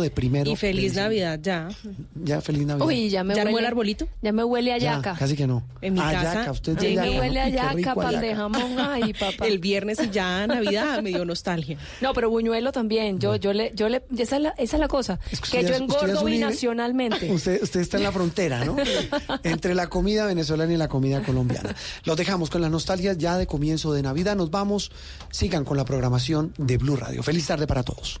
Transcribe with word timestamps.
de 0.00 0.10
primero. 0.10 0.50
Y 0.50 0.56
feliz 0.56 0.96
de 0.96 1.02
Navidad 1.02 1.38
ya. 1.40 1.68
Ya, 2.16 2.40
feliz 2.40 2.66
Navidad. 2.66 2.84
Uy, 2.84 3.10
ya 3.10 3.22
me 3.22 3.32
¿Ya 3.36 3.42
armó 3.42 3.54
huele. 3.54 3.64
el 3.64 3.70
arbolito? 3.70 4.08
Ya 4.22 4.32
me 4.32 4.42
huele 4.42 4.72
a 4.72 4.78
Ya, 4.78 4.94
yaca. 4.96 5.14
casi 5.16 5.36
que 5.36 5.46
no. 5.46 5.62
En 5.82 5.94
mi 5.94 6.00
Ah, 6.00 6.10
casa, 6.10 6.34
yaca, 6.34 6.50
usted 6.50 6.76
ya 6.80 7.02
me 7.04 7.14
¿no? 7.14 7.20
huele 7.20 7.40
a 7.40 7.48
yaca, 7.48 7.94
pan 7.94 8.10
de 8.10 8.16
ayaca. 8.30 8.36
jamón. 8.36 8.76
Ay, 8.80 9.12
papá. 9.20 9.46
El 9.46 9.60
viernes 9.60 10.00
y 10.02 10.10
ya 10.10 10.48
Navidad 10.48 11.00
me 11.00 11.10
dio 11.10 11.24
nostalgia. 11.24 11.78
No, 12.00 12.12
pero 12.12 12.28
buñuelo 12.28 12.72
también. 12.72 13.20
Yo, 13.20 13.36
yo 13.36 13.52
le, 13.52 13.70
yo 13.76 13.88
le, 13.88 14.02
esa 14.18 14.34
es 14.34 14.42
la, 14.42 14.48
esa 14.58 14.76
es 14.76 14.80
la 14.80 14.88
cosa. 14.88 15.20
Es 15.30 15.40
que 15.40 15.58
usted 15.58 15.68
yo 15.68 15.74
es 15.76 15.80
engordo 15.82 16.24
binacionalmente. 16.24 17.30
Usted, 17.32 17.62
usted 17.62 17.78
está 17.78 17.96
en 17.98 18.02
la 18.02 18.10
frontera, 18.10 18.64
¿no? 18.64 18.74
Entre 19.44 19.76
la 19.76 19.86
comida 19.86 20.26
venezolana 20.26 20.72
y 20.72 20.76
la 20.76 20.88
comida 20.88 21.22
colombiana. 21.22 21.72
Los 22.02 22.16
dejamos 22.16 22.50
con 22.50 22.62
las 22.62 22.70
nostalgias 22.72 23.16
ya 23.16 23.38
de 23.38 23.46
comienzo 23.46 23.92
de 23.92 24.02
Navidad. 24.02 24.34
Nos 24.34 24.50
vamos. 24.50 24.90
Sigan 25.30 25.64
con 25.64 25.76
la 25.76 25.84
programación 25.84 26.52
de 26.58 26.78
Blue 26.78 26.96
Radio. 26.96 27.22
Feliz 27.22 27.46
tarde 27.46 27.68
para 27.68 27.84
todos. 27.84 28.20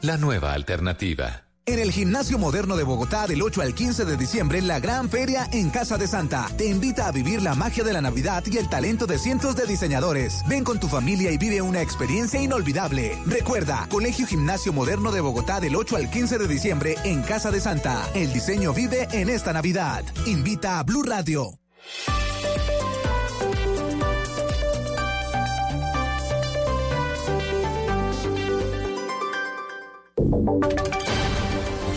La 0.00 0.16
nueva 0.16 0.54
alternativa. 0.54 1.44
En 1.66 1.78
el 1.78 1.92
Gimnasio 1.92 2.38
Moderno 2.38 2.74
de 2.74 2.84
Bogotá 2.84 3.26
del 3.26 3.42
8 3.42 3.60
al 3.60 3.74
15 3.74 4.06
de 4.06 4.16
diciembre, 4.16 4.62
la 4.62 4.80
gran 4.80 5.10
feria 5.10 5.46
en 5.52 5.68
Casa 5.68 5.98
de 5.98 6.06
Santa 6.06 6.48
te 6.56 6.66
invita 6.66 7.06
a 7.06 7.12
vivir 7.12 7.42
la 7.42 7.54
magia 7.54 7.84
de 7.84 7.92
la 7.92 8.00
Navidad 8.00 8.42
y 8.46 8.56
el 8.56 8.70
talento 8.70 9.06
de 9.06 9.18
cientos 9.18 9.54
de 9.54 9.66
diseñadores. 9.66 10.42
Ven 10.48 10.64
con 10.64 10.80
tu 10.80 10.88
familia 10.88 11.32
y 11.32 11.36
vive 11.36 11.60
una 11.60 11.82
experiencia 11.82 12.40
inolvidable. 12.40 13.18
Recuerda, 13.26 13.86
Colegio 13.90 14.26
Gimnasio 14.26 14.72
Moderno 14.72 15.12
de 15.12 15.20
Bogotá 15.20 15.60
del 15.60 15.76
8 15.76 15.96
al 15.96 16.10
15 16.10 16.38
de 16.38 16.48
diciembre 16.48 16.94
en 17.04 17.20
Casa 17.22 17.50
de 17.50 17.60
Santa. 17.60 18.08
El 18.14 18.32
diseño 18.32 18.72
vive 18.72 19.06
en 19.12 19.28
esta 19.28 19.52
Navidad. 19.52 20.02
Invita 20.24 20.78
a 20.78 20.82
Blue 20.82 21.02
Radio. 21.02 21.58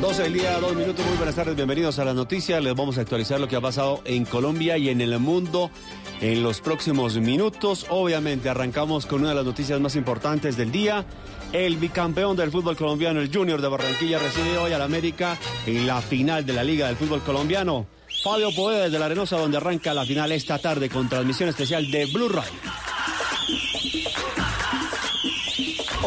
12 0.00 0.22
del 0.22 0.32
día, 0.32 0.60
dos 0.60 0.76
minutos. 0.76 1.04
Muy 1.04 1.16
buenas 1.16 1.34
tardes, 1.34 1.56
bienvenidos 1.56 1.98
a 1.98 2.04
las 2.04 2.14
noticias. 2.14 2.62
Les 2.62 2.72
vamos 2.74 2.98
a 2.98 3.00
actualizar 3.00 3.40
lo 3.40 3.48
que 3.48 3.56
ha 3.56 3.60
pasado 3.60 4.00
en 4.04 4.24
Colombia 4.24 4.78
y 4.78 4.90
en 4.90 5.00
el 5.00 5.18
mundo 5.18 5.72
en 6.20 6.44
los 6.44 6.60
próximos 6.60 7.16
minutos. 7.16 7.84
Obviamente, 7.90 8.48
arrancamos 8.48 9.06
con 9.06 9.20
una 9.20 9.30
de 9.30 9.34
las 9.34 9.44
noticias 9.44 9.80
más 9.80 9.96
importantes 9.96 10.56
del 10.56 10.70
día. 10.70 11.04
El 11.52 11.78
bicampeón 11.78 12.36
del 12.36 12.52
fútbol 12.52 12.76
colombiano, 12.76 13.20
el 13.20 13.34
Junior 13.34 13.60
de 13.60 13.66
Barranquilla, 13.66 14.20
recibe 14.20 14.56
hoy 14.58 14.72
al 14.72 14.82
América 14.82 15.36
en 15.66 15.84
la 15.86 16.00
final 16.00 16.46
de 16.46 16.52
la 16.52 16.62
Liga 16.62 16.86
del 16.86 16.96
Fútbol 16.96 17.22
Colombiano. 17.22 17.86
Fabio 18.22 18.50
Poeda 18.54 18.84
desde 18.84 19.00
La 19.00 19.06
Arenosa, 19.06 19.36
donde 19.36 19.56
arranca 19.56 19.92
la 19.94 20.04
final 20.04 20.30
esta 20.30 20.58
tarde 20.58 20.88
con 20.88 21.08
transmisión 21.08 21.48
especial 21.48 21.90
de 21.90 22.06
Blue 22.06 22.28
Radio. 22.28 22.52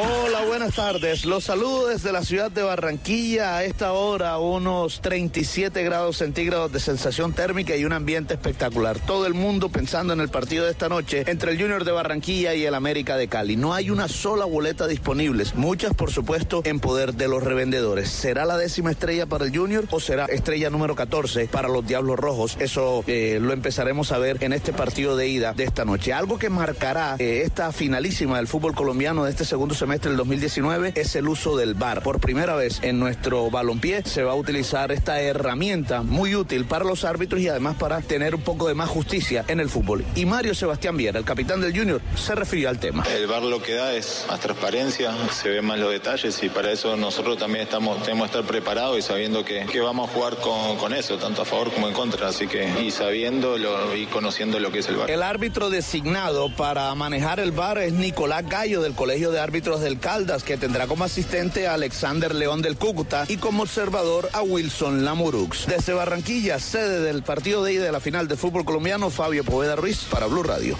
Hola, 0.03 0.45
buenas 0.47 0.73
tardes. 0.73 1.25
Los 1.25 1.43
saludo 1.43 1.85
desde 1.85 2.11
la 2.11 2.23
ciudad 2.23 2.49
de 2.49 2.63
Barranquilla. 2.63 3.57
A 3.57 3.63
esta 3.63 3.93
hora, 3.93 4.39
unos 4.39 4.99
37 5.01 5.83
grados 5.83 6.17
centígrados 6.17 6.71
de 6.71 6.79
sensación 6.79 7.33
térmica 7.33 7.75
y 7.75 7.85
un 7.85 7.93
ambiente 7.93 8.33
espectacular. 8.33 8.97
Todo 8.97 9.27
el 9.27 9.35
mundo 9.35 9.69
pensando 9.69 10.13
en 10.13 10.19
el 10.19 10.29
partido 10.29 10.65
de 10.65 10.71
esta 10.71 10.89
noche 10.89 11.23
entre 11.27 11.51
el 11.51 11.61
Junior 11.61 11.83
de 11.83 11.91
Barranquilla 11.91 12.55
y 12.55 12.65
el 12.65 12.73
América 12.73 13.15
de 13.15 13.27
Cali. 13.27 13.57
No 13.57 13.75
hay 13.75 13.91
una 13.91 14.07
sola 14.07 14.45
boleta 14.45 14.87
disponible. 14.87 15.43
Muchas, 15.53 15.93
por 15.93 16.09
supuesto, 16.09 16.63
en 16.65 16.79
poder 16.79 17.13
de 17.13 17.27
los 17.27 17.43
revendedores. 17.43 18.09
¿Será 18.09 18.45
la 18.45 18.57
décima 18.57 18.89
estrella 18.89 19.27
para 19.27 19.45
el 19.45 19.55
Junior 19.55 19.85
o 19.91 19.99
será 19.99 20.25
estrella 20.25 20.71
número 20.71 20.95
14 20.95 21.47
para 21.47 21.67
los 21.67 21.85
Diablos 21.85 22.17
Rojos? 22.17 22.57
Eso 22.59 23.03
eh, 23.05 23.37
lo 23.39 23.53
empezaremos 23.53 24.11
a 24.11 24.17
ver 24.17 24.43
en 24.43 24.53
este 24.53 24.73
partido 24.73 25.15
de 25.15 25.27
ida 25.27 25.53
de 25.53 25.65
esta 25.65 25.85
noche. 25.85 26.11
Algo 26.11 26.39
que 26.39 26.49
marcará 26.49 27.17
eh, 27.19 27.43
esta 27.45 27.71
finalísima 27.71 28.37
del 28.37 28.47
fútbol 28.47 28.73
colombiano 28.73 29.25
de 29.25 29.29
este 29.29 29.45
segundo 29.45 29.75
semestre 29.75 29.90
del 29.99 30.15
2019 30.17 30.93
es 30.95 31.15
el 31.17 31.27
uso 31.27 31.57
del 31.57 31.73
VAR. 31.73 32.01
Por 32.01 32.19
primera 32.21 32.55
vez 32.55 32.79
en 32.81 32.97
nuestro 32.99 33.49
balompié 33.51 34.03
se 34.05 34.23
va 34.23 34.31
a 34.31 34.35
utilizar 34.35 34.91
esta 34.91 35.19
herramienta 35.19 36.01
muy 36.01 36.33
útil 36.35 36.65
para 36.65 36.85
los 36.85 37.03
árbitros 37.03 37.41
y 37.41 37.49
además 37.49 37.75
para 37.77 37.99
tener 38.01 38.33
un 38.35 38.41
poco 38.41 38.67
de 38.69 38.73
más 38.73 38.87
justicia 38.89 39.43
en 39.49 39.59
el 39.59 39.69
fútbol. 39.69 40.05
Y 40.15 40.25
Mario 40.25 40.55
Sebastián 40.55 40.95
Viera, 40.95 41.19
el 41.19 41.25
capitán 41.25 41.59
del 41.59 41.77
Junior, 41.77 42.01
se 42.15 42.33
refirió 42.35 42.69
al 42.69 42.79
tema. 42.79 43.03
El 43.13 43.27
VAR 43.27 43.41
lo 43.43 43.61
que 43.61 43.73
da 43.73 43.93
es 43.93 44.25
más 44.29 44.39
transparencia, 44.39 45.11
se 45.33 45.49
ven 45.49 45.65
más 45.65 45.77
los 45.77 45.91
detalles 45.91 46.41
y 46.41 46.47
para 46.49 46.71
eso 46.71 46.95
nosotros 46.95 47.37
también 47.37 47.63
estamos, 47.65 48.01
tenemos 48.03 48.29
que 48.29 48.37
estar 48.37 48.49
preparados 48.49 48.97
y 48.97 49.01
sabiendo 49.01 49.43
que, 49.43 49.65
que 49.65 49.81
vamos 49.81 50.09
a 50.09 50.13
jugar 50.13 50.37
con, 50.37 50.77
con 50.77 50.93
eso, 50.93 51.17
tanto 51.17 51.41
a 51.41 51.45
favor 51.45 51.71
como 51.73 51.87
en 51.89 51.93
contra, 51.93 52.29
así 52.29 52.47
que 52.47 52.81
y 52.81 52.91
sabiendo 52.91 53.57
lo- 53.57 53.95
y 53.95 54.05
conociendo 54.05 54.57
lo 54.59 54.71
que 54.71 54.79
es 54.79 54.87
el 54.87 54.95
VAR. 54.95 55.11
El 55.11 55.21
árbitro 55.23 55.69
designado 55.69 56.49
para 56.55 56.93
manejar 56.95 57.39
el 57.41 57.51
VAR 57.51 57.79
es 57.79 57.91
Nicolás 57.93 58.47
Gallo 58.47 58.81
del 58.81 58.93
Colegio 58.93 59.31
de 59.31 59.39
Árbitros 59.39 59.80
del 59.81 59.99
Caldas, 59.99 60.43
que 60.43 60.57
tendrá 60.57 60.87
como 60.87 61.03
asistente 61.03 61.67
a 61.67 61.73
Alexander 61.73 62.33
León 62.33 62.61
del 62.61 62.77
Cúcuta 62.77 63.25
y 63.27 63.37
como 63.37 63.63
observador 63.63 64.29
a 64.33 64.41
Wilson 64.41 65.03
Lamurux. 65.03 65.65
Desde 65.67 65.93
Barranquilla, 65.93 66.59
sede 66.59 67.01
del 67.01 67.23
partido 67.23 67.63
de 67.63 67.73
ida 67.73 67.83
de 67.83 67.91
la 67.91 67.99
final 67.99 68.27
de 68.27 68.37
fútbol 68.37 68.65
colombiano, 68.65 69.09
Fabio 69.09 69.43
Poveda 69.43 69.75
Ruiz 69.75 70.05
para 70.09 70.27
Blue 70.27 70.43
Radio. 70.43 70.77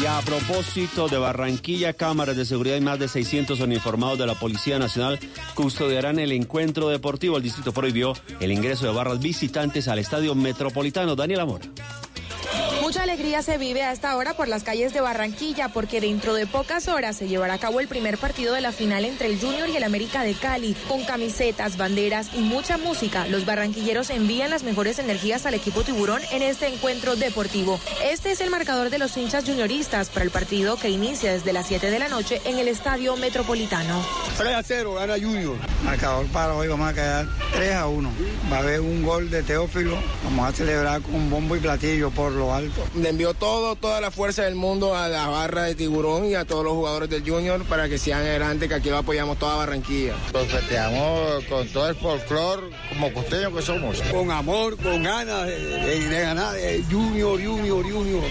Y 0.00 0.04
a 0.04 0.20
propósito 0.20 1.08
de 1.08 1.16
Barranquilla, 1.16 1.94
cámaras 1.94 2.36
de 2.36 2.44
seguridad 2.44 2.76
y 2.76 2.82
más 2.82 2.98
de 2.98 3.08
600 3.08 3.60
uniformados 3.60 4.18
de 4.18 4.26
la 4.26 4.34
Policía 4.34 4.78
Nacional 4.78 5.18
custodiarán 5.54 6.18
el 6.18 6.32
encuentro 6.32 6.88
deportivo. 6.90 7.38
El 7.38 7.42
distrito 7.42 7.72
prohibió 7.72 8.12
el 8.40 8.52
ingreso 8.52 8.86
de 8.86 8.92
barras 8.92 9.20
visitantes 9.20 9.88
al 9.88 9.98
estadio 9.98 10.34
metropolitano. 10.34 11.16
Daniel 11.16 11.40
Amor. 11.40 11.62
Mucha 12.86 13.02
alegría 13.02 13.42
se 13.42 13.58
vive 13.58 13.82
a 13.82 13.90
esta 13.90 14.16
hora 14.16 14.34
por 14.34 14.46
las 14.46 14.62
calles 14.62 14.94
de 14.94 15.00
Barranquilla 15.00 15.70
porque 15.70 16.00
dentro 16.00 16.34
de 16.34 16.46
pocas 16.46 16.86
horas 16.86 17.16
se 17.16 17.26
llevará 17.26 17.54
a 17.54 17.58
cabo 17.58 17.80
el 17.80 17.88
primer 17.88 18.16
partido 18.16 18.54
de 18.54 18.60
la 18.60 18.70
final 18.70 19.04
entre 19.04 19.26
el 19.26 19.40
Junior 19.40 19.68
y 19.68 19.76
el 19.76 19.82
América 19.82 20.22
de 20.22 20.34
Cali. 20.34 20.76
Con 20.86 21.02
camisetas, 21.02 21.76
banderas 21.78 22.30
y 22.32 22.42
mucha 22.42 22.78
música, 22.78 23.26
los 23.26 23.44
barranquilleros 23.44 24.10
envían 24.10 24.50
las 24.50 24.62
mejores 24.62 25.00
energías 25.00 25.46
al 25.46 25.54
equipo 25.54 25.82
tiburón 25.82 26.22
en 26.30 26.42
este 26.42 26.68
encuentro 26.68 27.16
deportivo. 27.16 27.80
Este 28.04 28.30
es 28.30 28.40
el 28.40 28.50
marcador 28.50 28.88
de 28.88 28.98
los 28.98 29.16
hinchas 29.16 29.44
junioristas 29.44 30.08
para 30.08 30.24
el 30.24 30.30
partido 30.30 30.76
que 30.76 30.88
inicia 30.88 31.32
desde 31.32 31.52
las 31.52 31.66
7 31.66 31.90
de 31.90 31.98
la 31.98 32.06
noche 32.06 32.40
en 32.44 32.56
el 32.56 32.68
Estadio 32.68 33.16
Metropolitano. 33.16 34.00
3 34.38 34.54
a 34.54 34.62
0, 34.62 34.94
gana 34.94 35.14
Junior. 35.14 35.56
Marcador 35.82 36.26
para 36.26 36.54
hoy 36.54 36.68
vamos 36.68 36.88
a 36.88 36.94
quedar 36.94 37.26
3 37.52 37.74
a 37.74 37.88
1. 37.88 38.12
Va 38.52 38.58
a 38.58 38.60
haber 38.60 38.80
un 38.80 39.02
gol 39.02 39.28
de 39.28 39.42
Teófilo. 39.42 39.98
Vamos 40.22 40.48
a 40.48 40.52
celebrar 40.52 41.02
con 41.02 41.28
bombo 41.28 41.56
y 41.56 41.58
platillo 41.58 42.12
por 42.12 42.30
lo 42.30 42.54
alto. 42.54 42.75
Le 42.94 43.08
envió 43.08 43.34
todo, 43.34 43.76
toda 43.76 44.00
la 44.00 44.10
fuerza 44.10 44.42
del 44.42 44.54
mundo 44.54 44.94
a 44.94 45.08
la 45.08 45.28
barra 45.28 45.64
de 45.64 45.74
tiburón 45.74 46.26
y 46.26 46.34
a 46.34 46.44
todos 46.44 46.64
los 46.64 46.74
jugadores 46.74 47.08
del 47.10 47.28
Junior 47.28 47.64
para 47.64 47.88
que 47.88 47.98
sigan 47.98 48.20
adelante, 48.20 48.68
que 48.68 48.74
aquí 48.74 48.90
lo 48.90 48.98
apoyamos 48.98 49.38
toda 49.38 49.56
Barranquilla. 49.56 50.14
Nos 50.32 50.46
festejamos 50.48 51.44
con 51.44 51.68
todo 51.68 51.88
el 51.88 51.96
folclore 51.96 52.68
como 52.88 53.12
costeños 53.12 53.52
que 53.54 53.62
somos. 53.62 54.02
Con 54.02 54.30
amor, 54.30 54.76
con 54.76 55.02
ganas 55.02 55.46
de, 55.46 55.58
de, 55.58 56.08
de 56.08 56.20
ganar. 56.20 56.54
De 56.54 56.84
junior, 56.90 57.42
Junior, 57.42 57.82
Junior. 57.82 58.22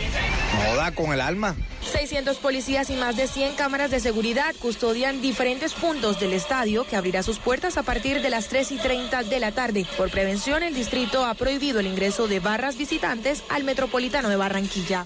Moda 0.68 0.92
con 0.92 1.14
el 1.14 1.22
alma. 1.22 1.56
600 1.92 2.38
policías 2.38 2.90
y 2.90 2.96
más 2.96 3.16
de 3.16 3.28
100 3.28 3.56
cámaras 3.56 3.92
de 3.92 4.00
seguridad 4.00 4.56
custodian 4.60 5.22
diferentes 5.22 5.74
puntos 5.74 6.20
del 6.20 6.34
estadio 6.34 6.86
que 6.86 6.96
abrirá 6.96 7.22
sus 7.24 7.38
puertas 7.38 7.78
a 7.78 7.84
partir 7.84 8.22
de 8.22 8.30
las 8.30 8.48
3 8.48 8.72
y 8.72 8.78
30 8.78 9.24
de 9.24 9.40
la 9.40 9.52
tarde. 9.52 9.86
Por 9.98 10.10
prevención, 10.10 10.64
el 10.64 10.74
distrito 10.74 11.26
ha 11.26 11.34
prohibido 11.36 11.80
el 11.80 11.88
ingreso 11.88 12.28
de 12.28 12.40
barras 12.40 12.78
visitantes 12.78 13.44
al 13.50 13.64
metropolitano 13.64 14.30
de 14.30 14.35
Barranquilla. 14.38 15.06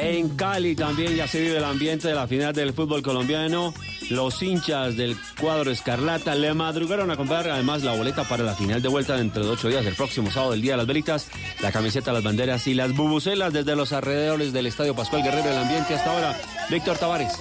En 0.00 0.36
Cali 0.36 0.76
también 0.76 1.16
ya 1.16 1.26
se 1.26 1.40
vive 1.40 1.56
el 1.56 1.64
ambiente 1.64 2.08
de 2.08 2.14
la 2.14 2.26
final 2.26 2.52
del 2.52 2.72
fútbol 2.72 3.02
colombiano. 3.02 3.74
Los 4.10 4.42
hinchas 4.42 4.96
del 4.96 5.16
cuadro 5.38 5.70
Escarlata 5.70 6.34
le 6.34 6.54
madrugaron 6.54 7.10
a 7.10 7.16
comprar 7.16 7.48
además 7.50 7.82
la 7.82 7.92
boleta 7.92 8.24
para 8.24 8.42
la 8.42 8.54
final 8.54 8.80
de 8.80 8.88
vuelta 8.88 9.16
dentro 9.16 9.44
de 9.44 9.50
ocho 9.50 9.68
días, 9.68 9.84
el 9.84 9.94
próximo 9.94 10.30
sábado, 10.30 10.54
el 10.54 10.62
Día 10.62 10.72
de 10.72 10.78
las 10.78 10.86
Velitas, 10.86 11.28
la 11.60 11.72
camiseta, 11.72 12.12
las 12.12 12.22
banderas 12.22 12.66
y 12.66 12.74
las 12.74 12.94
bubucelas 12.94 13.52
desde 13.52 13.76
los 13.76 13.92
alrededores 13.92 14.52
del 14.52 14.66
Estadio 14.66 14.94
Pascual 14.94 15.22
Guerrero. 15.22 15.50
El 15.50 15.58
ambiente 15.58 15.94
hasta 15.94 16.10
ahora, 16.10 16.40
Víctor 16.70 16.96
Tavares. 16.96 17.32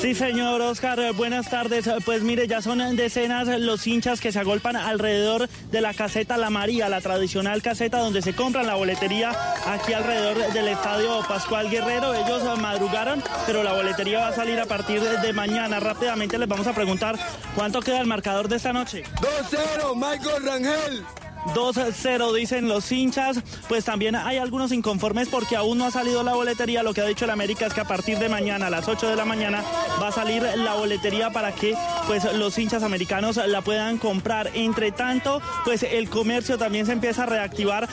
Sí, 0.00 0.14
señor 0.14 0.62
Oscar, 0.62 1.12
buenas 1.12 1.50
tardes. 1.50 1.88
Pues 2.06 2.22
mire, 2.22 2.48
ya 2.48 2.62
son 2.62 2.96
decenas 2.96 3.46
los 3.60 3.86
hinchas 3.86 4.18
que 4.18 4.32
se 4.32 4.38
agolpan 4.38 4.74
alrededor 4.76 5.46
de 5.70 5.80
la 5.82 5.92
caseta 5.92 6.38
La 6.38 6.48
María, 6.48 6.88
la 6.88 7.02
tradicional 7.02 7.60
caseta 7.60 7.98
donde 7.98 8.22
se 8.22 8.34
compran 8.34 8.66
la 8.66 8.76
boletería 8.76 9.32
aquí 9.66 9.92
alrededor 9.92 10.52
del 10.54 10.68
estadio 10.68 11.20
Pascual 11.28 11.68
Guerrero. 11.68 12.14
Ellos 12.14 12.58
madrugaron, 12.58 13.22
pero 13.46 13.62
la 13.62 13.74
boletería 13.74 14.20
va 14.20 14.28
a 14.28 14.34
salir 14.34 14.58
a 14.58 14.64
partir 14.64 15.02
de 15.02 15.32
mañana. 15.34 15.80
Rápidamente 15.80 16.38
les 16.38 16.48
vamos 16.48 16.66
a 16.66 16.72
preguntar 16.72 17.18
cuánto 17.54 17.80
queda 17.80 18.00
el 18.00 18.06
marcador 18.06 18.48
de 18.48 18.56
esta 18.56 18.72
noche. 18.72 19.02
2-0, 19.20 19.94
Michael 19.96 20.44
Rangel. 20.44 21.04
2-0 21.46 22.34
dicen 22.34 22.68
los 22.68 22.90
hinchas, 22.92 23.38
pues 23.68 23.84
también 23.84 24.14
hay 24.14 24.36
algunos 24.36 24.72
inconformes 24.72 25.28
porque 25.28 25.56
aún 25.56 25.78
no 25.78 25.86
ha 25.86 25.90
salido 25.90 26.22
la 26.22 26.34
boletería. 26.34 26.82
Lo 26.82 26.92
que 26.92 27.00
ha 27.00 27.06
dicho 27.06 27.24
el 27.24 27.30
América 27.30 27.66
es 27.66 27.74
que 27.74 27.80
a 27.80 27.86
partir 27.86 28.18
de 28.18 28.28
mañana 28.28 28.66
a 28.66 28.70
las 28.70 28.88
8 28.88 29.08
de 29.08 29.16
la 29.16 29.24
mañana 29.24 29.64
va 30.00 30.08
a 30.08 30.12
salir 30.12 30.42
la 30.42 30.74
boletería 30.74 31.30
para 31.30 31.52
que 31.52 31.74
pues 32.06 32.24
los 32.34 32.58
hinchas 32.58 32.82
americanos 32.82 33.36
la 33.36 33.62
puedan 33.62 33.98
comprar. 33.98 34.50
Entre 34.54 34.92
tanto, 34.92 35.40
pues 35.64 35.82
el 35.82 36.10
comercio 36.10 36.58
también 36.58 36.86
se 36.86 36.92
empieza 36.92 37.22
a 37.22 37.26
reactivar 37.26 37.88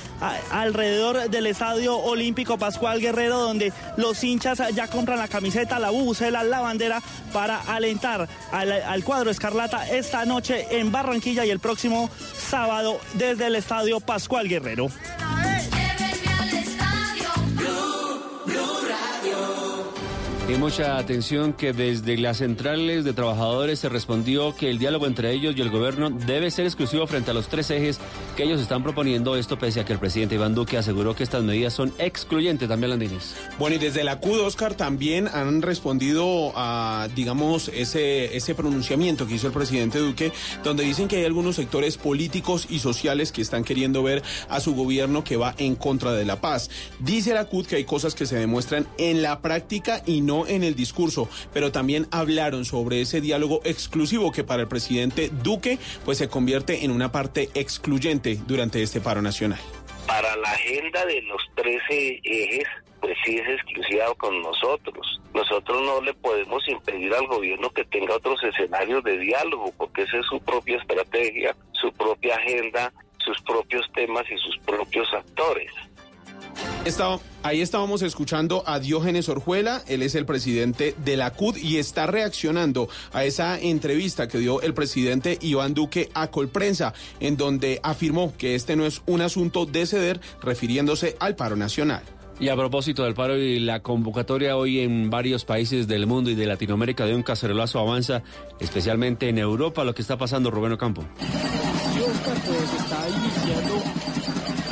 alrededor 0.52 1.30
del 1.30 1.48
Estadio 1.48 1.98
Olímpico 1.98 2.58
Pascual 2.58 3.00
Guerrero 3.00 3.40
donde 3.40 3.72
los 3.96 4.24
hinchas 4.24 4.62
ya 4.74 4.88
compran 4.88 5.20
la 5.20 5.28
camiseta, 5.28 5.80
la 5.80 5.90
bucela, 5.90 6.44
la 6.44 6.60
bandera 6.60 7.02
para 7.34 7.60
alentar 7.62 8.28
al, 8.52 8.72
al 8.72 9.04
cuadro 9.04 9.30
Escarlata 9.30 9.90
esta 9.90 10.26
noche 10.26 10.68
en 10.72 10.92
Barranquilla 10.92 11.46
y 11.46 11.50
el 11.50 11.60
próximo 11.60 12.10
sábado 12.50 13.00
desde 13.14 13.37
del 13.38 13.56
Estadio 13.56 14.00
Pascual 14.00 14.48
Guerrero. 14.48 14.90
Y 20.50 20.56
mucha 20.56 20.98
atención 20.98 21.52
que 21.52 21.74
desde 21.74 22.18
las 22.18 22.38
centrales 22.38 23.04
de 23.04 23.12
trabajadores 23.12 23.80
se 23.80 23.90
respondió 23.90 24.56
que 24.56 24.70
el 24.70 24.80
diálogo 24.80 25.06
entre 25.06 25.34
ellos 25.34 25.54
y 25.58 25.62
el 25.62 25.70
gobierno 25.70 26.10
debe 26.10 26.50
ser 26.52 26.66
exclusivo 26.66 27.06
frente 27.06 27.32
a 27.32 27.34
los 27.34 27.50
tres 27.50 27.70
ejes 27.70 28.00
que 28.38 28.44
ellos 28.44 28.62
están 28.62 28.82
proponiendo. 28.82 29.36
Esto 29.36 29.60
pese 29.60 29.82
a 29.82 29.86
que 29.86 29.92
el 29.92 30.00
presidente 30.00 30.36
Iván 30.36 30.56
Duque 30.56 30.78
aseguró 30.78 31.14
que 31.16 31.24
estas 31.24 31.44
medidas 31.44 31.74
son 31.74 31.94
excluyentes. 31.98 32.70
También 32.70 32.92
Landines. 32.92 33.36
Bueno, 33.60 33.76
y 33.76 33.80
desde 33.80 34.06
la 34.06 34.22
CUD, 34.22 34.40
Oscar, 34.40 34.74
también 34.76 35.28
han 35.28 35.62
respondido 35.62 36.54
a, 36.56 37.10
digamos, 37.14 37.68
ese, 37.68 38.38
ese 38.38 38.56
pronunciamiento 38.56 39.28
que 39.28 39.34
hizo 39.34 39.48
el 39.48 39.54
presidente 39.54 40.00
Duque, 40.00 40.32
donde 40.64 40.86
dicen 40.86 41.10
que 41.10 41.18
hay 41.18 41.26
algunos 41.26 41.58
sectores 41.58 41.98
políticos 41.98 42.68
y 42.70 42.80
sociales 42.80 43.34
que 43.34 43.42
están 43.42 43.66
queriendo 43.66 44.02
ver 44.02 44.24
a 44.48 44.62
su 44.62 44.76
gobierno 44.76 45.26
que 45.26 45.36
va 45.36 45.56
en 45.58 45.76
contra 45.76 46.14
de 46.14 46.24
la 46.24 46.40
paz. 46.40 46.70
Dice 47.00 47.34
la 47.34 47.46
CUD 47.46 47.66
que 47.66 47.76
hay 47.76 47.84
cosas 47.84 48.16
que 48.16 48.26
se 48.26 48.38
demuestran 48.38 48.88
en 48.98 49.22
la 49.22 49.42
práctica 49.42 50.02
y 50.06 50.22
no 50.22 50.37
en 50.46 50.64
el 50.64 50.76
discurso, 50.76 51.30
pero 51.54 51.72
también 51.72 52.08
hablaron 52.12 52.66
sobre 52.66 53.02
ese 53.02 53.22
diálogo 53.22 53.62
exclusivo 53.64 54.32
que 54.32 54.44
para 54.44 54.62
el 54.62 54.68
presidente 54.68 55.32
Duque 55.42 55.80
pues 56.06 56.18
se 56.18 56.30
convierte 56.30 56.86
en 56.86 56.92
una 56.92 57.12
parte 57.12 57.50
excluyente 57.56 58.38
durante 58.46 58.84
este 58.84 59.02
paro 59.02 59.22
nacional. 59.22 59.60
Para 60.06 60.36
la 60.36 60.52
agenda 60.52 61.06
de 61.06 61.22
los 61.24 61.42
13 61.56 62.22
ejes, 62.24 62.68
pues 63.02 63.18
sí 63.26 63.38
es 63.38 63.48
exclusiva 63.50 64.14
con 64.18 64.42
nosotros. 64.42 65.22
Nosotros 65.34 65.82
no 65.84 66.02
le 66.02 66.14
podemos 66.14 66.68
impedir 66.68 67.14
al 67.14 67.28
gobierno 67.28 67.70
que 67.70 67.86
tenga 67.86 68.16
otros 68.16 68.44
escenarios 68.44 69.04
de 69.04 69.18
diálogo, 69.18 69.74
porque 69.78 70.04
esa 70.04 70.18
es 70.18 70.26
su 70.26 70.40
propia 70.42 70.78
estrategia, 70.78 71.56
su 71.74 71.92
propia 71.94 72.36
agenda, 72.36 72.92
sus 73.20 73.42
propios 73.42 73.86
temas 73.94 74.24
y 74.32 74.38
sus 74.38 74.58
propios 74.60 75.08
actores. 75.14 75.72
Está, 76.86 77.20
ahí 77.48 77.62
estábamos 77.62 78.02
escuchando 78.02 78.64
a 78.66 78.80
Diógenes 78.80 79.30
Orjuela, 79.30 79.82
él 79.88 80.02
es 80.02 80.16
el 80.16 80.26
presidente 80.26 80.96
de 81.06 81.16
la 81.16 81.32
CUD 81.32 81.56
y 81.56 81.78
está 81.78 82.06
reaccionando 82.06 82.90
a 83.14 83.24
esa 83.24 83.58
entrevista 83.58 84.28
que 84.28 84.38
dio 84.38 84.62
el 84.62 84.74
presidente 84.74 85.38
Iván 85.42 85.74
Duque 85.74 86.10
a 86.14 86.28
Colprensa, 86.28 86.94
en 87.22 87.38
donde 87.38 87.80
afirmó 87.84 88.34
que 88.38 88.56
este 88.56 88.76
no 88.76 88.86
es 88.86 89.02
un 89.06 89.22
asunto 89.22 89.66
de 89.66 89.86
ceder, 89.86 90.20
refiriéndose 90.42 91.16
al 91.22 91.38
paro 91.38 91.56
nacional. 91.56 92.04
Y 92.38 92.50
a 92.50 92.56
propósito 92.56 93.06
del 93.06 93.14
paro 93.14 93.38
y 93.38 93.60
la 93.60 93.80
convocatoria 93.80 94.58
hoy 94.58 94.82
en 94.82 95.10
varios 95.10 95.46
países 95.46 95.88
del 95.88 96.06
mundo 96.06 96.30
y 96.30 96.36
de 96.36 96.48
Latinoamérica 96.48 97.06
de 97.06 97.16
un 97.16 97.24
cacerolazo 97.24 97.80
avanza, 97.80 98.24
especialmente 98.60 99.30
en 99.30 99.38
Europa, 99.38 99.86
lo 99.86 99.96
que 99.96 100.02
está 100.02 100.18
pasando, 100.18 100.52
Rubén 100.52 100.74
Ocampo. 100.74 101.04
Sí, 101.18 102.02
Oscar, 102.02 102.38
pues 102.46 102.74
está 102.74 103.08
iniciando 103.10 103.77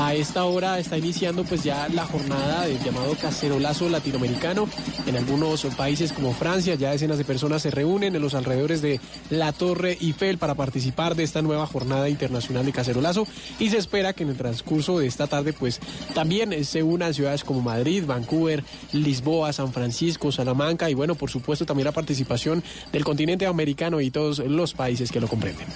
a 0.06 0.13
esta 0.13 0.46
hora 0.46 0.78
está 0.78 1.00
iniciando 1.00 1.44
pues 1.44 1.63
ya 1.63 1.90
la 1.90 2.06
jornada 2.06 2.68
del 2.68 2.80
llamado 2.84 3.16
cacerolazo 3.16 3.90
latinoamericano. 3.90 4.69
En 5.07 5.16
algunos 5.16 5.66
países 5.75 6.13
como 6.13 6.31
Francia 6.31 6.75
ya 6.75 6.92
decenas 6.92 7.18
de 7.18 7.25
personas 7.25 7.63
se 7.63 7.72
reúnen 7.72 8.16
en 8.16 8.22
los 8.22 8.36
alrededores 8.36 8.84
de 8.84 9.00
la 9.31 9.52
Torre 9.52 9.98
Eiffel 10.00 10.38
para 10.38 10.54
participar 10.54 11.16
de 11.16 11.24
esta 11.24 11.42
nueva 11.42 11.66
jornada 11.66 12.07
internacional 12.07 12.68
de 12.68 12.72
cacerolazo 12.72 13.25
y 13.57 13.72
se 13.72 13.80
espera 13.80 14.13
que 14.13 14.22
en 14.22 14.30
el 14.30 14.38
transcurso 14.38 15.00
de 15.00 15.07
esta 15.07 15.25
tarde 15.25 15.54
pues 15.54 15.80
también 16.13 16.63
se 16.65 16.84
unan 16.84 17.15
ciudades 17.15 17.44
como 17.44 17.62
Madrid, 17.62 18.06
Vancouver, 18.06 18.63
Lisboa, 18.94 19.53
San 19.53 19.74
Francisco, 19.74 20.32
Salamanca 20.32 20.88
y 20.88 20.94
bueno 20.94 21.15
por 21.15 21.32
supuesto 21.32 21.65
también 21.65 21.86
la 21.86 21.94
participación 21.94 22.63
del 22.91 23.03
continente 23.03 23.48
americano 23.48 24.00
y 24.01 24.12
todos 24.12 24.38
los 24.38 24.75
países 24.75 25.12
que 25.12 25.20
lo 25.20 25.27
comprenden. 25.27 25.68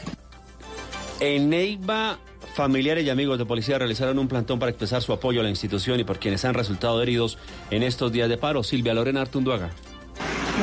En 1.20 1.50
Neiva, 1.50 2.20
familiares 2.54 3.06
y 3.06 3.10
amigos 3.10 3.38
de 3.38 3.46
policía 3.46 3.78
realizaron 3.78 4.20
un 4.20 4.28
plantón 4.28 4.60
para 4.60 4.72
expresar 4.72 5.02
su 5.02 5.14
apoyo 5.14 5.42
a 5.42 5.44
la 5.44 5.50
institución 5.50 6.00
y 6.00 6.04
por 6.04 6.20
quienes 6.20 6.46
han 6.46 6.54
resultado 6.54 7.02
heridos 7.02 7.38
en 7.72 7.84
estos 7.84 8.12
días 8.12 8.30
de 8.30 8.38
paro. 8.38 8.64
Silvia 8.64 8.94
Lorena 8.94 9.22
Artunduaga. 9.22 9.72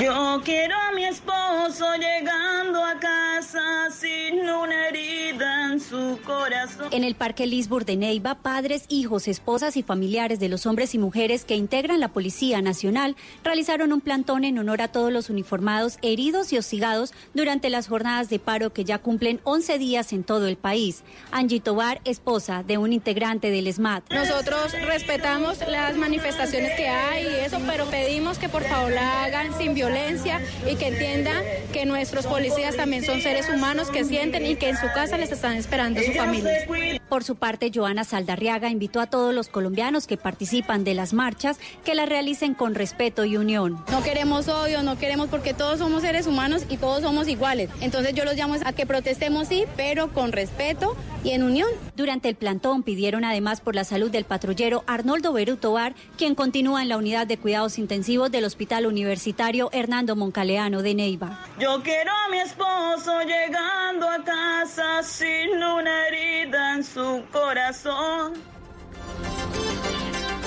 Yo 0.01 0.43
quiero 0.45 0.75
a 0.77 0.93
mi 0.93 1.07
esposo 1.07 1.87
llegando 1.95 2.85
a 2.85 2.99
casa 3.01 3.89
sin 3.91 4.41
una 4.41 4.89
herida 4.89 5.73
en 5.73 5.81
su 5.81 6.19
corazón. 6.23 6.89
En 6.91 7.03
el 7.03 7.15
Parque 7.15 7.47
Lisbour 7.47 7.87
de 7.87 7.97
Neiva, 7.97 8.35
padres, 8.35 8.85
hijos, 8.91 9.27
esposas 9.27 9.79
y 9.79 9.83
familiares 9.83 10.39
de 10.39 10.51
los 10.51 10.67
hombres 10.67 10.95
y 10.95 10.99
mujeres 10.99 11.47
que 11.47 11.57
integran 11.57 11.99
la 11.99 12.09
Policía 12.09 12.61
Nacional 12.61 13.17
realizaron 13.43 13.91
un 13.95 14.03
plantón 14.03 14.45
en 14.45 14.59
honor 14.59 14.83
a 14.83 14.89
todos 14.89 15.11
los 15.11 15.31
uniformados 15.31 15.97
heridos 16.03 16.53
y 16.53 16.59
hostigados 16.59 17.15
durante 17.33 17.71
las 17.71 17.89
jornadas 17.89 18.29
de 18.29 18.39
paro 18.39 18.75
que 18.75 18.85
ya 18.85 18.99
cumplen 18.99 19.41
11 19.45 19.79
días 19.79 20.13
en 20.13 20.25
todo 20.25 20.47
el 20.47 20.57
país. 20.57 21.05
Angie 21.33 21.61
Tobar, 21.61 22.03
esposa 22.05 22.63
de 22.63 22.77
un 22.77 22.93
integrante 22.93 23.51
del 23.51 23.73
SMAT. 23.73 24.13
Nosotros 24.13 24.73
respetamos 24.85 25.59
las 25.67 25.97
manifestaciones 25.97 26.77
que 26.77 26.87
hay 26.87 27.25
y 27.25 27.35
eso, 27.47 27.59
pero 27.67 27.87
pedimos 27.87 28.39
que 28.39 28.51
por 28.51 28.63
favor 28.65 28.93
la 28.93 29.25
hagan 29.25 29.46
sin 29.55 29.75
violencia 29.75 30.41
y 30.71 30.77
que 30.77 30.89
entiendan 30.89 31.43
que 31.73 31.87
nuestros 31.87 32.27
policías 32.27 32.77
también 32.77 33.05
son 33.05 33.21
seres 33.21 33.49
humanos 33.49 33.91
que 33.91 34.05
sienten 34.05 34.47
y 34.47 34.57
que 34.57 34.69
en 34.69 34.77
su 34.77 34.87
casa 34.95 35.17
les 35.17 35.33
están 35.33 35.55
esperando 35.55 36.01
su 36.03 36.13
familia. 36.13 36.67
Por 37.09 37.23
su 37.23 37.37
parte, 37.37 37.71
Joana 37.73 38.03
Saldarriaga 38.03 38.69
invitó 38.69 39.01
a 39.01 39.07
todos 39.07 39.33
los 39.33 39.49
colombianos 39.49 40.09
que 40.09 40.17
participan 40.17 40.83
de 40.83 40.95
las 40.95 41.13
marchas 41.13 41.59
que 41.85 41.95
las 41.95 42.09
realicen 42.09 42.55
con 42.55 42.75
respeto 42.75 43.25
y 43.25 43.37
unión. 43.37 43.85
No 43.93 44.03
queremos 44.03 44.49
odio, 44.49 44.83
no 44.83 44.99
queremos 44.99 45.29
porque 45.29 45.55
todos 45.55 45.79
somos 45.79 46.03
seres 46.03 46.27
humanos 46.27 46.65
y 46.69 46.79
todos 46.79 47.03
somos 47.03 47.29
iguales. 47.29 47.71
Entonces 47.81 48.15
yo 48.15 48.25
los 48.25 48.35
llamo 48.35 48.57
a 48.65 48.73
que 48.73 48.87
protestemos 48.87 49.49
sí, 49.49 49.65
pero 49.77 50.13
con 50.13 50.33
respeto 50.33 50.97
y 51.23 51.31
en 51.31 51.43
unión. 51.45 51.69
Durante 51.97 52.29
el 52.29 52.35
plantón 52.35 52.83
pidieron 52.83 53.25
además 53.25 53.61
por 53.61 53.75
la 53.75 53.85
salud 53.85 54.11
del 54.11 54.25
patrullero 54.25 54.83
Arnoldo 54.87 55.33
Berutovar, 55.33 55.95
quien 56.17 56.35
continúa 56.35 56.83
en 56.83 56.89
la 56.89 56.97
unidad 56.97 57.27
de 57.27 57.39
cuidados 57.39 57.79
intensivos 57.79 58.31
del 58.31 58.45
Hospital 58.45 58.87
Universitario 58.87 59.71
Hernando 59.73 60.17
Moncaleano 60.17 60.83
de 60.83 60.95
Neiva. 60.95 61.41
Yo 61.59 61.83
quiero 61.83 62.11
a 62.11 62.29
mi 62.31 62.39
esposo 62.39 63.21
llegando 63.23 64.09
a 64.09 64.25
casa 64.25 65.03
sin 65.03 65.63
una 65.63 66.09
herida 66.09 66.75
en 66.75 66.85
su 66.97 67.23
corazón. 67.31 68.33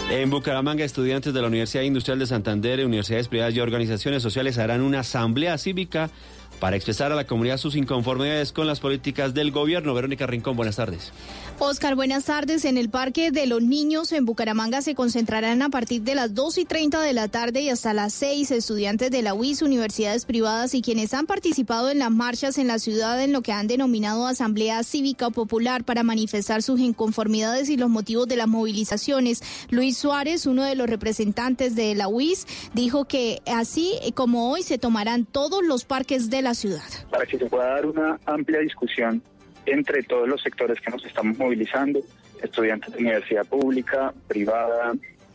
En 0.09 0.31
Bucaramanga, 0.31 0.83
estudiantes 0.83 1.31
de 1.31 1.41
la 1.41 1.47
Universidad 1.47 1.83
Industrial 1.83 2.17
de 2.17 2.25
Santander, 2.25 2.83
universidades 2.83 3.27
privadas 3.27 3.53
y 3.53 3.59
organizaciones 3.59 4.23
sociales 4.23 4.57
harán 4.57 4.81
una 4.81 5.01
asamblea 5.01 5.59
cívica 5.59 6.09
para 6.59 6.75
expresar 6.75 7.11
a 7.11 7.15
la 7.15 7.25
comunidad 7.25 7.57
sus 7.57 7.75
inconformidades 7.75 8.51
con 8.51 8.67
las 8.67 8.79
políticas 8.79 9.33
del 9.33 9.51
gobierno. 9.51 9.93
Verónica 9.93 10.27
Rincón, 10.27 10.55
buenas 10.55 10.75
tardes. 10.75 11.11
Oscar, 11.59 11.95
buenas 11.95 12.25
tardes. 12.25 12.65
En 12.65 12.77
el 12.77 12.89
Parque 12.89 13.31
de 13.31 13.45
los 13.45 13.61
Niños 13.61 14.11
en 14.11 14.25
Bucaramanga 14.25 14.81
se 14.81 14.95
concentrarán 14.95 15.61
a 15.61 15.69
partir 15.69 16.03
de 16.03 16.15
las 16.15 16.33
2 16.33 16.59
y 16.59 16.65
30 16.65 17.01
de 17.01 17.13
la 17.13 17.27
tarde 17.27 17.61
y 17.61 17.69
hasta 17.69 17.93
las 17.93 18.13
6 18.13 18.51
estudiantes 18.51 19.11
de 19.11 19.21
la 19.21 19.33
UIS, 19.33 19.61
universidades 19.61 20.25
privadas 20.25 20.73
y 20.73 20.81
quienes 20.81 21.13
han 21.13 21.25
participado 21.25 21.89
en 21.89 21.99
las 21.99 22.11
marchas 22.11 22.57
en 22.57 22.67
la 22.67 22.79
ciudad 22.79 23.21
en 23.21 23.33
lo 23.33 23.41
que 23.41 23.51
han 23.51 23.67
denominado 23.67 24.27
Asamblea 24.27 24.83
Cívica 24.83 25.29
Popular 25.29 25.83
para 25.83 26.03
manifestar 26.03 26.63
sus 26.63 26.79
inconformidades 26.79 27.69
y 27.69 27.77
los 27.77 27.89
motivos 27.89 28.27
de 28.27 28.37
las 28.37 28.47
movilizaciones. 28.47 29.41
Luis 29.69 29.97
Suárez, 29.97 30.45
uno 30.45 30.63
de 30.63 30.75
los 30.75 30.89
representantes 30.89 31.75
de 31.75 31.95
la 31.95 32.07
UIS, 32.07 32.47
dijo 32.73 33.05
que 33.05 33.41
así 33.45 33.93
como 34.13 34.51
hoy 34.51 34.63
se 34.63 34.77
tomarán 34.77 35.25
todos 35.25 35.63
los 35.63 35.85
parques 35.85 36.29
de 36.29 36.41
la 36.41 36.48
ciudad. 36.53 36.83
Para 37.09 37.25
que 37.25 37.37
se 37.37 37.45
pueda 37.45 37.75
dar 37.75 37.85
una 37.85 38.19
amplia 38.25 38.59
discusión 38.59 39.21
entre 39.65 40.03
todos 40.03 40.27
los 40.27 40.41
sectores 40.41 40.79
que 40.81 40.91
nos 40.91 41.05
estamos 41.05 41.37
movilizando, 41.37 41.99
estudiantes 42.41 42.93
de 42.93 42.99
universidad 42.99 43.45
pública, 43.45 44.13
privada, 44.27 44.93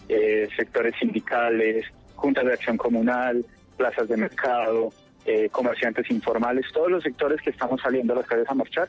eh, 0.09 0.49
sectores 0.57 0.95
sindicales, 0.99 1.87
juntas 2.15 2.45
de 2.45 2.53
acción 2.53 2.77
comunal, 2.77 3.45
plazas 3.77 4.09
de 4.09 4.17
mercado, 4.17 4.93
eh, 5.27 5.49
comerciantes 5.51 6.11
informales, 6.11 6.67
todos 6.73 6.91
los 6.91 7.03
sectores 7.03 7.41
que 7.41 7.51
estamos 7.51 7.81
saliendo 7.81 8.13
a 8.13 8.17
las 8.17 8.27
calles 8.27 8.47
a 8.49 8.55
marchar. 8.55 8.89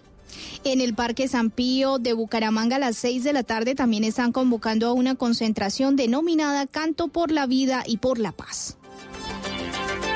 En 0.63 0.81
el 0.81 0.93
Parque 0.93 1.27
San 1.27 1.49
Pío 1.49 1.97
de 1.97 2.13
Bucaramanga 2.13 2.75
a 2.75 2.79
las 2.79 2.97
6 2.97 3.23
de 3.23 3.31
la 3.31 3.43
tarde 3.43 3.73
también 3.75 4.03
están 4.03 4.31
convocando 4.31 4.87
a 4.87 4.93
una 4.93 5.15
concentración 5.15 5.95
denominada 5.95 6.67
Canto 6.67 7.07
por 7.07 7.31
la 7.31 7.45
Vida 7.45 7.83
y 7.85 7.97
por 7.97 8.19
la 8.19 8.31
Paz. 8.33 8.77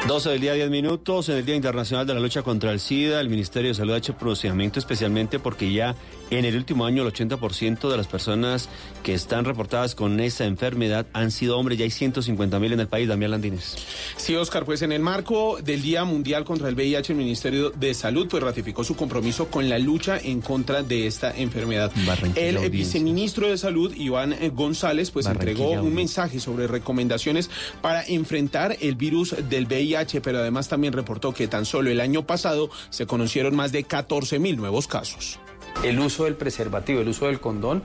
12 0.08 0.30
del 0.30 0.42
día, 0.42 0.54
10 0.54 0.70
minutos. 0.70 1.30
En 1.30 1.38
el 1.38 1.46
Día 1.46 1.56
Internacional 1.56 2.08
de 2.08 2.14
la 2.14 2.20
Lucha 2.20 2.42
contra 2.42 2.72
el 2.72 2.80
SIDA, 2.80 3.20
el 3.22 3.30
Ministerio 3.30 3.70
de 3.70 3.76
Salud 3.76 3.94
ha 3.94 3.98
hecho 3.98 4.16
procedimiento 4.16 4.80
especialmente 4.80 5.40
porque 5.40 5.72
ya 5.72 5.96
en 6.32 6.46
el 6.46 6.56
último 6.56 6.86
año 6.86 7.04
el 7.04 7.14
80% 7.14 7.90
de 7.90 7.98
las 7.98 8.08
personas 8.08 8.70
que 9.04 9.14
están 9.14 9.46
reportadas 9.46 9.96
con 9.96 10.20
esa 10.20 10.46
enfermedad 10.46 11.06
han 11.14 11.32
sido 11.32 11.58
hombres. 11.58 11.78
Ya 11.78 11.86
hay 11.86 11.92
150 11.92 12.60
mil 12.60 12.74
en 12.74 12.80
el 12.80 12.88
país. 12.88 13.08
Damián 13.08 13.32
Landines. 13.32 13.78
Sí, 14.16 14.36
Oscar, 14.36 14.66
pues 14.66 14.82
en 14.82 14.92
el 14.92 15.02
marco 15.02 15.58
del 15.62 15.82
Día 15.82 16.04
Mundial 16.06 16.44
contra 16.44 16.70
el 16.70 16.76
VIH, 16.76 17.14
el 17.14 17.18
Ministerio 17.18 17.70
de 17.72 17.94
Salud 17.94 18.28
pues 18.30 18.42
ratificó 18.42 18.84
su 18.84 18.96
compromiso 18.96 19.48
con 19.48 19.70
la 19.70 19.80
lucha 19.80 20.18
en 20.18 20.42
contra 20.42 20.84
de 20.84 21.08
esta 21.08 21.32
enfermedad. 21.36 21.92
El 22.36 22.58
audiencia. 22.58 22.70
viceministro 22.70 23.50
de 23.50 23.58
Salud, 23.58 23.94
Iván 23.96 24.34
eh, 24.34 24.50
González, 24.54 25.12
pues 25.12 25.26
entregó 25.26 25.72
un 25.72 25.94
mensaje 25.94 26.40
sobre 26.40 26.68
recomendaciones 26.68 27.50
para 27.82 28.04
enfrentar 28.06 28.78
el 28.82 28.96
virus 28.96 29.36
del 29.50 29.66
VIH, 29.66 29.89
pero 30.22 30.40
además 30.40 30.68
también 30.68 30.94
reportó 30.94 31.34
que 31.34 31.48
tan 31.48 31.66
solo 31.66 31.90
el 31.90 32.00
año 32.02 32.26
pasado 32.26 32.70
se 32.90 33.06
conocieron 33.06 33.56
más 33.56 33.72
de 33.72 33.84
14 33.84 34.40
mil 34.40 34.58
nuevos 34.58 34.88
casos. 34.88 35.40
el 35.84 36.00
uso 36.00 36.26
del 36.26 36.36
preservativo, 36.36 37.02
el 37.02 37.08
uso 37.08 37.28
del 37.28 37.40
condón 37.40 37.82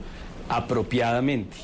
apropiadamente, 0.49 1.55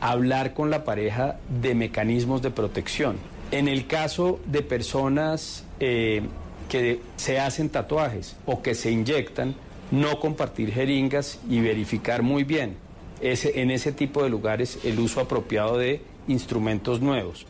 hablar 0.00 0.54
con 0.54 0.70
la 0.70 0.84
pareja 0.84 1.38
de 1.60 1.74
mecanismos 1.74 2.42
de 2.42 2.50
protección. 2.50 3.16
En 3.50 3.66
el 3.66 3.86
caso 3.86 4.38
de 4.46 4.62
personas 4.62 5.64
eh, 5.80 6.22
que 6.68 7.00
se 7.16 7.40
hacen 7.40 7.68
tatuajes 7.68 8.36
o 8.46 8.62
que 8.62 8.74
se 8.74 8.90
inyectan, 8.90 9.54
no 9.90 10.20
compartir 10.20 10.72
jeringas 10.72 11.40
y 11.48 11.60
verificar 11.60 12.22
muy 12.22 12.44
bien 12.44 12.76
ese, 13.20 13.60
en 13.60 13.70
ese 13.70 13.92
tipo 13.92 14.22
de 14.22 14.30
lugares 14.30 14.78
el 14.84 15.00
uso 15.00 15.20
apropiado 15.20 15.78
de 15.78 16.00
instrumentos 16.28 17.00
nuevos. 17.00 17.46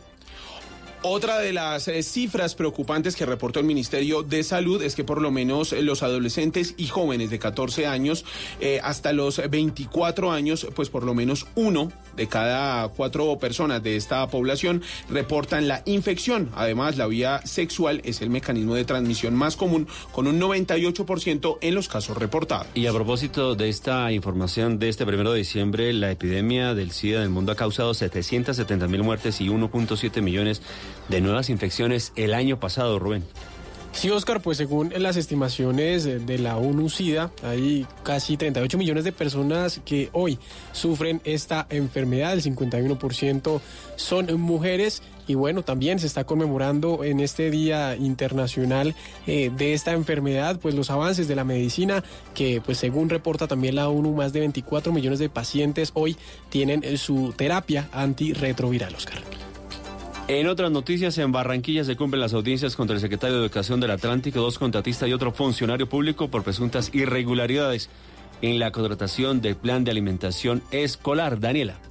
Otra 1.03 1.39
de 1.39 1.51
las 1.51 1.87
eh, 1.87 2.03
cifras 2.03 2.53
preocupantes 2.53 3.15
que 3.15 3.25
reportó 3.25 3.59
el 3.59 3.65
Ministerio 3.65 4.21
de 4.21 4.43
Salud 4.43 4.83
es 4.83 4.93
que 4.93 5.03
por 5.03 5.19
lo 5.19 5.31
menos 5.31 5.73
eh, 5.73 5.81
los 5.81 6.03
adolescentes 6.03 6.75
y 6.77 6.85
jóvenes 6.85 7.31
de 7.31 7.39
14 7.39 7.87
años 7.87 8.23
eh, 8.59 8.79
hasta 8.83 9.11
los 9.11 9.41
24 9.49 10.31
años, 10.31 10.67
pues 10.75 10.89
por 10.89 11.03
lo 11.03 11.15
menos 11.15 11.47
uno 11.55 11.91
de 12.15 12.27
cada 12.27 12.87
cuatro 12.89 13.39
personas 13.39 13.81
de 13.81 13.95
esta 13.95 14.27
población 14.27 14.83
reportan 15.09 15.67
la 15.67 15.81
infección. 15.85 16.51
Además, 16.53 16.97
la 16.97 17.07
vía 17.07 17.41
sexual 17.45 18.01
es 18.05 18.21
el 18.21 18.29
mecanismo 18.29 18.75
de 18.75 18.85
transmisión 18.85 19.33
más 19.33 19.55
común, 19.55 19.87
con 20.11 20.27
un 20.27 20.39
98% 20.39 21.57
en 21.61 21.73
los 21.73 21.87
casos 21.87 22.15
reportados. 22.15 22.67
Y 22.75 22.85
a 22.85 22.93
propósito 22.93 23.55
de 23.55 23.69
esta 23.69 24.11
información 24.11 24.77
de 24.77 24.89
este 24.89 25.07
primero 25.07 25.31
de 25.31 25.39
diciembre, 25.39 25.93
la 25.93 26.11
epidemia 26.11 26.75
del 26.75 26.91
SIDA 26.91 27.17
en 27.17 27.23
el 27.23 27.29
mundo 27.29 27.53
ha 27.53 27.55
causado 27.55 27.95
770 27.95 28.87
mil 28.87 29.01
muertes 29.01 29.41
y 29.41 29.47
1.7 29.47 30.21
millones 30.21 30.61
de 30.61 30.90
nuevas 31.19 31.49
infecciones 31.49 32.13
el 32.15 32.33
año 32.33 32.59
pasado, 32.59 32.99
Rubén. 32.99 33.25
Sí, 33.93 34.09
Oscar, 34.09 34.41
pues 34.41 34.57
según 34.57 34.93
las 34.97 35.17
estimaciones 35.17 36.05
de 36.05 36.19
de 36.19 36.39
la 36.39 36.57
ONU-SIDA, 36.57 37.29
hay 37.43 37.85
casi 38.03 38.37
38 38.37 38.77
millones 38.77 39.03
de 39.03 39.11
personas 39.11 39.81
que 39.83 40.09
hoy 40.13 40.39
sufren 40.71 41.21
esta 41.25 41.67
enfermedad, 41.69 42.33
el 42.33 42.41
51% 42.41 43.61
son 43.97 44.39
mujeres 44.39 45.03
y 45.27 45.35
bueno, 45.35 45.63
también 45.63 45.99
se 45.99 46.07
está 46.07 46.23
conmemorando 46.23 47.03
en 47.03 47.19
este 47.19 47.51
Día 47.51 47.95
Internacional 47.95 48.95
eh, 49.27 49.51
de 49.55 49.73
esta 49.73 49.91
enfermedad, 49.91 50.57
pues 50.59 50.73
los 50.73 50.89
avances 50.89 51.27
de 51.27 51.35
la 51.35 51.43
medicina, 51.43 52.03
que 52.33 52.61
pues 52.61 52.77
según 52.77 53.09
reporta 53.09 53.47
también 53.47 53.75
la 53.75 53.89
ONU, 53.89 54.13
más 54.13 54.33
de 54.33 54.39
24 54.39 54.93
millones 54.93 55.19
de 55.19 55.29
pacientes 55.29 55.91
hoy 55.93 56.17
tienen 56.49 56.97
su 56.97 57.33
terapia 57.35 57.89
antirretroviral, 57.91 58.95
Oscar. 58.95 59.21
En 60.27 60.47
otras 60.47 60.71
noticias, 60.71 61.17
en 61.17 61.31
Barranquilla 61.31 61.83
se 61.83 61.95
cumplen 61.95 62.21
las 62.21 62.33
audiencias 62.33 62.75
contra 62.75 62.95
el 62.95 63.01
secretario 63.01 63.35
de 63.35 63.41
Educación 63.41 63.79
del 63.79 63.91
Atlántico, 63.91 64.39
dos 64.39 64.59
contratistas 64.59 65.09
y 65.09 65.13
otro 65.13 65.31
funcionario 65.33 65.89
público 65.89 66.29
por 66.29 66.43
presuntas 66.43 66.89
irregularidades 66.93 67.89
en 68.41 68.59
la 68.59 68.71
contratación 68.71 69.41
del 69.41 69.55
plan 69.55 69.83
de 69.83 69.91
alimentación 69.91 70.63
escolar. 70.71 71.39
Daniela. 71.39 71.90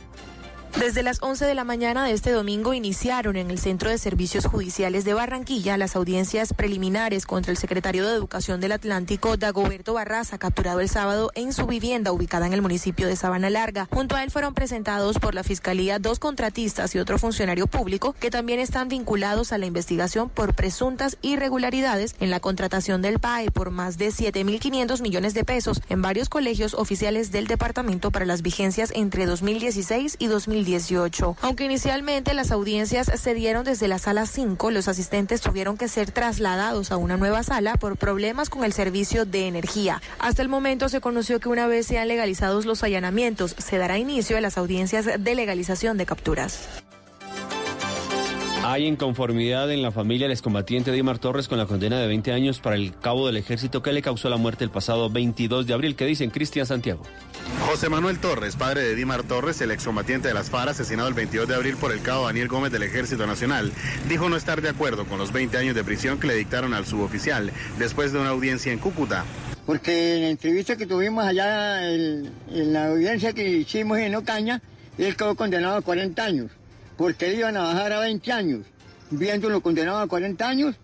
Desde 0.78 1.02
las 1.02 1.20
11 1.20 1.44
de 1.46 1.54
la 1.54 1.64
mañana 1.64 2.04
de 2.04 2.12
este 2.12 2.30
domingo 2.30 2.72
iniciaron 2.74 3.36
en 3.36 3.50
el 3.50 3.58
Centro 3.58 3.90
de 3.90 3.98
Servicios 3.98 4.46
Judiciales 4.46 5.04
de 5.04 5.14
Barranquilla 5.14 5.76
las 5.76 5.96
audiencias 5.96 6.54
preliminares 6.54 7.26
contra 7.26 7.50
el 7.50 7.58
secretario 7.58 8.06
de 8.06 8.14
Educación 8.14 8.60
del 8.60 8.72
Atlántico, 8.72 9.36
Dagoberto 9.36 9.94
Barraza, 9.94 10.38
capturado 10.38 10.80
el 10.80 10.88
sábado 10.88 11.32
en 11.34 11.52
su 11.52 11.66
vivienda 11.66 12.12
ubicada 12.12 12.46
en 12.46 12.52
el 12.52 12.62
municipio 12.62 13.08
de 13.08 13.16
Sabana 13.16 13.50
Larga. 13.50 13.88
Junto 13.90 14.14
a 14.16 14.22
él 14.22 14.30
fueron 14.30 14.54
presentados 14.54 15.18
por 15.18 15.34
la 15.34 15.42
Fiscalía 15.42 15.98
dos 15.98 16.18
contratistas 16.18 16.94
y 16.94 16.98
otro 16.98 17.18
funcionario 17.18 17.66
público 17.66 18.14
que 18.18 18.30
también 18.30 18.60
están 18.60 18.88
vinculados 18.88 19.52
a 19.52 19.58
la 19.58 19.66
investigación 19.66 20.30
por 20.30 20.54
presuntas 20.54 21.18
irregularidades 21.20 22.14
en 22.20 22.30
la 22.30 22.40
contratación 22.40 23.02
del 23.02 23.18
PAE 23.18 23.50
por 23.50 23.70
más 23.70 23.98
de 23.98 24.08
7.500 24.08 25.02
millones 25.02 25.34
de 25.34 25.44
pesos 25.44 25.82
en 25.88 26.00
varios 26.00 26.28
colegios 26.28 26.74
oficiales 26.74 27.32
del 27.32 27.48
departamento 27.48 28.10
para 28.10 28.24
las 28.24 28.40
vigencias 28.40 28.92
entre 28.94 29.26
2016 29.26 30.16
y 30.18 30.26
2018. 30.60 31.36
Aunque 31.42 31.64
inicialmente 31.64 32.34
las 32.34 32.50
audiencias 32.50 33.10
se 33.14 33.34
dieron 33.34 33.64
desde 33.64 33.88
la 33.88 33.98
sala 33.98 34.26
5, 34.26 34.70
los 34.70 34.88
asistentes 34.88 35.40
tuvieron 35.40 35.76
que 35.76 35.88
ser 35.88 36.10
trasladados 36.10 36.92
a 36.92 36.96
una 36.96 37.16
nueva 37.16 37.42
sala 37.42 37.76
por 37.76 37.96
problemas 37.96 38.50
con 38.50 38.64
el 38.64 38.72
servicio 38.72 39.24
de 39.24 39.46
energía. 39.46 40.00
Hasta 40.18 40.42
el 40.42 40.48
momento 40.48 40.88
se 40.88 41.00
conoció 41.00 41.40
que 41.40 41.48
una 41.48 41.66
vez 41.66 41.86
sean 41.86 42.08
legalizados 42.08 42.66
los 42.66 42.82
allanamientos, 42.82 43.54
se 43.58 43.78
dará 43.78 43.98
inicio 43.98 44.36
a 44.36 44.40
las 44.40 44.58
audiencias 44.58 45.06
de 45.06 45.34
legalización 45.34 45.96
de 45.96 46.06
capturas. 46.06 46.68
Hay 48.62 48.86
inconformidad 48.86 49.70
en 49.72 49.80
la 49.80 49.90
familia 49.90 50.26
del 50.26 50.32
excombatiente 50.32 50.92
Dimar 50.92 51.18
Torres 51.18 51.48
con 51.48 51.56
la 51.56 51.64
condena 51.64 51.98
de 51.98 52.06
20 52.06 52.32
años 52.32 52.60
para 52.60 52.76
el 52.76 52.94
cabo 52.94 53.26
del 53.26 53.38
ejército 53.38 53.82
que 53.82 53.92
le 53.92 54.02
causó 54.02 54.28
la 54.28 54.36
muerte 54.36 54.64
el 54.64 54.70
pasado 54.70 55.08
22 55.08 55.66
de 55.66 55.72
abril. 55.72 55.96
¿Qué 55.96 56.04
dicen 56.04 56.30
Cristian 56.30 56.66
Santiago? 56.66 57.02
José 57.66 57.88
Manuel 57.88 58.18
Torres, 58.18 58.56
padre 58.56 58.82
de 58.82 58.94
Dimar 58.94 59.22
Torres, 59.22 59.62
el 59.62 59.70
excombatiente 59.70 60.28
de 60.28 60.34
las 60.34 60.50
FARA, 60.50 60.72
asesinado 60.72 61.08
el 61.08 61.14
22 61.14 61.48
de 61.48 61.54
abril 61.54 61.76
por 61.76 61.90
el 61.90 62.02
cabo 62.02 62.26
Daniel 62.26 62.48
Gómez 62.48 62.70
del 62.70 62.82
Ejército 62.82 63.26
Nacional, 63.26 63.72
dijo 64.08 64.28
no 64.28 64.36
estar 64.36 64.60
de 64.60 64.68
acuerdo 64.68 65.06
con 65.06 65.18
los 65.18 65.32
20 65.32 65.56
años 65.56 65.74
de 65.74 65.82
prisión 65.82 66.20
que 66.20 66.26
le 66.26 66.34
dictaron 66.34 66.74
al 66.74 66.84
suboficial 66.84 67.52
después 67.78 68.12
de 68.12 68.18
una 68.18 68.28
audiencia 68.28 68.72
en 68.72 68.78
Cúcuta. 68.78 69.24
porque 69.64 70.16
en 70.16 70.22
la 70.22 70.28
entrevista 70.30 70.76
que 70.76 70.86
tuvimos 70.86 71.24
allá 71.24 71.90
en, 71.90 72.30
la 72.50 72.88
audiencia 72.88 73.32
que 73.32 73.48
hicimos 73.48 73.98
en 73.98 74.14
Ocaña, 74.16 74.60
él 74.98 75.16
quedó 75.16 75.34
condenado 75.34 75.76
a 75.76 75.82
40 75.82 76.22
años, 76.22 76.50
porque 77.00 77.28
él 77.28 77.38
iban 77.38 77.56
a 77.56 77.62
bajar 77.62 77.94
a 77.94 78.00
20 78.00 78.30
años, 78.30 78.66
viéndolo 79.10 79.62
condenado 79.62 80.00
a 80.00 80.06
40 80.06 80.46
años, 80.46 80.76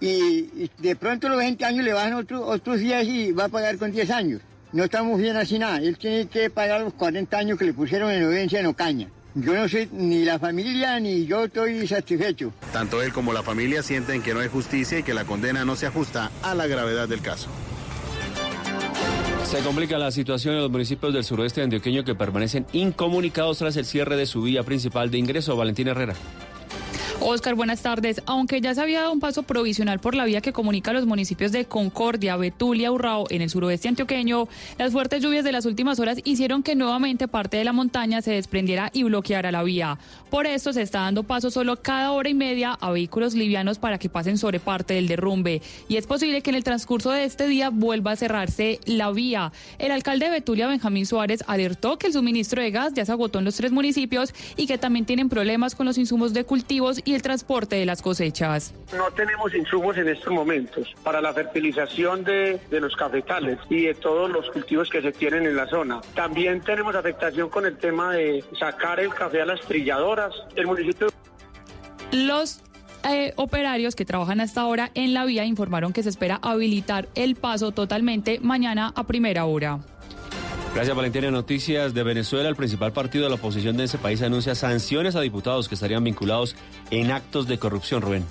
y, 0.00 0.68
de 0.78 0.96
pronto 0.96 1.28
los 1.28 1.38
20 1.38 1.64
años 1.64 1.84
le 1.84 1.92
bajan 1.92 2.14
otros 2.14 2.42
otros 2.44 2.80
10 2.80 3.06
y 3.06 3.30
va 3.30 3.44
a 3.44 3.48
pagar 3.48 3.78
con 3.78 3.92
10 3.92 4.10
años. 4.10 4.40
No 4.72 4.82
estamos 4.82 5.20
bien 5.20 5.36
así 5.36 5.60
nada, 5.60 5.78
él 5.78 5.96
tiene 5.96 6.26
que 6.26 6.50
pagar 6.50 6.80
los 6.80 6.92
40 6.94 7.38
años 7.38 7.56
que 7.56 7.66
le 7.66 7.72
pusieron 7.72 8.10
en 8.10 8.24
audiencia 8.24 8.58
en 8.58 8.66
Ocaña. 8.66 9.10
Yo 9.36 9.54
no 9.54 9.68
sé, 9.68 9.88
ni 9.92 10.24
la 10.24 10.40
familia 10.40 10.98
ni 10.98 11.24
yo 11.24 11.44
estoy 11.44 11.86
satisfecho. 11.86 12.52
Tanto 12.72 13.00
él 13.00 13.12
como 13.12 13.32
la 13.32 13.44
familia 13.44 13.84
sienten 13.84 14.22
que 14.22 14.34
no 14.34 14.40
hay 14.40 14.48
justicia 14.48 14.98
y 14.98 15.02
que 15.04 15.14
la 15.14 15.24
condena 15.24 15.64
no 15.64 15.76
se 15.76 15.86
ajusta 15.86 16.32
a 16.42 16.52
la 16.56 16.66
gravedad 16.66 17.08
del 17.08 17.20
caso. 17.20 17.48
Se 19.50 19.58
complica 19.64 19.98
la 19.98 20.12
situación 20.12 20.54
en 20.54 20.60
los 20.60 20.70
municipios 20.70 21.12
del 21.12 21.24
suroeste 21.24 21.60
antioqueño 21.60 22.04
que 22.04 22.14
permanecen 22.14 22.66
incomunicados 22.72 23.58
tras 23.58 23.76
el 23.76 23.84
cierre 23.84 24.16
de 24.16 24.24
su 24.24 24.42
vía 24.42 24.62
principal 24.62 25.10
de 25.10 25.18
ingreso. 25.18 25.56
Valentín 25.56 25.88
Herrera. 25.88 26.14
Oscar, 27.22 27.54
buenas 27.54 27.82
tardes. 27.82 28.22
Aunque 28.24 28.62
ya 28.62 28.74
se 28.74 28.80
había 28.80 29.00
dado 29.00 29.12
un 29.12 29.20
paso 29.20 29.42
provisional 29.42 30.00
por 30.00 30.14
la 30.14 30.24
vía 30.24 30.40
que 30.40 30.54
comunica 30.54 30.94
los 30.94 31.04
municipios 31.04 31.52
de 31.52 31.66
Concordia, 31.66 32.36
Betulia, 32.36 32.90
Urrao 32.90 33.26
en 33.28 33.42
el 33.42 33.50
suroeste 33.50 33.88
antioqueño, 33.88 34.48
las 34.78 34.92
fuertes 34.92 35.22
lluvias 35.22 35.44
de 35.44 35.52
las 35.52 35.66
últimas 35.66 36.00
horas 36.00 36.18
hicieron 36.24 36.62
que 36.62 36.74
nuevamente 36.74 37.28
parte 37.28 37.58
de 37.58 37.64
la 37.64 37.74
montaña 37.74 38.22
se 38.22 38.32
desprendiera 38.32 38.90
y 38.94 39.02
bloqueara 39.02 39.52
la 39.52 39.62
vía. 39.62 39.98
Por 40.30 40.46
esto 40.46 40.72
se 40.72 40.80
está 40.80 41.00
dando 41.00 41.22
paso 41.22 41.50
solo 41.50 41.82
cada 41.82 42.12
hora 42.12 42.30
y 42.30 42.34
media 42.34 42.72
a 42.72 42.90
vehículos 42.90 43.34
livianos 43.34 43.78
para 43.78 43.98
que 43.98 44.08
pasen 44.08 44.38
sobre 44.38 44.58
parte 44.58 44.94
del 44.94 45.06
derrumbe. 45.06 45.60
Y 45.88 45.96
es 45.96 46.06
posible 46.06 46.40
que 46.40 46.50
en 46.50 46.56
el 46.56 46.64
transcurso 46.64 47.10
de 47.10 47.24
este 47.24 47.46
día 47.48 47.68
vuelva 47.68 48.12
a 48.12 48.16
cerrarse 48.16 48.80
la 48.86 49.10
vía. 49.10 49.52
El 49.78 49.92
alcalde 49.92 50.24
de 50.24 50.32
Betulia, 50.32 50.68
Benjamín 50.68 51.04
Suárez, 51.04 51.44
alertó 51.46 51.98
que 51.98 52.06
el 52.06 52.14
suministro 52.14 52.62
de 52.62 52.70
gas 52.70 52.94
ya 52.94 53.04
se 53.04 53.12
agotó 53.12 53.40
en 53.40 53.44
los 53.44 53.56
tres 53.56 53.72
municipios 53.72 54.32
y 54.56 54.66
que 54.66 54.78
también 54.78 55.04
tienen 55.04 55.28
problemas 55.28 55.74
con 55.74 55.84
los 55.84 55.98
insumos 55.98 56.32
de 56.32 56.44
cultivos 56.44 57.02
y 57.04 57.09
el 57.14 57.22
transporte 57.22 57.76
de 57.76 57.86
las 57.86 58.02
cosechas. 58.02 58.74
No 58.96 59.10
tenemos 59.10 59.54
insumos 59.54 59.96
en 59.96 60.08
estos 60.08 60.32
momentos 60.32 60.94
para 61.02 61.20
la 61.20 61.32
fertilización 61.32 62.24
de, 62.24 62.60
de 62.70 62.80
los 62.80 62.94
cafetales 62.96 63.58
y 63.68 63.86
de 63.86 63.94
todos 63.94 64.30
los 64.30 64.48
cultivos 64.50 64.88
que 64.90 65.02
se 65.02 65.12
tienen 65.12 65.46
en 65.46 65.56
la 65.56 65.66
zona. 65.66 66.00
También 66.14 66.60
tenemos 66.60 66.94
afectación 66.94 67.48
con 67.48 67.66
el 67.66 67.76
tema 67.78 68.12
de 68.12 68.44
sacar 68.58 69.00
el 69.00 69.14
café 69.14 69.42
a 69.42 69.46
las 69.46 69.60
trilladoras. 69.60 70.32
El 70.56 70.66
municipio... 70.66 71.08
Los 72.12 72.62
eh, 73.08 73.32
operarios 73.36 73.94
que 73.94 74.04
trabajan 74.04 74.40
hasta 74.40 74.60
ahora 74.60 74.90
en 74.94 75.14
la 75.14 75.24
vía 75.24 75.44
informaron 75.44 75.92
que 75.92 76.02
se 76.02 76.08
espera 76.08 76.38
habilitar 76.42 77.08
el 77.14 77.36
paso 77.36 77.72
totalmente 77.72 78.40
mañana 78.40 78.92
a 78.94 79.04
primera 79.04 79.44
hora. 79.46 79.80
Gracias, 80.74 80.96
Valentina. 80.96 81.30
Noticias 81.30 81.94
de 81.94 82.02
Venezuela. 82.04 82.48
El 82.48 82.56
principal 82.56 82.92
partido 82.92 83.24
de 83.24 83.30
la 83.30 83.36
oposición 83.36 83.76
de 83.76 83.84
ese 83.84 83.98
país 83.98 84.22
anuncia 84.22 84.54
sanciones 84.54 85.16
a 85.16 85.20
diputados 85.20 85.68
que 85.68 85.74
estarían 85.74 86.04
vinculados 86.04 86.54
en 86.90 87.10
actos 87.10 87.48
de 87.48 87.58
corrupción, 87.58 88.02
Rubén. 88.02 88.24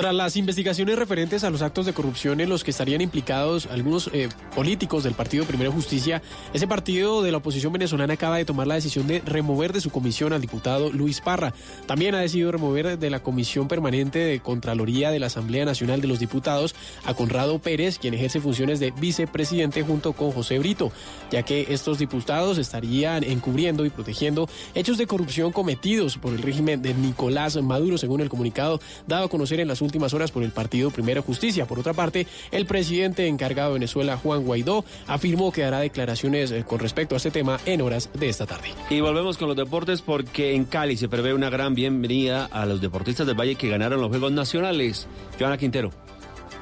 Tras 0.00 0.14
las 0.14 0.36
investigaciones 0.36 0.98
referentes 0.98 1.44
a 1.44 1.50
los 1.50 1.60
actos 1.60 1.84
de 1.84 1.92
corrupción 1.92 2.40
en 2.40 2.48
los 2.48 2.64
que 2.64 2.70
estarían 2.70 3.02
implicados 3.02 3.66
algunos 3.66 4.08
eh, 4.14 4.30
políticos 4.56 5.04
del 5.04 5.12
Partido 5.12 5.44
Primero 5.44 5.72
Justicia, 5.72 6.22
ese 6.54 6.66
partido 6.66 7.20
de 7.20 7.30
la 7.30 7.36
oposición 7.36 7.74
venezolana 7.74 8.14
acaba 8.14 8.38
de 8.38 8.46
tomar 8.46 8.66
la 8.66 8.76
decisión 8.76 9.06
de 9.06 9.20
remover 9.20 9.74
de 9.74 9.82
su 9.82 9.90
comisión 9.90 10.32
al 10.32 10.40
diputado 10.40 10.90
Luis 10.90 11.20
Parra. 11.20 11.52
También 11.84 12.14
ha 12.14 12.20
decidido 12.20 12.50
remover 12.50 12.98
de 12.98 13.10
la 13.10 13.22
Comisión 13.22 13.68
Permanente 13.68 14.20
de 14.20 14.40
Contraloría 14.40 15.10
de 15.10 15.18
la 15.18 15.26
Asamblea 15.26 15.66
Nacional 15.66 16.00
de 16.00 16.08
los 16.08 16.18
Diputados 16.18 16.74
a 17.04 17.12
Conrado 17.12 17.58
Pérez, 17.58 17.98
quien 17.98 18.14
ejerce 18.14 18.40
funciones 18.40 18.80
de 18.80 18.92
vicepresidente 18.92 19.82
junto 19.82 20.14
con 20.14 20.32
José 20.32 20.58
Brito, 20.58 20.92
ya 21.30 21.42
que 21.42 21.66
estos 21.68 21.98
diputados 21.98 22.56
estarían 22.56 23.22
encubriendo 23.22 23.84
y 23.84 23.90
protegiendo 23.90 24.48
hechos 24.74 24.96
de 24.96 25.06
corrupción 25.06 25.52
cometidos 25.52 26.16
por 26.16 26.32
el 26.32 26.40
régimen 26.40 26.80
de 26.80 26.94
Nicolás 26.94 27.60
Maduro, 27.62 27.98
según 27.98 28.22
el 28.22 28.30
comunicado 28.30 28.80
dado 29.06 29.26
a 29.26 29.28
conocer 29.28 29.60
en 29.60 29.68
las 29.68 29.82
últimas 29.82 29.89
horas 30.12 30.30
por 30.30 30.42
el 30.42 30.50
partido 30.50 30.90
Primero 30.90 31.22
Justicia. 31.22 31.66
Por 31.66 31.78
otra 31.78 31.92
parte, 31.92 32.26
el 32.50 32.66
presidente 32.66 33.26
encargado 33.26 33.70
de 33.70 33.74
Venezuela, 33.74 34.16
Juan 34.16 34.44
Guaidó, 34.44 34.84
afirmó 35.06 35.52
que 35.52 35.64
hará 35.64 35.80
declaraciones 35.80 36.50
eh, 36.50 36.64
con 36.66 36.78
respecto 36.78 37.14
a 37.14 37.18
este 37.18 37.30
tema 37.30 37.58
en 37.66 37.80
horas 37.80 38.10
de 38.14 38.28
esta 38.28 38.46
tarde. 38.46 38.68
Y 38.90 39.00
volvemos 39.00 39.36
con 39.36 39.48
los 39.48 39.56
deportes 39.56 40.02
porque 40.02 40.54
en 40.54 40.64
Cali 40.64 40.96
se 40.96 41.08
prevé 41.08 41.34
una 41.34 41.50
gran 41.50 41.74
bienvenida 41.74 42.46
a 42.46 42.66
los 42.66 42.80
deportistas 42.80 43.26
del 43.26 43.38
Valle 43.38 43.54
que 43.54 43.68
ganaron 43.68 44.00
los 44.00 44.10
Juegos 44.10 44.32
Nacionales. 44.32 45.06
Joana 45.38 45.58
Quintero. 45.58 45.90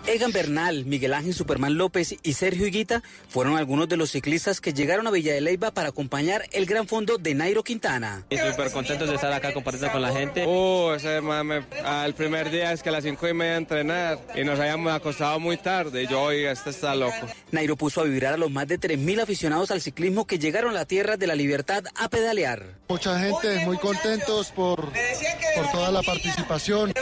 Egan 0.08 0.32
Bernal, 0.32 0.86
Miguel 0.86 1.12
Ángel 1.12 1.34
Superman 1.34 1.76
López 1.76 2.16
y 2.22 2.32
Sergio 2.32 2.66
Higuita 2.66 3.02
fueron 3.28 3.58
algunos 3.58 3.90
de 3.90 3.98
los 3.98 4.10
ciclistas 4.10 4.58
que 4.58 4.72
llegaron 4.72 5.06
a 5.06 5.10
Villa 5.10 5.34
de 5.34 5.42
Leyva 5.42 5.70
para 5.70 5.90
acompañar 5.90 6.44
el 6.52 6.64
gran 6.64 6.88
fondo 6.88 7.18
de 7.18 7.34
Nairo 7.34 7.62
Quintana. 7.62 8.24
Súper 8.30 8.72
contentos 8.72 9.06
de 9.06 9.16
estar 9.16 9.30
acá 9.30 9.52
compartiendo 9.52 9.92
con 9.92 10.00
la 10.00 10.10
gente. 10.10 10.46
Uh, 10.46 10.92
ese 10.94 11.20
mame, 11.20 11.62
al 11.84 12.14
primer 12.14 12.50
día 12.50 12.72
es 12.72 12.82
que 12.82 12.88
a 12.88 12.92
las 12.92 13.04
cinco 13.04 13.28
y 13.28 13.34
media 13.34 13.56
entrenar 13.56 14.18
y 14.34 14.44
nos 14.44 14.58
habíamos 14.58 14.94
acostado 14.94 15.38
muy 15.40 15.58
tarde. 15.58 16.06
Yo, 16.06 16.22
oiga, 16.22 16.52
este 16.52 16.70
está 16.70 16.94
loco. 16.94 17.26
Nairo 17.52 17.76
puso 17.76 18.00
a 18.00 18.04
vibrar 18.04 18.32
a 18.32 18.38
los 18.38 18.50
más 18.50 18.66
de 18.66 18.80
3.000 18.80 19.20
aficionados 19.20 19.70
al 19.70 19.82
ciclismo 19.82 20.26
que 20.26 20.38
llegaron 20.38 20.70
a 20.70 20.74
la 20.74 20.84
tierra 20.86 21.18
de 21.18 21.26
la 21.26 21.34
libertad 21.34 21.84
a 21.94 22.08
pedalear. 22.08 22.64
Mucha 22.88 23.20
gente 23.20 23.58
muy 23.66 23.76
contentos 23.76 24.52
por, 24.52 24.90
por 25.54 25.70
toda 25.70 25.92
la 25.92 26.00
participación. 26.02 26.94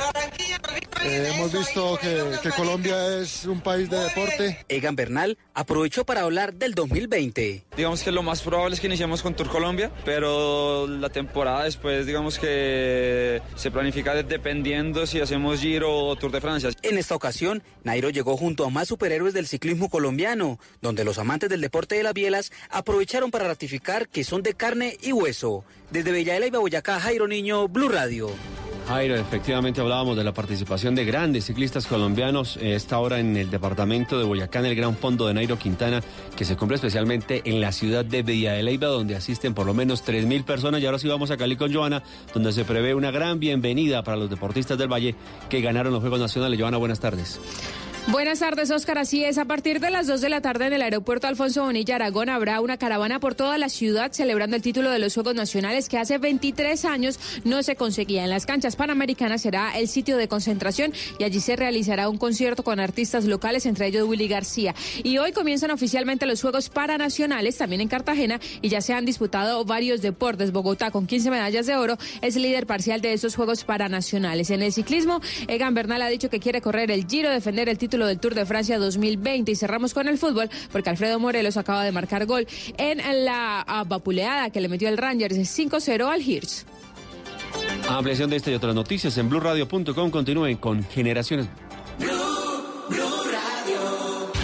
Eh, 1.05 1.33
hemos 1.35 1.53
visto 1.53 1.99
que, 2.01 2.23
que 2.43 2.51
Colombia 2.51 3.21
es 3.21 3.45
un 3.45 3.61
país 3.61 3.89
de 3.91 3.99
deporte. 3.99 4.65
Egan 4.69 4.97
Bernal 4.97 5.39
aprovechó 5.55 6.05
para 6.05 6.23
hablar 6.23 6.55
del 6.55 6.75
2020. 6.75 7.65
Digamos 7.77 8.03
que 8.03 8.11
lo 8.11 8.23
más 8.23 8.43
probable 8.43 8.75
es 8.75 8.81
que 8.81 8.87
iniciemos 8.87 9.23
con 9.23 9.35
Tour 9.35 9.49
Colombia, 9.49 9.93
pero 10.05 10.87
la 10.87 11.09
temporada 11.11 11.65
después, 11.65 12.07
digamos 12.07 12.39
que 12.39 13.41
se 13.55 13.71
planifica 13.71 14.15
dependiendo 14.23 15.07
si 15.07 15.21
hacemos 15.21 15.61
Giro 15.61 15.95
o 15.95 16.17
Tour 16.17 16.33
de 16.33 16.41
Francia. 16.41 16.71
En 16.83 16.99
esta 16.99 17.15
ocasión, 17.15 17.63
Nairo 17.85 18.11
llegó 18.11 18.37
junto 18.37 18.65
a 18.65 18.71
más 18.71 18.89
superhéroes 18.89 19.35
del 19.35 19.47
ciclismo 19.47 19.89
colombiano, 19.89 20.59
donde 20.81 21.05
los 21.05 21.19
amantes 21.19 21.49
del 21.49 21.61
deporte 21.61 21.95
de 21.97 22.03
las 22.03 22.15
bielas 22.15 22.53
aprovecharon 22.71 23.31
para 23.31 23.47
ratificar 23.47 24.09
que 24.09 24.25
son 24.25 24.43
de 24.43 24.55
carne 24.55 24.97
y 25.03 25.13
hueso. 25.13 25.65
Desde 25.91 26.11
Bella 26.11 26.45
y 26.45 26.51
Boyacá, 26.51 27.01
Jairo 27.01 27.29
Niño, 27.29 27.69
Blue 27.69 27.89
Radio. 27.89 28.31
Jairo, 28.87 29.17
efectivamente 29.17 29.81
hablábamos 29.81 30.17
de 30.17 30.23
la 30.23 30.33
participación 30.33 30.95
de 30.95 31.05
grandes 31.05 31.47
ciclistas 31.47 31.89
colombianos, 31.89 32.57
eh, 32.59 32.77
esta 32.77 33.01
hora 33.01 33.19
en 33.19 33.37
el 33.37 33.51
departamento 33.51 34.17
de 34.17 34.25
Boyacá, 34.25 34.61
en 34.61 34.67
el 34.67 34.77
Gran 34.77 34.97
Fondo 34.97 35.27
de 35.27 35.35
Nairo 35.35 35.59
Quintana, 35.59 36.01
que 36.37 36.45
se 36.45 36.57
cumple 36.57 36.77
especialmente 36.77 37.43
en 37.45 37.61
la 37.61 37.73
ciudad 37.73 38.05
de 38.05 38.23
Villa 38.23 38.53
de 38.53 38.63
Leyva, 38.63 38.87
donde 38.87 39.17
asisten 39.17 39.55
por 39.55 39.67
lo 39.67 39.75
menos 39.75 40.05
3.000 40.07 40.45
personas. 40.45 40.81
Y 40.81 40.87
ahora 40.87 41.01
sí 41.01 41.09
vamos 41.09 41.33
a 41.33 41.37
Cali 41.37 41.57
con 41.57 41.75
Joana, 41.75 42.05
donde 42.33 42.53
se 42.53 42.65
prevé 42.65 42.95
una 42.95 43.11
gran 43.11 43.41
bienvenida 43.41 44.05
para 44.05 44.19
los 44.19 44.31
deportistas 44.31 44.79
del 44.79 44.93
Valle 44.93 45.17
que 45.49 45.61
ganaron 45.61 45.93
los 45.93 46.01
Juegos 46.01 46.21
Nacionales. 46.21 46.61
Joana, 46.61 46.77
buenas 46.77 47.01
tardes. 47.01 47.41
Buenas 48.09 48.39
tardes, 48.39 48.71
Oscar. 48.71 48.99
Así 48.99 49.25
es, 49.25 49.37
a 49.37 49.47
partir 49.47 49.81
de 49.81 49.91
las 49.91 50.07
2 50.07 50.21
de 50.21 50.29
la 50.29 50.41
tarde 50.41 50.67
en 50.67 50.73
el 50.73 50.83
aeropuerto 50.83 51.27
Alfonso 51.27 51.65
Bonilla 51.65 51.97
Aragón 51.97 52.29
habrá 52.29 52.61
una 52.61 52.77
caravana 52.77 53.19
por 53.19 53.35
toda 53.35 53.59
la 53.59 53.69
ciudad 53.69 54.13
celebrando 54.13 54.55
el 54.55 54.63
título 54.63 54.91
de 54.91 55.01
los 55.01 55.13
Juegos 55.13 55.35
Nacionales 55.35 55.89
que 55.89 55.99
hace 55.99 56.19
23 56.19 56.85
años 56.85 57.19
no 57.43 57.65
se 57.65 57.75
conseguía. 57.75 58.23
En 58.23 58.31
las 58.31 58.47
canchas 58.47 58.77
panamericanas 58.77 59.43
será 59.43 59.77
el 59.77 59.89
sitio 59.89 60.17
de 60.19 60.29
concentración 60.29 60.93
y 61.19 61.25
allí 61.25 61.41
se 61.41 61.57
realizará 61.57 62.09
un 62.09 62.17
concierto 62.17 62.63
con 62.63 62.79
artistas 62.79 63.25
locales, 63.25 63.67
entre 63.67 63.89
ellos 63.89 64.09
Willy 64.09 64.29
García. 64.29 64.77
Y 65.03 65.19
hoy 65.19 65.33
comienzan 65.33 65.73
oficialmente 65.73 66.27
los 66.27 66.41
Juegos 66.41 66.69
Paranacionales, 66.69 67.59
también 67.59 67.81
en 67.81 67.89
Cartagena, 67.89 68.39
y 68.63 68.69
ya 68.69 68.83
se 68.83 68.95
han 68.95 69.05
disputado 69.05 69.65
varios 69.65 70.01
deportes. 70.01 70.53
Bogotá, 70.53 70.93
con 70.93 71.09
15 71.09 71.31
medallas 71.31 71.67
de 71.67 71.75
oro, 71.75 71.99
es 72.23 72.37
líder 72.37 72.67
parcial 72.67 73.01
de 73.01 73.15
esos 73.15 73.35
Juegos 73.35 73.65
Paranacionales. 73.65 74.51
En 74.51 74.63
el 74.63 74.73
ciclismo, 74.73 75.21
Egan 75.49 75.75
Bernal 75.75 76.03
ha 76.03 76.09
dicho 76.09 76.31
que 76.31 76.39
quiere 76.39 76.61
correr 76.61 76.93
el 76.93 77.09
Giro, 77.09 77.31
defender 77.31 77.69
el 77.69 77.79
título 77.79 77.96
del 78.05 78.19
Tour 78.19 78.35
de 78.35 78.45
Francia 78.45 78.79
2020. 78.79 79.53
Y 79.53 79.57
cerramos 79.57 79.95
con 79.95 80.09
el 80.09 80.19
fútbol 80.19 80.51
porque 80.71 80.91
Alfredo 80.91 81.19
Morelos 81.19 81.57
acaba 81.57 81.85
de 81.85 81.93
marcar 81.93 82.27
gol 82.27 82.47
en 82.77 82.99
la 83.25 83.85
vapuleada 83.87 84.51
que 84.51 84.61
le 84.61 84.69
metió 84.69 84.89
el 84.91 84.99
Rangers 84.99 85.37
5-0 85.37 86.05
al 86.13 86.21
Hirsch. 86.21 86.65
Ampliación 87.89 88.29
de 88.29 88.37
esta 88.37 88.51
y 88.51 88.55
otras 88.55 88.75
noticias 88.75 89.17
en 89.17 89.29
blueradio.com. 89.29 90.11
Continúen 90.11 90.57
con 90.59 90.85
Generaciones. 90.85 91.47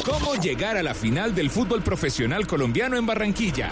¿Cómo 0.04 0.34
llegar 0.34 0.76
a 0.76 0.82
la 0.82 0.94
final 0.94 1.32
del 1.32 1.48
fútbol 1.48 1.82
profesional 1.82 2.44
colombiano 2.46 2.96
en 2.96 3.06
Barranquilla? 3.06 3.70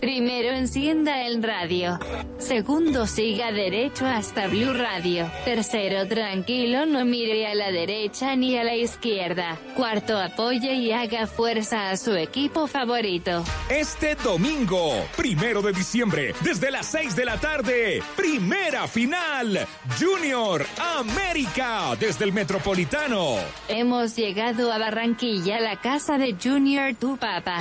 Primero 0.00 0.54
encienda 0.56 1.26
el 1.26 1.42
radio. 1.42 1.98
Segundo 2.38 3.06
siga 3.06 3.52
derecho 3.52 4.06
hasta 4.06 4.46
Blue 4.46 4.72
Radio. 4.72 5.30
Tercero 5.44 6.08
tranquilo, 6.08 6.86
no 6.86 7.04
mire 7.04 7.46
a 7.46 7.54
la 7.54 7.70
derecha 7.70 8.34
ni 8.36 8.56
a 8.56 8.64
la 8.64 8.74
izquierda. 8.74 9.58
Cuarto 9.76 10.16
apoye 10.16 10.72
y 10.74 10.92
haga 10.92 11.26
fuerza 11.26 11.90
a 11.90 11.96
su 11.98 12.14
equipo 12.14 12.66
favorito. 12.66 13.44
Este 13.68 14.14
domingo, 14.14 15.06
primero 15.14 15.60
de 15.60 15.72
diciembre, 15.72 16.34
desde 16.42 16.70
las 16.70 16.86
6 16.86 17.14
de 17.14 17.24
la 17.26 17.36
tarde, 17.38 18.02
primera 18.16 18.88
final. 18.88 19.66
Junior 20.00 20.64
América 20.98 21.94
desde 22.00 22.24
el 22.24 22.32
Metropolitano. 22.32 23.36
Hemos 23.68 24.16
llegado 24.16 24.72
a 24.72 24.78
Barranquilla 24.78 25.65
la 25.66 25.74
casa 25.74 26.16
de 26.16 26.36
Junior, 26.40 26.94
tu 26.94 27.16
papá. 27.16 27.58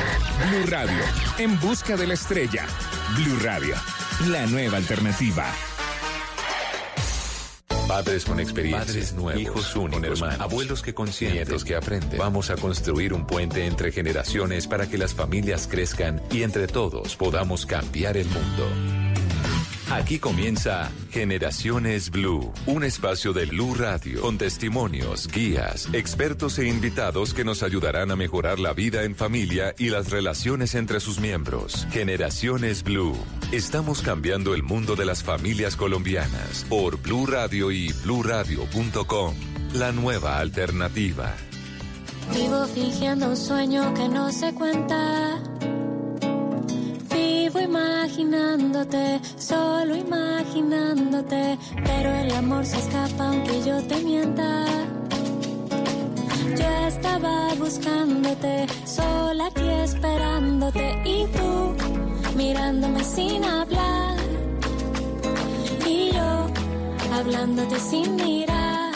Blue 0.48 0.68
Radio, 0.68 1.04
en 1.40 1.60
busca 1.60 1.98
de 1.98 2.06
la 2.06 2.14
estrella. 2.14 2.68
Blue 3.16 3.40
Radio, 3.42 3.74
la 4.28 4.46
nueva 4.46 4.78
alternativa. 4.78 5.44
Padres 7.88 8.26
con 8.26 8.40
experiencia, 8.40 8.86
Padres 8.86 9.14
nuevos, 9.14 9.42
hijos 9.42 9.76
únicos, 9.76 10.02
con 10.02 10.06
hermanos, 10.06 10.40
abuelos 10.40 10.84
que 10.84 10.94
consienten, 10.94 11.38
nietos 11.38 11.66
que 11.66 11.76
aprenden. 11.76 12.20
Vamos 12.20 12.52
a 12.52 12.58
construir 12.58 13.12
un 13.12 13.26
puente 13.26 13.66
entre 13.66 13.92
generaciones 13.92 14.68
para 14.68 14.88
que 14.88 15.00
las 15.00 15.16
familias 15.16 15.68
crezcan 15.68 16.22
y 16.30 16.44
entre 16.44 16.68
todos 16.68 17.16
podamos 17.16 17.66
cambiar 17.66 18.18
el 18.18 18.28
mundo. 18.28 19.05
Aquí 19.92 20.18
comienza 20.18 20.92
Generaciones 21.12 22.10
Blue, 22.10 22.52
un 22.66 22.84
espacio 22.84 23.34
de 23.34 23.46
Blue 23.46 23.76
Radio 23.76 24.20
con 24.22 24.38
testimonios, 24.38 25.28
guías, 25.28 25.90
expertos 25.94 26.58
e 26.58 26.68
invitados 26.68 27.36
que 27.36 27.46
nos 27.46 27.62
ayudarán 27.62 28.10
a 28.10 28.16
mejorar 28.16 28.60
la 28.60 28.74
vida 28.74 29.04
en 29.04 29.16
familia 29.16 29.76
y 29.78 29.90
las 29.90 30.10
relaciones 30.10 30.74
entre 30.74 31.00
sus 31.00 31.20
miembros. 31.20 31.88
Generaciones 31.92 32.84
Blue. 32.84 33.16
Estamos 33.52 34.02
cambiando 34.02 34.56
el 34.56 34.64
mundo 34.64 34.96
de 34.96 35.06
las 35.06 35.24
familias 35.24 35.76
colombianas 35.76 36.66
por 36.68 37.00
Blue 37.00 37.28
Radio 37.28 37.72
y 37.72 37.94
bluradio.com. 38.04 39.36
La 39.74 39.92
nueva 39.92 40.40
alternativa. 40.40 41.36
Vivo 42.34 42.66
fingiendo 42.66 43.30
un 43.30 43.38
sueño 43.38 43.94
que 43.94 44.10
no 44.10 44.32
se 44.32 44.52
cuenta. 44.56 45.40
Vivo 47.56 47.68
imaginándote, 47.68 49.22
solo 49.38 49.96
imaginándote, 49.96 51.58
pero 51.86 52.10
el 52.14 52.32
amor 52.32 52.66
se 52.66 52.78
escapa 52.78 53.30
aunque 53.30 53.64
yo 53.64 53.82
te 53.84 53.96
mienta. 54.04 54.66
Yo 56.58 56.88
estaba 56.88 57.54
buscándote, 57.56 58.66
sola 58.86 59.48
aquí 59.48 59.70
esperándote 59.70 61.02
y 61.06 61.26
tú 61.28 61.76
mirándome 62.36 63.02
sin 63.04 63.44
hablar 63.46 64.18
y 65.88 66.12
yo 66.12 66.48
hablándote 67.14 67.80
sin 67.80 68.16
mirar 68.18 68.94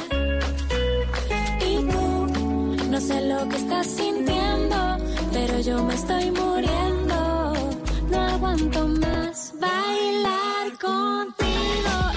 y 1.66 1.78
tú 1.78 2.88
no 2.90 3.00
sé 3.00 3.22
lo 3.22 3.48
que 3.48 3.56
estás 3.56 3.88
sintiendo, 3.88 4.98
pero 5.32 5.60
yo 5.62 5.82
me 5.84 5.94
estoy 5.94 6.32
muriendo. 6.32 6.99
Aguanto 8.40 8.88
más 8.88 9.54
bailar 9.60 10.72
contigo 10.80 12.09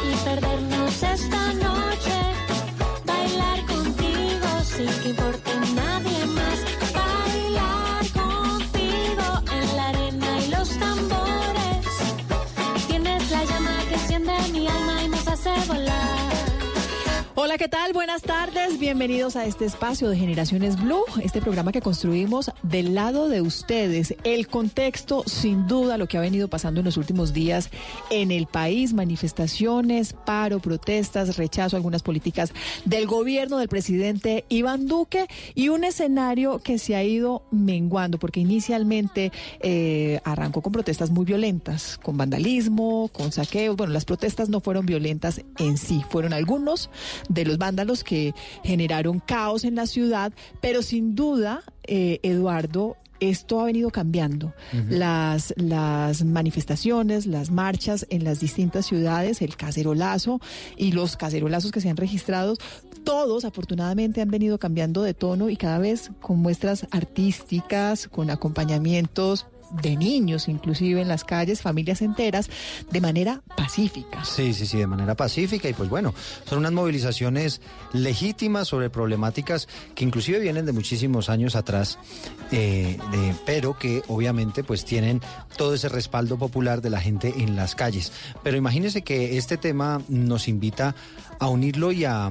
¿qué 17.59 17.69
tal? 17.69 17.93
Buenas 17.93 18.23
tardes. 18.23 18.79
Bienvenidos 18.79 19.37
a 19.37 19.45
este 19.45 19.67
espacio 19.67 20.09
de 20.09 20.17
Generaciones 20.17 20.81
Blue, 20.81 21.05
este 21.23 21.43
programa 21.43 21.71
que 21.71 21.83
construimos 21.83 22.51
del 22.63 22.95
lado 22.95 23.29
de 23.29 23.43
ustedes. 23.43 24.15
El 24.25 24.49
contexto, 24.49 25.23
sin 25.27 25.67
duda, 25.67 25.99
lo 25.99 26.09
que 26.09 26.17
ha 26.17 26.23
venido 26.23 26.49
pasando 26.49 26.81
en 26.81 26.87
los 26.87 26.97
últimos 26.97 27.35
días 27.35 27.69
en 28.09 28.31
el 28.31 28.47
país, 28.47 28.95
manifestaciones, 28.95 30.15
paro, 30.15 30.61
protestas, 30.61 31.37
rechazo 31.37 31.77
a 31.77 31.79
algunas 31.79 32.03
políticas 32.03 32.55
del 32.87 33.07
gobierno 33.07 33.59
del 33.59 33.69
presidente 33.69 34.47
Iván 34.49 34.87
Duque 34.87 35.27
y 35.55 35.69
un 35.69 35.85
escenario 35.85 36.61
que 36.61 36.79
se 36.79 36.97
ha 36.97 37.05
ido 37.05 37.43
menguando, 37.51 38.19
porque 38.19 38.41
inicialmente 38.41 39.31
eh, 39.61 40.21
arrancó 40.25 40.63
con 40.63 40.73
protestas 40.73 41.11
muy 41.11 41.27
violentas, 41.27 41.99
con 41.99 42.17
vandalismo, 42.17 43.11
con 43.13 43.31
saqueos. 43.31 43.77
Bueno, 43.77 43.93
las 43.93 44.07
protestas 44.07 44.49
no 44.49 44.61
fueron 44.61 44.87
violentas 44.87 45.43
en 45.59 45.77
sí, 45.77 46.03
fueron 46.09 46.33
algunos 46.33 46.89
de 47.29 47.42
los 47.45 47.59
vándalos 47.59 48.05
que 48.05 48.35
generaron 48.65 49.21
caos 49.21 49.65
en 49.65 49.75
la 49.75 49.87
ciudad, 49.87 50.33
pero 50.61 50.83
sin 50.83 51.15
duda, 51.15 51.63
eh, 51.85 52.21
Eduardo, 52.23 52.97
esto 53.21 53.61
ha 53.61 53.65
venido 53.65 53.91
cambiando. 53.91 54.53
las, 54.89 55.55
las 55.57 56.25
manifestaciones, 56.25 57.27
las 57.27 57.51
marchas 57.51 58.07
en 58.11 58.25
las 58.25 58.41
distintas 58.41 58.87
ciudades, 58.87 59.43
el 59.43 59.57
cacerolazo 59.57 60.41
y 60.77 60.93
los 60.93 61.17
cacerolazos 61.17 61.71
que 61.71 61.81
se 61.81 61.89
han 61.89 61.97
registrado, 61.97 62.57
todos 63.05 63.45
afortunadamente 63.45 64.21
han 64.21 64.31
venido 64.31 64.59
cambiando 64.59 65.03
de 65.03 65.15
tono 65.15 65.51
y 65.51 65.57
cada 65.57 65.79
vez 65.79 66.11
con 66.21 66.39
muestras 66.39 66.87
artísticas, 66.91 68.09
con 68.09 68.31
acompañamientos 68.31 69.47
de 69.81 69.97
niños, 69.97 70.49
inclusive 70.49 71.01
en 71.01 71.09
las 71.09 71.25
calles, 71.25 71.63
familias 71.63 72.03
enteras, 72.03 72.49
de 72.91 73.01
manera 73.01 73.43
pacífica. 73.57 74.25
Sí, 74.25 74.53
sí, 74.55 74.67
sí, 74.67 74.79
de 74.79 74.87
manera 74.87 75.15
pacífica 75.15 75.69
y 75.69 75.73
pues 75.73 75.89
bueno, 75.89 76.15
son 76.45 76.59
unas 76.59 76.73
movilizaciones 76.73 77.61
legítimas 77.93 78.69
sobre 78.69 78.91
problemáticas 78.91 79.69
que 79.95 80.05
inclusive 80.05 80.39
vienen 80.41 80.67
de 80.67 80.73
muchísimos 80.73 81.29
años 81.29 81.57
atrás, 81.57 81.99
eh, 82.51 82.99
de- 83.11 83.35
pero 83.47 83.79
que 83.79 84.03
obviamente 84.09 84.63
pues 84.65 84.85
tienen 84.85 85.21
todo 85.57 85.75
ese 85.75 85.89
respaldo 85.89 86.39
popular 86.39 86.83
de 86.83 86.91
la 86.91 87.01
gente 87.01 87.33
en 87.39 87.57
las 87.57 87.75
calles. 87.75 88.13
Pero 88.43 88.57
imagínense 88.57 89.03
que 89.03 89.37
este 89.39 89.57
tema 89.57 90.01
nos 90.09 90.49
invita 90.49 90.95
a 91.39 91.49
unirlo 91.49 91.93
y 91.93 92.05
a, 92.05 92.27
a- 92.27 92.31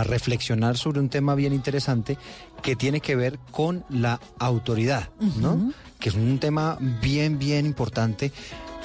a 0.00 0.04
reflexionar 0.04 0.76
sobre 0.76 1.00
un 1.00 1.08
tema 1.08 1.34
bien 1.34 1.52
interesante 1.52 2.18
que 2.62 2.76
tiene 2.76 3.00
que 3.00 3.16
ver 3.16 3.38
con 3.50 3.84
la 3.88 4.20
autoridad, 4.38 5.08
¿no? 5.40 5.72
Que 6.02 6.08
es 6.08 6.16
un 6.16 6.38
tema 6.38 6.76
bien, 7.00 7.38
bien 7.38 7.64
importante 7.64 8.32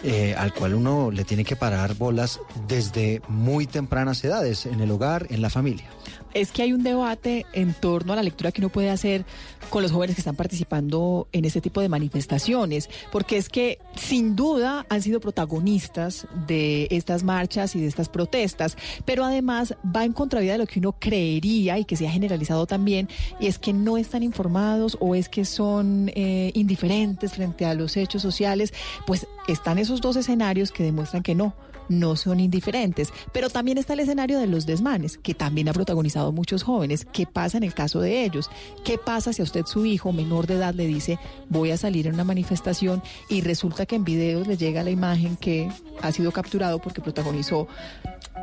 eh, 0.03 0.35
al 0.37 0.53
cual 0.53 0.75
uno 0.75 1.09
le 1.09 1.23
tiene 1.23 1.43
que 1.43 1.55
parar 1.55 1.95
bolas 1.95 2.39
desde 2.67 3.21
muy 3.27 3.65
tempranas 3.65 4.23
edades, 4.23 4.67
en 4.67 4.79
el 4.79 4.91
hogar, 4.91 5.25
en 5.31 5.41
la 5.41 5.49
familia. 5.49 5.87
Es 6.33 6.51
que 6.51 6.61
hay 6.61 6.73
un 6.73 6.83
debate 6.83 7.45
en 7.53 7.73
torno 7.73 8.13
a 8.13 8.15
la 8.15 8.23
lectura 8.23 8.51
que 8.51 8.61
uno 8.61 8.69
puede 8.69 8.89
hacer 8.89 9.25
con 9.69 9.81
los 9.83 9.91
jóvenes 9.91 10.15
que 10.15 10.21
están 10.21 10.35
participando 10.35 11.27
en 11.31 11.45
este 11.45 11.61
tipo 11.61 11.81
de 11.81 11.89
manifestaciones, 11.89 12.89
porque 13.11 13.37
es 13.37 13.49
que 13.49 13.79
sin 13.95 14.35
duda 14.35 14.85
han 14.89 15.01
sido 15.01 15.19
protagonistas 15.19 16.27
de 16.47 16.87
estas 16.91 17.23
marchas 17.23 17.75
y 17.75 17.81
de 17.81 17.87
estas 17.87 18.09
protestas, 18.09 18.77
pero 19.05 19.25
además 19.25 19.75
va 19.83 20.05
en 20.05 20.13
contravía 20.13 20.53
de 20.53 20.59
lo 20.59 20.67
que 20.67 20.79
uno 20.79 20.93
creería 20.93 21.77
y 21.79 21.85
que 21.85 21.95
se 21.95 22.07
ha 22.07 22.11
generalizado 22.11 22.65
también, 22.65 23.09
y 23.39 23.47
es 23.47 23.59
que 23.59 23.73
no 23.73 23.97
están 23.97 24.23
informados 24.23 24.97
o 24.99 25.15
es 25.15 25.29
que 25.29 25.45
son 25.45 26.11
eh, 26.15 26.51
indiferentes 26.53 27.33
frente 27.33 27.65
a 27.65 27.73
los 27.73 27.97
hechos 27.97 28.21
sociales, 28.21 28.73
pues 29.05 29.27
están 29.47 29.77
esos 29.77 30.01
dos 30.01 30.15
escenarios 30.15 30.71
que 30.71 30.83
demuestran 30.83 31.23
que 31.23 31.35
no 31.35 31.53
no 31.89 32.15
son 32.15 32.39
indiferentes. 32.39 33.13
Pero 33.31 33.49
también 33.49 33.77
está 33.77 33.93
el 33.93 34.01
escenario 34.01 34.39
de 34.39 34.47
los 34.47 34.65
desmanes, 34.65 35.17
que 35.17 35.33
también 35.33 35.69
ha 35.69 35.73
protagonizado 35.73 36.31
muchos 36.31 36.63
jóvenes. 36.63 37.05
¿Qué 37.11 37.25
pasa 37.25 37.57
en 37.57 37.63
el 37.63 37.73
caso 37.73 37.99
de 37.99 38.23
ellos? 38.23 38.49
¿Qué 38.83 38.97
pasa 38.97 39.33
si 39.33 39.41
a 39.41 39.45
usted 39.45 39.65
su 39.65 39.85
hijo 39.85 40.11
menor 40.11 40.47
de 40.47 40.55
edad 40.55 40.73
le 40.73 40.87
dice 40.87 41.19
voy 41.49 41.71
a 41.71 41.77
salir 41.77 42.07
en 42.07 42.13
una 42.13 42.23
manifestación 42.23 43.01
y 43.29 43.41
resulta 43.41 43.85
que 43.85 43.95
en 43.95 44.03
videos 44.03 44.47
le 44.47 44.57
llega 44.57 44.83
la 44.83 44.89
imagen 44.89 45.37
que 45.37 45.69
ha 46.01 46.11
sido 46.11 46.31
capturado 46.31 46.79
porque 46.79 47.01
protagonizó 47.01 47.67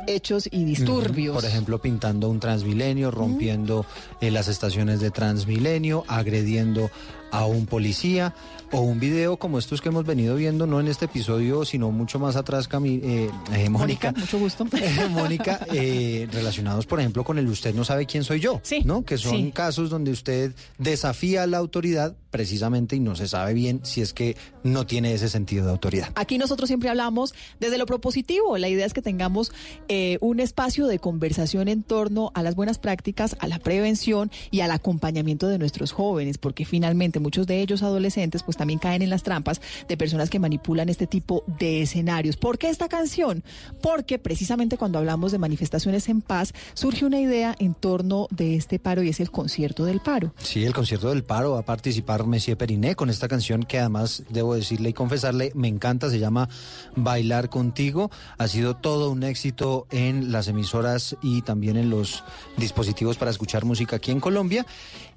hechos 0.07 0.47
y 0.51 0.63
disturbios? 0.63 1.35
Por 1.35 1.45
ejemplo, 1.45 1.79
pintando 1.79 2.29
un 2.29 2.39
transmilenio, 2.39 3.11
rompiendo 3.11 3.85
eh, 4.21 4.31
las 4.31 4.47
estaciones 4.47 4.99
de 4.99 5.11
transmilenio, 5.11 6.03
agrediendo 6.07 6.89
a 7.31 7.45
un 7.45 7.65
policía 7.65 8.33
o 8.71 8.81
un 8.81 8.99
video 8.99 9.37
como 9.37 9.59
estos 9.59 9.81
que 9.81 9.89
hemos 9.89 10.05
venido 10.05 10.35
viendo, 10.35 10.65
no 10.67 10.79
en 10.79 10.87
este 10.87 11.05
episodio, 11.05 11.65
sino 11.65 11.91
mucho 11.91 12.19
más 12.19 12.35
atrás, 12.35 12.69
Cami- 12.69 12.99
eh, 13.03 13.29
eh, 13.53 13.69
Mónica. 13.69 14.11
mucho 14.17 14.39
gusto. 14.39 14.65
Mónica, 15.11 15.65
eh, 15.71 16.27
relacionados, 16.31 16.85
por 16.85 16.99
ejemplo, 16.99 17.23
con 17.23 17.37
el 17.37 17.47
usted 17.47 17.73
no 17.75 17.83
sabe 17.83 18.05
quién 18.05 18.23
soy 18.23 18.39
yo, 18.39 18.61
¿no? 18.83 19.03
Que 19.05 19.17
son 19.17 19.37
sí. 19.37 19.51
casos 19.53 19.89
donde 19.89 20.11
usted 20.11 20.53
desafía 20.77 21.43
a 21.43 21.47
la 21.47 21.57
autoridad 21.57 22.15
precisamente 22.31 22.95
y 22.97 22.99
no 22.99 23.15
se 23.15 23.27
sabe 23.29 23.53
bien 23.53 23.79
si 23.83 24.01
es 24.01 24.11
que 24.13 24.35
no 24.63 24.85
tiene 24.85 25.13
ese 25.13 25.29
sentido 25.29 25.65
de 25.65 25.71
autoridad. 25.71 26.09
Aquí 26.15 26.37
nosotros 26.37 26.67
siempre 26.67 26.89
hablamos 26.89 27.33
desde 27.61 27.77
lo 27.77 27.85
propositivo. 27.85 28.57
La 28.57 28.67
idea 28.67 28.85
es 28.85 28.93
que 28.93 29.01
tengamos 29.01 29.53
eh, 29.87 30.17
un 30.19 30.41
espacio 30.41 30.87
de 30.87 30.99
conversación 30.99 31.69
en 31.69 31.83
torno 31.83 32.31
a 32.33 32.43
las 32.43 32.55
buenas 32.55 32.77
prácticas, 32.77 33.37
a 33.39 33.47
la 33.47 33.59
prevención 33.59 34.31
y 34.51 34.59
al 34.61 34.71
acompañamiento 34.71 35.47
de 35.47 35.57
nuestros 35.59 35.93
jóvenes, 35.93 36.37
porque 36.37 36.65
finalmente 36.65 37.19
muchos 37.25 37.47
de 37.47 37.59
ellos 37.59 37.81
adolescentes 37.81 38.43
pues 38.43 38.55
también 38.55 38.77
caen 38.77 39.01
en 39.01 39.09
las 39.09 39.23
trampas 39.23 39.59
de 39.87 39.97
personas 39.97 40.29
que 40.29 40.37
manipulan 40.37 40.89
este 40.89 41.07
tipo 41.07 41.43
de 41.59 41.81
escenarios. 41.81 42.37
¿Por 42.37 42.59
qué 42.59 42.69
esta 42.69 42.87
canción? 42.87 43.43
Porque 43.81 44.19
precisamente 44.19 44.77
cuando 44.77 44.99
hablamos 44.99 45.31
de 45.31 45.39
manifestaciones 45.39 46.07
en 46.07 46.21
paz 46.21 46.53
surge 46.75 47.03
una 47.03 47.19
idea 47.19 47.55
en 47.57 47.73
torno 47.73 48.27
de 48.29 48.55
este 48.55 48.77
paro 48.77 49.01
y 49.01 49.09
es 49.09 49.19
el 49.19 49.31
concierto 49.31 49.85
del 49.85 50.01
paro. 50.01 50.35
Sí, 50.37 50.63
el 50.63 50.73
concierto 50.73 51.09
del 51.09 51.23
paro 51.23 51.53
va 51.53 51.61
a 51.61 51.65
participar 51.65 52.27
Messier 52.27 52.57
Periné 52.57 52.95
con 52.95 53.09
esta 53.09 53.27
canción 53.27 53.63
que 53.63 53.79
además 53.79 54.21
debo 54.29 54.53
decirle 54.53 54.89
y 54.89 54.93
confesarle, 54.93 55.51
me 55.55 55.67
encanta, 55.67 56.11
se 56.11 56.19
llama 56.19 56.47
Bailar 56.95 57.49
contigo. 57.49 58.11
Ha 58.37 58.47
sido 58.47 58.75
todo 58.75 59.09
un 59.09 59.23
éxito 59.23 59.87
en 59.89 60.31
las 60.31 60.47
emisoras 60.47 61.17
y 61.23 61.41
también 61.41 61.75
en 61.75 61.89
los 61.89 62.23
dispositivos 62.57 63.17
para 63.17 63.31
escuchar 63.31 63.65
música 63.65 63.95
aquí 63.95 64.11
en 64.11 64.19
Colombia 64.19 64.65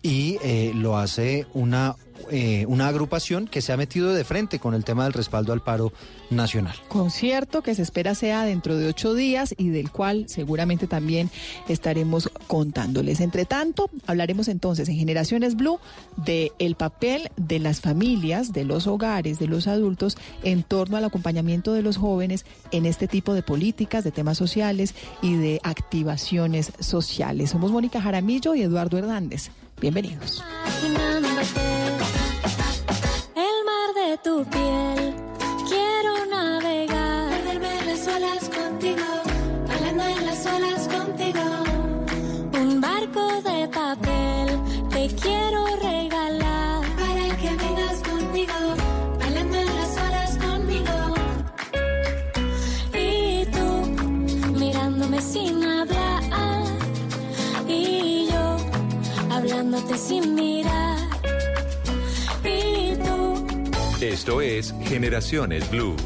y 0.02 0.38
eh, 0.42 0.72
lo 0.74 0.96
hace 0.96 1.46
una 1.54 1.96
eh, 2.30 2.66
una 2.66 2.88
agrupación 2.88 3.46
que 3.46 3.62
se 3.62 3.72
ha 3.72 3.76
metido 3.76 4.12
de 4.12 4.24
frente 4.24 4.58
con 4.58 4.74
el 4.74 4.84
tema 4.84 5.04
del 5.04 5.12
respaldo 5.12 5.52
al 5.52 5.62
paro 5.62 5.92
nacional. 6.30 6.74
Concierto 6.88 7.62
que 7.62 7.74
se 7.74 7.82
espera 7.82 8.14
sea 8.14 8.44
dentro 8.44 8.76
de 8.76 8.86
ocho 8.86 9.14
días 9.14 9.54
y 9.56 9.68
del 9.70 9.90
cual 9.90 10.28
seguramente 10.28 10.86
también 10.86 11.30
estaremos 11.68 12.30
contándoles. 12.46 13.20
Entre 13.20 13.46
tanto, 13.46 13.88
hablaremos 14.06 14.48
entonces 14.48 14.88
en 14.88 14.96
Generaciones 14.96 15.56
Blue 15.56 15.78
de 16.16 16.52
el 16.58 16.74
papel 16.74 17.30
de 17.36 17.60
las 17.60 17.80
familias, 17.80 18.52
de 18.52 18.64
los 18.64 18.86
hogares, 18.86 19.38
de 19.38 19.46
los 19.46 19.66
adultos 19.66 20.18
en 20.42 20.64
torno 20.64 20.98
al 20.98 21.04
acompañamiento 21.04 21.72
de 21.72 21.82
los 21.82 21.96
jóvenes 21.96 22.44
en 22.72 22.84
este 22.84 23.08
tipo 23.08 23.32
de 23.32 23.42
políticas, 23.42 24.04
de 24.04 24.10
temas 24.10 24.36
sociales 24.36 24.94
y 25.22 25.36
de 25.36 25.60
activaciones 25.62 26.72
sociales. 26.80 27.50
Somos 27.50 27.70
Mónica 27.70 28.02
Jaramillo 28.02 28.54
y 28.54 28.62
Eduardo 28.62 28.98
Hernández. 28.98 29.50
Bienvenidos. 29.80 30.42
Esto 64.28 64.42
es 64.42 64.74
Generaciones 64.84 65.70
Blue. 65.70 65.96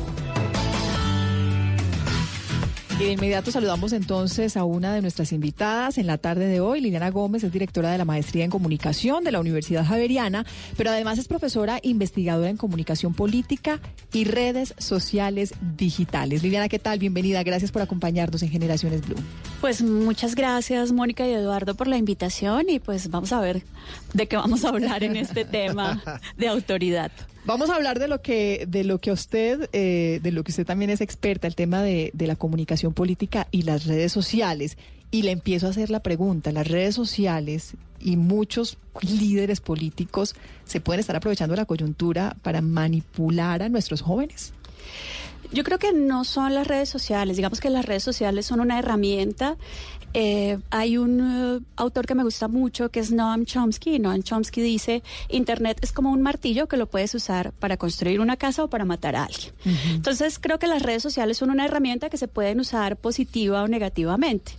Y 3.00 3.02
de 3.02 3.10
inmediato 3.10 3.50
saludamos 3.50 3.92
entonces 3.92 4.56
a 4.56 4.62
una 4.62 4.94
de 4.94 5.02
nuestras 5.02 5.32
invitadas 5.32 5.98
en 5.98 6.06
la 6.06 6.18
tarde 6.18 6.46
de 6.46 6.60
hoy. 6.60 6.80
Liliana 6.80 7.10
Gómez 7.10 7.42
es 7.42 7.50
directora 7.50 7.90
de 7.90 7.98
la 7.98 8.04
Maestría 8.04 8.44
en 8.44 8.50
Comunicación 8.52 9.24
de 9.24 9.32
la 9.32 9.40
Universidad 9.40 9.84
Javeriana, 9.84 10.46
pero 10.76 10.90
además 10.90 11.18
es 11.18 11.26
profesora 11.26 11.80
investigadora 11.82 12.48
en 12.48 12.56
Comunicación 12.56 13.12
Política 13.12 13.80
y 14.12 14.22
Redes 14.22 14.72
Sociales 14.78 15.54
Digitales. 15.76 16.44
Liliana, 16.44 16.68
¿qué 16.68 16.78
tal? 16.78 17.00
Bienvenida. 17.00 17.42
Gracias 17.42 17.72
por 17.72 17.82
acompañarnos 17.82 18.40
en 18.44 18.50
Generaciones 18.50 19.04
Blue. 19.04 19.18
Pues 19.60 19.82
muchas 19.82 20.36
gracias, 20.36 20.92
Mónica 20.92 21.26
y 21.26 21.32
Eduardo, 21.32 21.74
por 21.74 21.88
la 21.88 21.96
invitación 21.96 22.70
y 22.70 22.78
pues 22.78 23.10
vamos 23.10 23.32
a 23.32 23.40
ver 23.40 23.64
de 24.12 24.28
qué 24.28 24.36
vamos 24.36 24.64
a 24.64 24.68
hablar 24.68 25.02
en 25.02 25.16
este 25.16 25.44
tema 25.44 26.00
de 26.36 26.46
autoridad. 26.46 27.10
Vamos 27.44 27.70
a 27.70 27.74
hablar 27.74 27.98
de 27.98 28.06
lo 28.06 28.22
que, 28.22 28.66
de 28.68 28.84
lo 28.84 29.00
que 29.00 29.10
usted, 29.10 29.68
eh, 29.72 30.20
de 30.22 30.32
lo 30.32 30.44
que 30.44 30.52
usted 30.52 30.64
también 30.64 30.90
es 30.90 31.00
experta, 31.00 31.48
el 31.48 31.56
tema 31.56 31.82
de, 31.82 32.10
de 32.14 32.26
la 32.28 32.36
comunicación 32.36 32.94
política 32.94 33.48
y 33.50 33.62
las 33.62 33.86
redes 33.86 34.12
sociales. 34.12 34.78
Y 35.10 35.22
le 35.22 35.32
empiezo 35.32 35.66
a 35.66 35.70
hacer 35.70 35.90
la 35.90 36.00
pregunta, 36.00 36.52
las 36.52 36.68
redes 36.68 36.94
sociales 36.94 37.74
y 38.00 38.16
muchos 38.16 38.78
líderes 39.00 39.60
políticos 39.60 40.34
se 40.64 40.80
pueden 40.80 41.00
estar 41.00 41.16
aprovechando 41.16 41.54
la 41.56 41.66
coyuntura 41.66 42.36
para 42.42 42.62
manipular 42.62 43.62
a 43.62 43.68
nuestros 43.68 44.02
jóvenes. 44.02 44.52
Yo 45.52 45.64
creo 45.64 45.78
que 45.78 45.92
no 45.92 46.24
son 46.24 46.54
las 46.54 46.66
redes 46.66 46.88
sociales, 46.88 47.36
digamos 47.36 47.60
que 47.60 47.68
las 47.68 47.84
redes 47.84 48.02
sociales 48.02 48.46
son 48.46 48.60
una 48.60 48.78
herramienta. 48.78 49.56
Eh, 50.14 50.58
hay 50.70 50.98
un 50.98 51.20
eh, 51.20 51.64
autor 51.76 52.06
que 52.06 52.14
me 52.14 52.22
gusta 52.22 52.48
mucho 52.48 52.90
que 52.90 53.00
es 53.00 53.12
Noam 53.12 53.44
Chomsky. 53.44 53.98
Noam 53.98 54.22
Chomsky 54.22 54.60
dice, 54.60 55.02
Internet 55.28 55.78
es 55.82 55.92
como 55.92 56.10
un 56.10 56.22
martillo 56.22 56.68
que 56.68 56.76
lo 56.76 56.86
puedes 56.86 57.14
usar 57.14 57.52
para 57.52 57.76
construir 57.76 58.20
una 58.20 58.36
casa 58.36 58.64
o 58.64 58.68
para 58.68 58.84
matar 58.84 59.16
a 59.16 59.24
alguien. 59.24 59.52
Entonces 59.94 60.38
creo 60.38 60.58
que 60.58 60.66
las 60.66 60.82
redes 60.82 61.02
sociales 61.02 61.38
son 61.38 61.50
una 61.50 61.64
herramienta 61.64 62.10
que 62.10 62.16
se 62.16 62.28
pueden 62.28 62.60
usar 62.60 62.96
positiva 62.96 63.62
o 63.62 63.68
negativamente. 63.68 64.52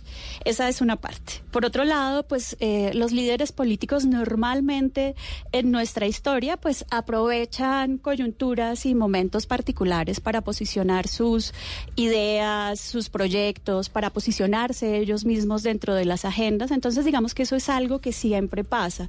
Esa 0.44 0.68
es 0.68 0.80
una 0.80 0.96
parte. 0.96 1.42
Por 1.50 1.64
otro 1.64 1.84
lado, 1.84 2.26
pues 2.26 2.56
eh, 2.60 2.90
los 2.94 3.12
líderes 3.12 3.52
políticos 3.52 4.04
normalmente 4.06 5.14
en 5.52 5.70
nuestra 5.70 6.06
historia 6.06 6.56
pues 6.56 6.84
aprovechan 6.90 7.98
coyunturas 7.98 8.86
y 8.86 8.94
momentos 8.94 9.46
particulares 9.46 10.20
para 10.20 10.40
posicionar 10.40 11.08
sus 11.08 11.52
ideas, 11.96 12.80
sus 12.80 13.08
proyectos, 13.08 13.88
para 13.88 14.10
posicionarse 14.10 14.98
ellos 14.98 15.24
mismos 15.24 15.62
dentro 15.62 15.94
de 15.94 16.04
las 16.04 16.24
agendas. 16.24 16.70
Entonces 16.70 17.04
digamos 17.04 17.34
que 17.34 17.44
eso 17.44 17.56
es 17.56 17.68
algo 17.68 18.00
que 18.00 18.12
siempre 18.12 18.64
pasa. 18.64 19.08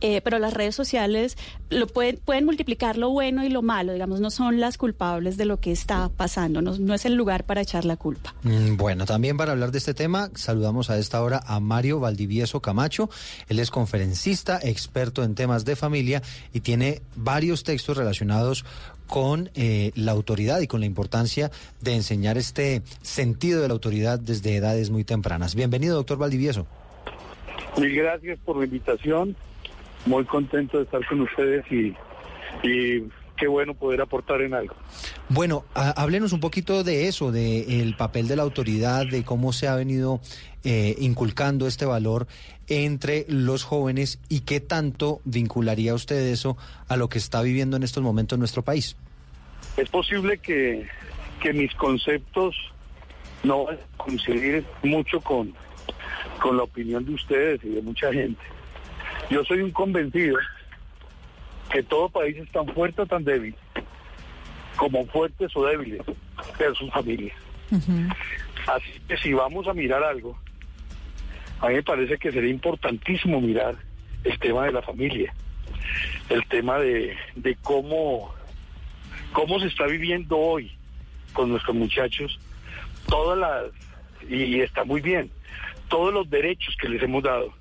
Eh, 0.00 0.20
pero 0.22 0.38
las 0.38 0.54
redes 0.54 0.74
sociales 0.74 1.36
lo 1.70 1.86
pueden, 1.86 2.18
pueden 2.24 2.44
multiplicar 2.44 2.96
lo 2.96 3.10
bueno 3.10 3.44
y 3.44 3.48
lo 3.48 3.62
malo, 3.62 3.92
digamos, 3.92 4.20
no 4.20 4.30
son 4.30 4.60
las 4.60 4.78
culpables 4.78 5.36
de 5.36 5.44
lo 5.44 5.60
que 5.60 5.72
está 5.72 6.08
pasando, 6.08 6.62
no, 6.62 6.94
es 6.94 7.04
el 7.04 7.14
lugar 7.14 7.44
para 7.44 7.60
echar 7.60 7.84
la 7.84 7.96
culpa. 7.96 8.34
Mm, 8.42 8.76
Bueno, 8.76 9.06
también 9.06 9.36
para 9.36 9.52
hablar 9.52 9.72
de 9.72 9.78
este 9.78 9.94
tema, 9.94 10.30
saludamos 10.44 10.90
a 10.90 10.98
esta 10.98 11.22
hora 11.22 11.40
a 11.46 11.58
Mario 11.60 12.00
Valdivieso 12.00 12.60
Camacho. 12.60 13.10
Él 13.48 13.58
es 13.58 13.70
conferencista, 13.70 14.60
experto 14.62 15.24
en 15.24 15.34
temas 15.34 15.64
de 15.64 15.76
familia 15.76 16.22
y 16.52 16.60
tiene 16.60 17.02
varios 17.16 17.64
textos 17.64 17.96
relacionados 17.96 18.64
con 19.06 19.50
eh, 19.54 19.92
la 19.94 20.12
autoridad 20.12 20.60
y 20.60 20.66
con 20.66 20.80
la 20.80 20.86
importancia 20.86 21.50
de 21.80 21.94
enseñar 21.94 22.38
este 22.38 22.82
sentido 23.02 23.60
de 23.60 23.68
la 23.68 23.74
autoridad 23.74 24.18
desde 24.18 24.56
edades 24.56 24.90
muy 24.90 25.04
tempranas. 25.04 25.54
Bienvenido, 25.54 25.96
doctor 25.96 26.18
Valdivieso. 26.18 26.66
Mil 27.78 27.94
gracias 27.94 28.38
por 28.44 28.56
la 28.56 28.64
invitación. 28.64 29.36
Muy 30.06 30.24
contento 30.24 30.78
de 30.78 30.84
estar 30.84 31.06
con 31.06 31.22
ustedes 31.22 31.64
y, 31.72 31.94
y 32.62 33.04
qué 33.44 33.48
bueno 33.48 33.74
poder 33.74 34.00
aportar 34.00 34.40
en 34.40 34.54
algo. 34.54 34.74
Bueno, 35.28 35.66
háblenos 35.74 36.32
un 36.32 36.40
poquito 36.40 36.82
de 36.82 37.08
eso, 37.08 37.30
de 37.30 37.82
el 37.82 37.94
papel 37.94 38.26
de 38.26 38.36
la 38.36 38.42
autoridad, 38.42 39.06
de 39.06 39.22
cómo 39.22 39.52
se 39.52 39.68
ha 39.68 39.76
venido 39.76 40.22
eh, 40.64 40.94
inculcando 40.98 41.66
este 41.66 41.84
valor 41.84 42.26
entre 42.68 43.26
los 43.28 43.62
jóvenes 43.62 44.18
y 44.30 44.40
qué 44.40 44.60
tanto 44.60 45.20
vincularía 45.26 45.92
usted 45.92 46.16
eso 46.28 46.56
a 46.88 46.96
lo 46.96 47.10
que 47.10 47.18
está 47.18 47.42
viviendo 47.42 47.76
en 47.76 47.82
estos 47.82 48.02
momentos 48.02 48.38
en 48.38 48.40
nuestro 48.40 48.62
país. 48.62 48.96
Es 49.76 49.90
posible 49.90 50.38
que, 50.38 50.86
que 51.42 51.52
mis 51.52 51.74
conceptos 51.74 52.56
no 53.42 53.66
van 53.66 53.76
a 53.76 53.96
coincidir 53.98 54.64
mucho 54.82 55.20
con, 55.20 55.52
con 56.40 56.56
la 56.56 56.62
opinión 56.62 57.04
de 57.04 57.12
ustedes 57.12 57.62
y 57.62 57.68
de 57.68 57.82
mucha 57.82 58.10
gente. 58.10 58.40
Yo 59.28 59.44
soy 59.44 59.60
un 59.60 59.70
convencido 59.70 60.38
que 61.70 61.82
todo 61.82 62.08
país 62.08 62.36
es 62.36 62.50
tan 62.50 62.66
fuerte 62.68 63.02
o 63.02 63.06
tan 63.06 63.24
débil 63.24 63.54
como 64.76 65.06
fuertes 65.06 65.54
o 65.56 65.64
débiles 65.64 66.02
de 66.58 66.74
sus 66.74 66.90
familias. 66.90 67.36
Así 68.66 69.00
que 69.08 69.16
si 69.16 69.32
vamos 69.32 69.66
a 69.66 69.74
mirar 69.74 70.02
algo, 70.02 70.38
a 71.60 71.68
mí 71.68 71.74
me 71.74 71.82
parece 71.82 72.18
que 72.18 72.32
sería 72.32 72.50
importantísimo 72.50 73.40
mirar 73.40 73.76
el 74.24 74.38
tema 74.38 74.64
de 74.64 74.72
la 74.72 74.82
familia, 74.82 75.34
el 76.28 76.44
tema 76.46 76.78
de, 76.78 77.16
de 77.36 77.56
cómo, 77.56 78.34
cómo 79.32 79.60
se 79.60 79.66
está 79.66 79.86
viviendo 79.86 80.38
hoy 80.38 80.72
con 81.32 81.50
nuestros 81.50 81.76
muchachos, 81.76 82.38
todas 83.06 83.38
las, 83.38 83.64
y 84.28 84.60
está 84.60 84.84
muy 84.84 85.00
bien, 85.00 85.30
todos 85.88 86.12
los 86.12 86.28
derechos 86.30 86.74
que 86.80 86.88
les 86.88 87.02
hemos 87.02 87.22
dado. 87.22 87.52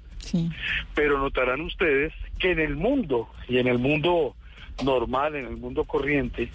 Pero 0.94 1.18
notarán 1.20 1.62
ustedes 1.62 2.14
que 2.40 2.52
en 2.52 2.60
el 2.60 2.76
mundo, 2.76 3.30
y 3.48 3.58
en 3.58 3.68
el 3.68 3.80
mundo 3.80 4.36
normal, 4.84 5.36
en 5.36 5.46
el 5.46 5.58
mundo 5.58 5.84
corriente, 5.84 6.50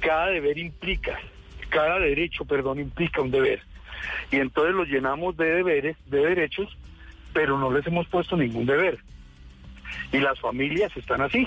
cada 0.00 0.26
deber 0.26 0.58
implica, 0.58 1.18
cada 1.68 1.98
derecho, 1.98 2.44
perdón, 2.44 2.80
implica 2.80 3.22
un 3.22 3.30
deber. 3.30 3.60
Y 4.30 4.36
entonces 4.36 4.74
los 4.74 4.88
llenamos 4.88 5.36
de 5.36 5.46
deberes, 5.46 5.96
de 6.06 6.20
derechos, 6.20 6.76
pero 7.32 7.58
no 7.58 7.70
les 7.70 7.86
hemos 7.86 8.06
puesto 8.08 8.36
ningún 8.36 8.66
deber. 8.66 8.98
Y 10.12 10.18
las 10.18 10.38
familias 10.40 10.96
están 10.96 11.20
así. 11.22 11.46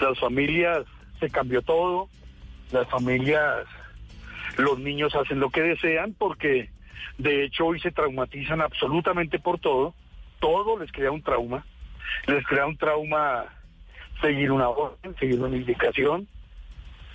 Las 0.00 0.18
familias 0.18 0.84
se 1.18 1.30
cambió 1.30 1.62
todo, 1.62 2.08
las 2.72 2.88
familias, 2.88 3.66
los 4.56 4.78
niños 4.78 5.14
hacen 5.14 5.40
lo 5.40 5.50
que 5.50 5.62
desean 5.62 6.14
porque 6.18 6.70
de 7.18 7.44
hecho 7.44 7.66
hoy 7.66 7.80
se 7.80 7.90
traumatizan 7.90 8.60
absolutamente 8.60 9.38
por 9.38 9.58
todo, 9.58 9.94
todo 10.40 10.78
les 10.78 10.90
crea 10.90 11.10
un 11.12 11.22
trauma, 11.22 11.64
les 12.26 12.44
crea 12.46 12.66
un 12.66 12.76
trauma 12.76 13.44
seguir 14.20 14.50
una 14.50 14.68
orden, 14.68 15.14
seguir 15.18 15.40
una 15.40 15.56
indicación, 15.56 16.26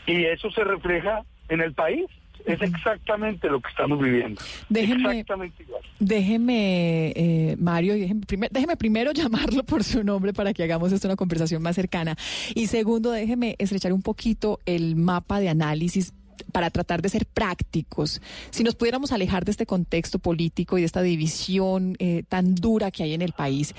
y 0.08 0.24
eso 0.26 0.50
se 0.52 0.64
refleja 0.64 1.24
en 1.50 1.62
el 1.62 1.74
país. 1.74 2.06
Es 2.46 2.62
exactamente 2.62 3.50
lo 3.50 3.60
que 3.60 3.70
estamos 3.70 4.00
viviendo. 4.00 4.40
Exactamente 4.72 5.64
igual. 5.64 5.82
Déjeme, 6.00 7.12
eh, 7.16 7.56
Mario, 7.58 7.94
déjeme, 7.96 8.22
primer- 8.28 8.52
déjeme 8.52 8.78
primero 8.78 9.12
llamarlo 9.14 9.64
por 9.64 9.84
su 9.84 10.04
nombre 10.04 10.32
para 10.32 10.54
que 10.54 10.64
hagamos 10.64 10.92
esto 10.92 11.08
una 11.08 11.16
conversación 11.16 11.64
más 11.64 11.76
cercana. 11.76 12.16
Y 12.54 12.68
segundo, 12.68 13.10
déjeme 13.12 13.56
estrechar 13.58 13.94
un 13.94 14.04
poquito 14.04 14.60
el 14.68 14.96
mapa 14.96 15.40
de 15.40 15.50
análisis 15.50 16.14
para 16.52 16.70
tratar 16.70 17.02
de 17.02 17.10
ser 17.10 17.26
prácticos. 17.26 18.22
Si 18.52 18.64
nos 18.64 18.76
pudiéramos 18.76 19.12
alejar 19.12 19.46
de 19.46 19.52
este 19.52 19.66
contexto 19.66 20.20
político 20.20 20.78
y 20.78 20.82
de 20.82 20.86
esta 20.86 21.02
división 21.02 21.96
eh, 22.00 22.24
tan 22.28 22.56
dura 22.56 22.92
que 22.92 23.04
hay 23.04 23.14
en 23.14 23.22
el 23.22 23.34
país, 23.34 23.74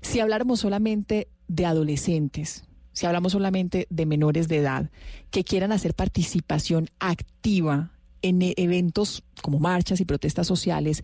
si 0.00 0.20
habláramos 0.20 0.60
solamente 0.60 1.28
de 1.48 1.66
adolescentes, 1.66 2.64
si 2.92 3.06
hablamos 3.06 3.32
solamente 3.32 3.86
de 3.90 4.06
menores 4.06 4.48
de 4.48 4.58
edad, 4.58 4.90
que 5.30 5.44
quieran 5.44 5.72
hacer 5.72 5.94
participación 5.94 6.90
activa 6.98 7.92
en 8.22 8.42
e- 8.42 8.54
eventos 8.56 9.22
como 9.42 9.58
marchas 9.58 10.00
y 10.00 10.04
protestas 10.04 10.46
sociales, 10.46 11.02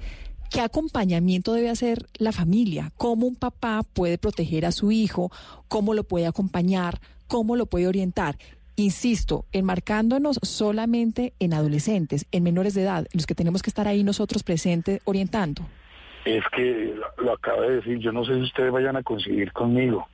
¿qué 0.50 0.60
acompañamiento 0.60 1.52
debe 1.52 1.70
hacer 1.70 2.06
la 2.18 2.32
familia? 2.32 2.92
¿Cómo 2.96 3.26
un 3.26 3.36
papá 3.36 3.82
puede 3.82 4.18
proteger 4.18 4.66
a 4.66 4.72
su 4.72 4.92
hijo? 4.92 5.30
¿Cómo 5.68 5.94
lo 5.94 6.04
puede 6.04 6.26
acompañar? 6.26 7.00
¿Cómo 7.26 7.56
lo 7.56 7.66
puede 7.66 7.86
orientar? 7.86 8.38
Insisto, 8.78 9.44
enmarcándonos 9.50 10.38
solamente 10.40 11.32
en 11.40 11.52
adolescentes, 11.52 12.26
en 12.30 12.44
menores 12.44 12.74
de 12.74 12.82
edad, 12.82 13.08
los 13.12 13.26
que 13.26 13.34
tenemos 13.34 13.60
que 13.60 13.70
estar 13.70 13.88
ahí 13.88 14.04
nosotros 14.04 14.44
presentes 14.44 15.00
orientando. 15.04 15.62
Es 16.24 16.44
que 16.54 16.94
lo 17.16 17.32
acaba 17.32 17.62
de 17.62 17.76
decir, 17.78 17.98
yo 17.98 18.12
no 18.12 18.24
sé 18.24 18.36
si 18.36 18.42
ustedes 18.42 18.70
vayan 18.70 18.94
a 18.94 19.02
coincidir 19.02 19.52
conmigo, 19.52 20.06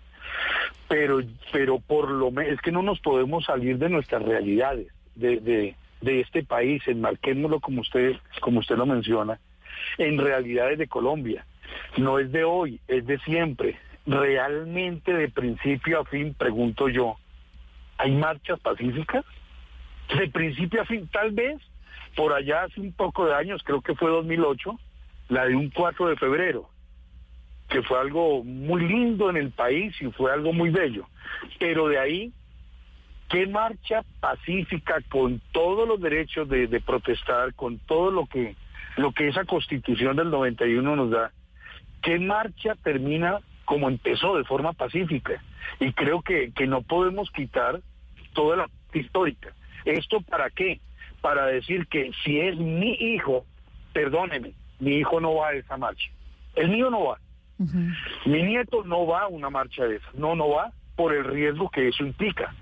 pero, 0.88 1.20
pero 1.52 1.78
por 1.78 2.10
lo 2.10 2.30
menos 2.30 2.54
es 2.54 2.60
que 2.62 2.72
no 2.72 2.80
nos 2.80 3.00
podemos 3.00 3.44
salir 3.44 3.76
de 3.76 3.90
nuestras 3.90 4.22
realidades, 4.22 4.86
de, 5.14 5.40
de, 5.40 5.74
de 6.00 6.20
este 6.20 6.42
país, 6.42 6.82
enmarquémoslo 6.86 7.60
como 7.60 7.82
usted, 7.82 8.16
como 8.40 8.60
usted 8.60 8.78
lo 8.78 8.86
menciona, 8.86 9.38
en 9.98 10.16
realidades 10.16 10.78
de 10.78 10.88
Colombia. 10.88 11.44
No 11.98 12.18
es 12.18 12.32
de 12.32 12.44
hoy, 12.44 12.80
es 12.88 13.06
de 13.06 13.18
siempre. 13.18 13.76
Realmente 14.06 15.12
de 15.12 15.28
principio 15.28 16.00
a 16.00 16.06
fin, 16.06 16.32
pregunto 16.32 16.88
yo, 16.88 17.18
¿hay 17.98 18.12
marchas 18.12 18.60
pacíficas? 18.60 19.24
De 20.16 20.28
principio 20.28 20.82
a 20.82 20.84
fin, 20.84 21.08
tal 21.12 21.32
vez 21.32 21.60
por 22.14 22.32
allá 22.32 22.64
hace 22.64 22.80
un 22.80 22.92
poco 22.92 23.26
de 23.26 23.34
años, 23.34 23.62
creo 23.64 23.80
que 23.80 23.94
fue 23.94 24.10
2008, 24.10 24.78
la 25.28 25.46
de 25.46 25.56
un 25.56 25.70
4 25.70 26.08
de 26.08 26.16
febrero, 26.16 26.68
que 27.68 27.82
fue 27.82 27.98
algo 27.98 28.44
muy 28.44 28.86
lindo 28.86 29.30
en 29.30 29.36
el 29.36 29.50
país 29.50 29.94
y 30.00 30.10
fue 30.12 30.32
algo 30.32 30.52
muy 30.52 30.70
bello. 30.70 31.08
Pero 31.58 31.88
de 31.88 31.98
ahí, 31.98 32.32
¿qué 33.28 33.46
marcha 33.46 34.02
pacífica 34.20 35.00
con 35.08 35.40
todos 35.52 35.88
los 35.88 36.00
derechos 36.00 36.48
de, 36.48 36.66
de 36.66 36.80
protestar, 36.80 37.54
con 37.54 37.78
todo 37.78 38.10
lo 38.10 38.26
que, 38.26 38.54
lo 38.96 39.12
que 39.12 39.28
esa 39.28 39.44
constitución 39.44 40.16
del 40.16 40.30
91 40.30 40.96
nos 40.96 41.10
da? 41.10 41.32
¿Qué 42.02 42.18
marcha 42.18 42.74
termina 42.76 43.40
como 43.64 43.88
empezó, 43.88 44.36
de 44.36 44.44
forma 44.44 44.72
pacífica? 44.72 45.42
Y 45.80 45.92
creo 45.92 46.22
que, 46.22 46.52
que 46.52 46.66
no 46.66 46.82
podemos 46.82 47.30
quitar 47.30 47.80
toda 48.32 48.56
la 48.56 48.70
histórica. 48.92 49.54
¿Esto 49.84 50.20
para 50.20 50.50
qué? 50.50 50.80
Para 51.20 51.46
decir 51.46 51.86
que 51.86 52.10
si 52.24 52.40
es 52.40 52.56
mi 52.56 52.92
hijo, 52.92 53.44
perdóneme, 53.92 54.52
mi 54.78 54.96
hijo 54.96 55.20
no 55.20 55.34
va 55.34 55.48
a 55.48 55.54
esa 55.54 55.76
marcha. 55.76 56.10
El 56.54 56.68
mío 56.68 56.90
no 56.90 57.04
va. 57.04 57.18
Mi 58.26 58.42
nieto 58.42 58.84
no 58.84 59.06
va 59.06 59.22
a 59.22 59.28
una 59.28 59.48
marcha 59.48 59.84
de 59.84 59.96
esas. 59.96 60.14
No, 60.14 60.34
no 60.34 60.50
va 60.50 60.72
por 60.96 61.14
el 61.14 61.24
riesgo 61.24 61.70
que 61.70 61.88
eso 61.88 62.04
implica. 62.04 62.54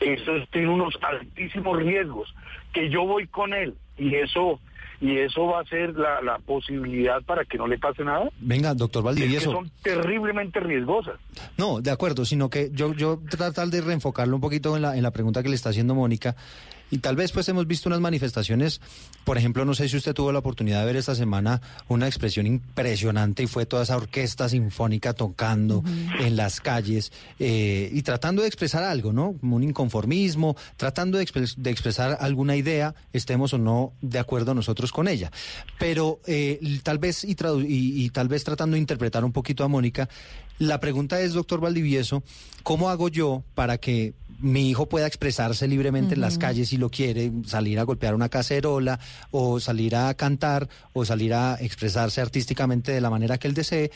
Eso 0.00 0.32
tiene 0.50 0.68
unos 0.68 0.94
altísimos 1.02 1.78
riesgos. 1.78 2.32
Que 2.72 2.88
yo 2.88 3.04
voy 3.04 3.26
con 3.26 3.52
él 3.52 3.74
y 3.98 4.14
eso 4.14 4.60
y 5.00 5.16
eso 5.18 5.46
va 5.46 5.60
a 5.60 5.64
ser 5.64 5.94
la, 5.96 6.20
la 6.22 6.38
posibilidad 6.38 7.22
para 7.22 7.44
que 7.44 7.56
no 7.58 7.66
le 7.66 7.78
pase 7.78 8.04
nada. 8.04 8.28
Venga, 8.40 8.74
doctor 8.74 9.00
Es 9.00 9.02
que 9.16 9.20
Valdivieso. 9.22 9.52
son 9.52 9.70
terriblemente 9.82 10.60
riesgosas. 10.60 11.14
No, 11.56 11.80
de 11.80 11.90
acuerdo, 11.90 12.24
sino 12.24 12.50
que 12.50 12.70
yo, 12.72 12.92
yo 12.94 13.20
tratar 13.30 13.68
de 13.68 13.80
reenfocarlo 13.80 14.34
un 14.36 14.40
poquito 14.42 14.76
en 14.76 14.82
la, 14.82 14.96
en 14.96 15.02
la 15.02 15.10
pregunta 15.10 15.42
que 15.42 15.48
le 15.48 15.54
está 15.54 15.70
haciendo 15.70 15.94
Mónica. 15.94 16.36
Y 16.90 16.98
tal 16.98 17.14
vez 17.16 17.30
pues 17.32 17.48
hemos 17.48 17.66
visto 17.66 17.88
unas 17.88 18.00
manifestaciones, 18.00 18.80
por 19.24 19.38
ejemplo, 19.38 19.64
no 19.64 19.74
sé 19.74 19.88
si 19.88 19.96
usted 19.96 20.12
tuvo 20.14 20.32
la 20.32 20.40
oportunidad 20.40 20.80
de 20.80 20.86
ver 20.86 20.96
esta 20.96 21.14
semana 21.14 21.60
una 21.88 22.06
expresión 22.08 22.46
impresionante 22.46 23.42
y 23.42 23.46
fue 23.46 23.64
toda 23.66 23.84
esa 23.84 23.96
orquesta 23.96 24.48
sinfónica 24.48 25.12
tocando 25.12 25.84
en 26.18 26.36
las 26.36 26.60
calles 26.60 27.12
eh, 27.38 27.90
y 27.92 28.02
tratando 28.02 28.42
de 28.42 28.48
expresar 28.48 28.82
algo, 28.82 29.12
¿no? 29.12 29.34
Como 29.40 29.56
un 29.56 29.62
inconformismo, 29.62 30.56
tratando 30.76 31.18
de, 31.18 31.24
expres- 31.26 31.54
de 31.56 31.70
expresar 31.70 32.18
alguna 32.20 32.56
idea, 32.56 32.94
estemos 33.12 33.54
o 33.54 33.58
no 33.58 33.92
de 34.00 34.18
acuerdo 34.18 34.54
nosotros 34.54 34.90
con 34.90 35.06
ella. 35.06 35.30
Pero 35.78 36.20
eh, 36.26 36.58
tal 36.82 36.98
vez 36.98 37.24
y- 37.24 37.36
y 38.04 38.10
tal 38.10 38.28
vez 38.28 38.42
tratando 38.44 38.74
de 38.74 38.80
interpretar 38.80 39.24
un 39.24 39.32
poquito 39.32 39.62
a 39.64 39.68
Mónica, 39.68 40.08
la 40.58 40.80
pregunta 40.80 41.20
es, 41.20 41.32
doctor 41.32 41.60
Valdivieso, 41.60 42.22
¿cómo 42.62 42.90
hago 42.90 43.08
yo 43.08 43.42
para 43.54 43.78
que 43.78 44.12
mi 44.40 44.70
hijo 44.70 44.88
pueda 44.88 45.06
expresarse 45.06 45.68
libremente 45.68 46.14
en 46.14 46.20
las 46.20 46.38
calles 46.38 46.68
si 46.70 46.76
lo 46.76 46.90
quiere, 46.90 47.30
salir 47.46 47.78
a 47.78 47.84
golpear 47.84 48.14
una 48.14 48.28
cacerola 48.28 48.98
o 49.30 49.60
salir 49.60 49.96
a 49.96 50.12
cantar 50.14 50.68
o 50.92 51.04
salir 51.04 51.34
a 51.34 51.56
expresarse 51.60 52.20
artísticamente 52.20 52.92
de 52.92 53.00
la 53.00 53.10
manera 53.10 53.38
que 53.38 53.48
él 53.48 53.54
desee 53.54 53.90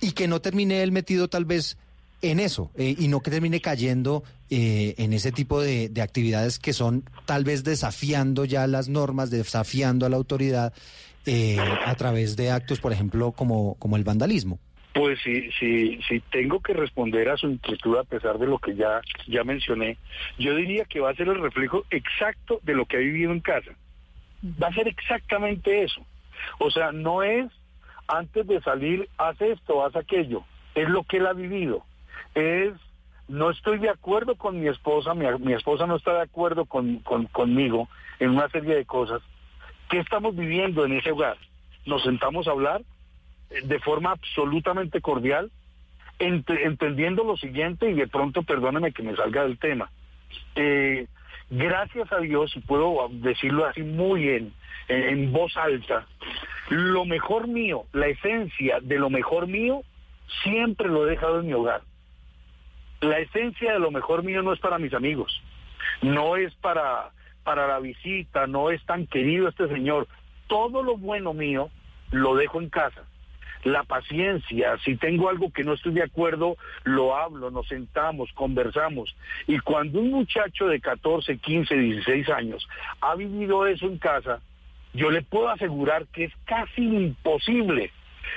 y 0.00 0.12
que 0.12 0.28
no 0.28 0.40
termine 0.40 0.82
él 0.82 0.92
metido 0.92 1.28
tal 1.28 1.44
vez 1.44 1.76
en 2.22 2.38
eso 2.38 2.70
eh, 2.76 2.94
y 2.96 3.08
no 3.08 3.20
que 3.20 3.30
termine 3.30 3.60
cayendo 3.60 4.22
eh, 4.48 4.94
en 4.98 5.12
ese 5.12 5.32
tipo 5.32 5.60
de, 5.60 5.88
de 5.88 6.02
actividades 6.02 6.58
que 6.58 6.72
son 6.72 7.04
tal 7.26 7.44
vez 7.44 7.64
desafiando 7.64 8.44
ya 8.44 8.66
las 8.66 8.88
normas, 8.88 9.30
desafiando 9.30 10.06
a 10.06 10.08
la 10.08 10.16
autoridad 10.16 10.72
eh, 11.24 11.56
a 11.60 11.94
través 11.94 12.34
de 12.34 12.50
actos, 12.50 12.80
por 12.80 12.92
ejemplo, 12.92 13.30
como, 13.30 13.76
como 13.76 13.96
el 13.96 14.02
vandalismo. 14.02 14.58
Pues 14.94 15.18
si, 15.22 15.50
si, 15.52 16.02
si 16.02 16.20
tengo 16.20 16.60
que 16.60 16.74
responder 16.74 17.30
a 17.30 17.36
su 17.38 17.48
inquietud 17.48 17.96
a 17.96 18.04
pesar 18.04 18.38
de 18.38 18.46
lo 18.46 18.58
que 18.58 18.74
ya, 18.74 19.00
ya 19.26 19.42
mencioné, 19.42 19.96
yo 20.38 20.54
diría 20.54 20.84
que 20.84 21.00
va 21.00 21.10
a 21.10 21.14
ser 21.14 21.28
el 21.28 21.40
reflejo 21.40 21.84
exacto 21.90 22.60
de 22.62 22.74
lo 22.74 22.84
que 22.84 22.96
ha 22.96 23.00
vivido 23.00 23.32
en 23.32 23.40
casa. 23.40 23.70
Va 24.62 24.68
a 24.68 24.74
ser 24.74 24.88
exactamente 24.88 25.82
eso. 25.82 26.04
O 26.58 26.70
sea, 26.70 26.92
no 26.92 27.22
es 27.22 27.46
antes 28.06 28.46
de 28.46 28.60
salir, 28.60 29.08
haz 29.16 29.40
esto, 29.40 29.84
haz 29.84 29.96
aquello. 29.96 30.44
Es 30.74 30.88
lo 30.88 31.04
que 31.04 31.18
él 31.18 31.26
ha 31.26 31.32
vivido. 31.32 31.84
Es, 32.34 32.72
no 33.28 33.48
estoy 33.50 33.78
de 33.78 33.88
acuerdo 33.88 34.34
con 34.34 34.60
mi 34.60 34.68
esposa, 34.68 35.14
mi, 35.14 35.24
mi 35.38 35.54
esposa 35.54 35.86
no 35.86 35.96
está 35.96 36.12
de 36.14 36.22
acuerdo 36.22 36.66
con, 36.66 36.98
con- 36.98 37.26
conmigo 37.26 37.88
en 38.18 38.30
una 38.30 38.48
serie 38.50 38.74
de 38.74 38.84
cosas. 38.84 39.22
¿Qué 39.88 39.98
estamos 39.98 40.36
viviendo 40.36 40.84
en 40.84 40.92
ese 40.94 41.12
hogar? 41.12 41.38
Nos 41.86 42.02
sentamos 42.02 42.46
a 42.46 42.50
hablar 42.50 42.82
de 43.64 43.78
forma 43.80 44.12
absolutamente 44.12 45.00
cordial, 45.00 45.50
ent- 46.18 46.58
entendiendo 46.64 47.24
lo 47.24 47.36
siguiente 47.36 47.90
y 47.90 47.94
de 47.94 48.06
pronto 48.08 48.42
perdóneme 48.42 48.92
que 48.92 49.02
me 49.02 49.16
salga 49.16 49.42
del 49.42 49.58
tema. 49.58 49.90
Eh, 50.54 51.06
gracias 51.50 52.10
a 52.12 52.18
Dios, 52.18 52.56
y 52.56 52.60
puedo 52.60 53.08
decirlo 53.10 53.66
así 53.66 53.82
muy 53.82 54.28
en, 54.28 54.52
en 54.88 55.32
voz 55.32 55.56
alta, 55.56 56.06
lo 56.70 57.04
mejor 57.04 57.48
mío, 57.48 57.84
la 57.92 58.06
esencia 58.06 58.78
de 58.80 58.98
lo 58.98 59.10
mejor 59.10 59.46
mío, 59.46 59.82
siempre 60.42 60.88
lo 60.88 61.06
he 61.06 61.10
dejado 61.10 61.40
en 61.40 61.46
mi 61.46 61.52
hogar. 61.52 61.82
La 63.00 63.18
esencia 63.18 63.72
de 63.72 63.78
lo 63.80 63.90
mejor 63.90 64.22
mío 64.22 64.42
no 64.42 64.52
es 64.52 64.60
para 64.60 64.78
mis 64.78 64.94
amigos, 64.94 65.42
no 66.02 66.36
es 66.36 66.54
para, 66.54 67.10
para 67.42 67.66
la 67.66 67.80
visita, 67.80 68.46
no 68.46 68.70
es 68.70 68.82
tan 68.86 69.06
querido 69.06 69.48
este 69.48 69.68
señor. 69.68 70.06
Todo 70.46 70.82
lo 70.82 70.96
bueno 70.96 71.34
mío 71.34 71.68
lo 72.12 72.36
dejo 72.36 72.60
en 72.60 72.70
casa 72.70 73.02
la 73.64 73.84
paciencia, 73.84 74.76
si 74.84 74.96
tengo 74.96 75.28
algo 75.28 75.52
que 75.52 75.64
no 75.64 75.74
estoy 75.74 75.92
de 75.92 76.02
acuerdo, 76.02 76.56
lo 76.84 77.16
hablo, 77.16 77.50
nos 77.50 77.68
sentamos, 77.68 78.30
conversamos. 78.34 79.14
Y 79.46 79.58
cuando 79.58 80.00
un 80.00 80.10
muchacho 80.10 80.66
de 80.66 80.80
14, 80.80 81.38
15, 81.38 81.74
16 81.74 82.28
años 82.30 82.68
ha 83.00 83.14
vivido 83.14 83.66
eso 83.66 83.86
en 83.86 83.98
casa, 83.98 84.40
yo 84.94 85.10
le 85.10 85.22
puedo 85.22 85.48
asegurar 85.48 86.06
que 86.08 86.24
es 86.24 86.32
casi 86.44 86.82
imposible, 86.82 87.90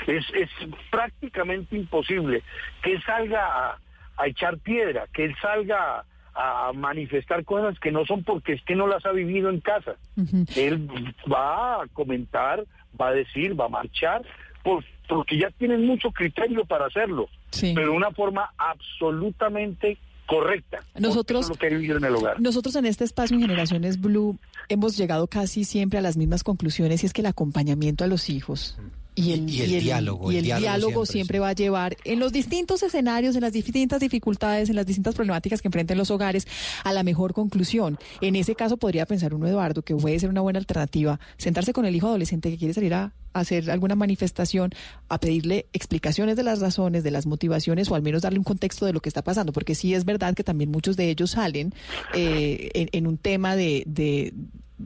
es, 0.07 0.25
es 0.33 0.49
prácticamente 0.89 1.75
imposible 1.75 2.43
que 2.81 2.99
salga 3.01 3.45
a, 3.45 3.79
a 4.17 4.27
echar 4.27 4.57
piedra, 4.59 5.07
que 5.11 5.25
él 5.25 5.35
salga 5.41 5.99
a, 5.99 6.67
a 6.67 6.73
manifestar 6.73 7.43
cosas 7.45 7.79
que 7.79 7.91
no 7.91 8.05
son 8.05 8.23
porque 8.23 8.53
es 8.53 8.61
que 8.63 8.75
no 8.75 8.87
las 8.87 9.05
ha 9.05 9.11
vivido 9.11 9.49
en 9.49 9.59
casa. 9.59 9.95
Él 10.55 10.87
va 11.31 11.81
a 11.81 11.87
comentar, 11.93 12.63
va 12.99 13.07
a 13.09 13.13
decir, 13.13 13.59
va 13.59 13.65
a 13.65 13.69
marchar, 13.69 14.21
por- 14.65 14.83
porque 15.07 15.37
ya 15.39 15.49
tienen 15.51 15.85
mucho 15.85 16.09
criterio 16.11 16.65
para 16.65 16.87
hacerlo, 16.87 17.29
pero 17.75 17.91
de 17.91 17.95
una 17.97 18.09
forma 18.11 18.49
absolutamente 18.57 19.97
correcta. 20.25 20.79
Nosotros- 20.99 21.47
lo 21.49 21.55
que 21.55 21.67
en 21.67 22.03
el 22.03 22.15
hogar. 22.15 22.41
Nosotros 22.41 22.75
en 22.75 22.85
este 22.87 23.03
espacio 23.03 23.35
en 23.35 23.41
Generaciones 23.43 24.01
Blue 24.01 24.37
hemos 24.67 24.97
llegado 24.97 25.27
casi 25.27 25.63
siempre 25.63 25.99
a 25.99 26.01
las 26.01 26.17
mismas 26.17 26.43
conclusiones 26.43 27.03
y 27.03 27.05
es 27.05 27.13
que 27.13 27.21
el 27.21 27.27
acompañamiento 27.27 28.03
a 28.03 28.07
los 28.07 28.29
hijos 28.31 28.77
y 29.15 29.31
el, 29.31 29.49
Y 29.49 29.61
el 29.61 29.81
diálogo, 29.81 30.31
y 30.31 30.35
el 30.35 30.39
el 30.39 30.43
diálogo 30.45 30.65
diálogo 30.65 31.05
siempre, 31.05 31.11
siempre, 31.11 31.39
va 31.39 31.49
a 31.49 31.53
llevar 31.53 31.95
en 32.03 32.19
los 32.19 32.33
distintos 32.33 32.83
escenarios, 32.83 33.35
en 33.35 33.41
las 33.41 33.53
distintas 33.53 34.01
dificultades, 34.01 34.69
en 34.69 34.75
las 34.75 34.85
distintas 34.85 35.15
problemáticas 35.15 35.61
que 35.61 35.69
enfrenten 35.69 35.97
los 35.97 36.11
hogares 36.11 36.47
a 36.83 36.91
la 36.91 37.03
mejor 37.03 37.33
conclusión. 37.33 37.97
En 38.21 38.35
ese 38.35 38.55
caso 38.55 38.77
podría 38.77 39.05
pensar 39.05 39.33
uno, 39.33 39.47
Eduardo, 39.47 39.81
que 39.81 39.95
puede 39.95 40.19
ser 40.19 40.29
una 40.29 40.41
buena 40.41 40.59
alternativa, 40.59 41.19
sentarse 41.37 41.71
con 41.71 41.85
el 41.85 41.95
hijo 41.95 42.07
adolescente 42.07 42.51
que 42.51 42.57
quiere 42.57 42.73
salir 42.73 42.93
a 42.93 43.13
hacer 43.33 43.69
alguna 43.69 43.95
manifestación, 43.95 44.71
a 45.09 45.19
pedirle 45.19 45.67
explicaciones 45.73 46.35
de 46.35 46.43
las 46.43 46.59
razones, 46.59 47.03
de 47.03 47.11
las 47.11 47.25
motivaciones 47.25 47.91
o 47.91 47.95
al 47.95 48.01
menos 48.01 48.21
darle 48.21 48.39
un 48.39 48.45
contexto 48.45 48.85
de 48.85 48.93
lo 48.93 49.01
que 49.01 49.09
está 49.09 49.23
pasando, 49.23 49.51
porque 49.51 49.75
sí 49.75 49.93
es 49.93 50.05
verdad 50.05 50.33
que 50.33 50.43
también 50.43 50.71
muchos 50.71 50.95
de 50.97 51.09
ellos 51.09 51.31
salen 51.31 51.73
eh, 52.13 52.69
en, 52.73 52.89
en 52.91 53.07
un 53.07 53.17
tema 53.17 53.55
de, 53.55 53.83
de 53.87 54.33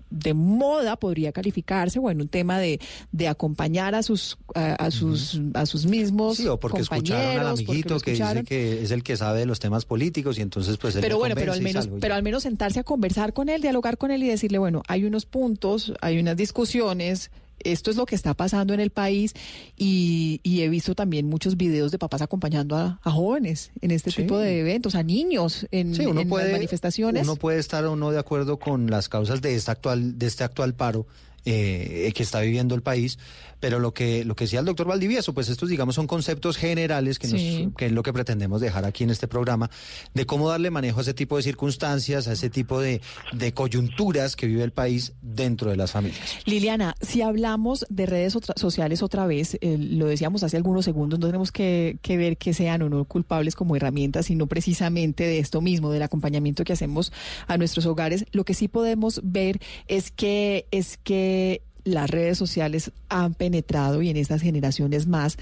de 0.10 0.34
moda 0.34 0.96
podría 0.96 1.32
calificarse, 1.32 2.00
bueno, 2.00 2.24
un 2.24 2.30
tema 2.30 2.60
de, 2.60 2.80
de 3.12 3.28
acompañar 3.28 3.96
a 3.96 4.04
sus 4.04 4.38
a, 4.56 4.74
a 4.74 4.92
sus 4.92 5.40
a 5.54 5.66
sus 5.66 5.86
mismos 5.86 6.38
Sí, 6.38 6.48
o 6.48 6.60
porque 6.60 6.82
escucharon 6.82 7.40
al 7.40 7.48
amiguito 7.48 8.00
que 8.00 8.12
dice 8.12 8.44
que 8.44 8.84
es 8.84 8.92
el 8.92 9.04
que 9.04 9.18
sabe 9.18 9.40
de 9.40 9.46
los 9.46 9.60
temas 9.60 9.86
políticos 9.86 10.38
y 10.38 10.42
entonces 10.42 10.78
pues 10.78 10.96
él 10.96 11.02
pero 11.02 11.18
bueno, 11.18 11.36
pero 11.36 11.54
al 11.54 11.62
menos, 11.62 11.90
pero 12.00 12.14
al 12.16 12.24
menos 12.24 12.44
sentarse 12.44 12.80
a 12.80 12.84
conversar 12.84 13.34
con 13.34 13.50
él, 13.50 13.62
dialogar 13.62 13.98
con 13.98 14.12
él 14.12 14.24
y 14.24 14.28
decirle, 14.28 14.58
bueno, 14.58 14.84
hay 14.88 15.06
unos 15.06 15.26
puntos, 15.26 15.94
hay 16.02 16.20
unas 16.20 16.38
discusiones. 16.38 17.32
Esto 17.64 17.92
es 17.92 17.98
lo 17.98 18.06
que 18.06 18.16
está 18.16 18.34
pasando 18.34 18.74
en 18.74 18.80
el 18.80 18.90
país 18.90 19.34
y, 19.78 20.40
y 20.44 20.62
he 20.62 20.70
visto 20.70 20.96
también 20.96 21.28
muchos 21.28 21.58
videos 21.58 21.92
de 21.92 22.00
papás 22.00 22.22
acompañando 22.22 22.76
a, 22.76 23.00
a 23.04 23.12
jóvenes 23.12 23.72
en 23.82 23.92
este 23.92 24.12
Sí. 24.12 24.24
tipo 24.24 24.38
de 24.38 24.60
eventos, 24.60 24.96
a 24.96 25.04
niños 25.04 25.68
en, 25.72 25.94
Sí, 25.96 26.06
uno 26.06 26.22
en 26.22 26.30
puede, 26.30 26.46
las 26.46 26.54
manifestaciones. 26.54 27.24
Uno 27.24 27.36
puede 27.36 27.60
estar 27.60 27.86
o 27.86 27.96
no 27.96 28.12
de 28.12 28.20
acuerdo 28.20 28.60
con 28.60 28.90
las 28.90 29.10
causas 29.10 29.42
de 29.42 29.56
esta 29.56 29.74
actual, 29.74 30.18
de 30.18 30.28
este 30.28 30.44
actual 30.44 30.74
paro 30.74 31.06
eh, 31.46 32.12
que 32.16 32.24
está 32.24 32.42
viviendo 32.42 32.76
el 32.76 32.82
país, 32.82 33.18
pero 33.60 33.80
lo 33.80 33.94
que 33.94 34.24
lo 34.24 34.36
que 34.36 34.46
decía 34.46 34.60
el 34.60 34.66
doctor 34.66 34.88
Valdivieso, 34.88 35.34
pues 35.34 35.50
estos 35.50 35.68
digamos 35.70 35.96
son 35.96 36.08
conceptos 36.08 36.56
generales 36.58 37.20
que, 37.20 37.28
nos- 37.28 37.76
que 37.78 37.86
es 37.88 37.92
lo 37.92 38.04
que 38.04 38.14
pretendemos 38.14 38.62
dejar 38.62 38.86
aquí 38.86 39.04
en 39.04 39.10
este 39.10 39.28
programa, 39.28 39.70
de 40.14 40.26
cómo 40.26 40.50
darle 40.50 40.70
manejo 40.72 41.00
a 41.00 41.02
ese 41.02 41.14
tipo 41.14 41.36
de 41.38 41.44
circunstancias, 41.44 42.28
a 42.28 42.34
ese 42.34 42.50
tipo 42.50 42.80
de, 42.80 43.02
de 43.34 43.54
coyunturas 43.54 44.36
que 44.36 44.48
vive 44.48 44.64
el 44.64 44.72
país 44.72 45.14
dentro 45.22 45.70
de 45.72 45.76
las 45.78 45.92
familias. 45.92 46.20
Liliana, 46.46 46.96
si 47.02 47.22
hablamos 47.22 47.86
de 47.90 48.06
redes 48.06 48.36
otra- 48.36 48.56
sociales 48.58 49.04
otra 49.04 49.28
vez, 49.28 49.58
eh, 49.62 49.78
lo 49.78 50.06
decíamos 50.08 50.44
hace 50.44 50.58
algunos 50.58 50.86
segundos, 50.86 51.20
no 51.20 51.26
tenemos 51.28 51.52
que, 51.52 51.98
que 52.02 52.16
ver 52.18 52.38
que 52.38 52.54
sean 52.54 52.82
o 52.82 52.90
no 52.90 53.04
culpables 53.06 53.56
como 53.56 53.76
herramientas, 53.76 54.28
sino 54.28 54.48
precisamente 54.48 55.24
de 55.26 55.40
esto 55.40 55.60
mismo, 55.62 55.92
del 55.92 56.04
acompañamiento 56.04 56.64
que 56.64 56.74
hacemos 56.74 57.12
a 57.48 57.58
nuestros 57.58 57.86
hogares. 57.86 58.26
Lo 58.32 58.46
que 58.46 58.54
sí 58.54 58.68
podemos 58.68 59.20
ver 59.24 59.60
es 59.88 60.12
que 60.12 60.66
es 60.72 60.98
que 61.30 61.62
las 61.84 62.10
redes 62.10 62.38
sociales 62.38 62.92
han 63.08 63.34
penetrado 63.34 64.02
y 64.02 64.10
en 64.10 64.18
estas 64.18 64.42
generaciones 64.42 65.08
más 65.08 65.38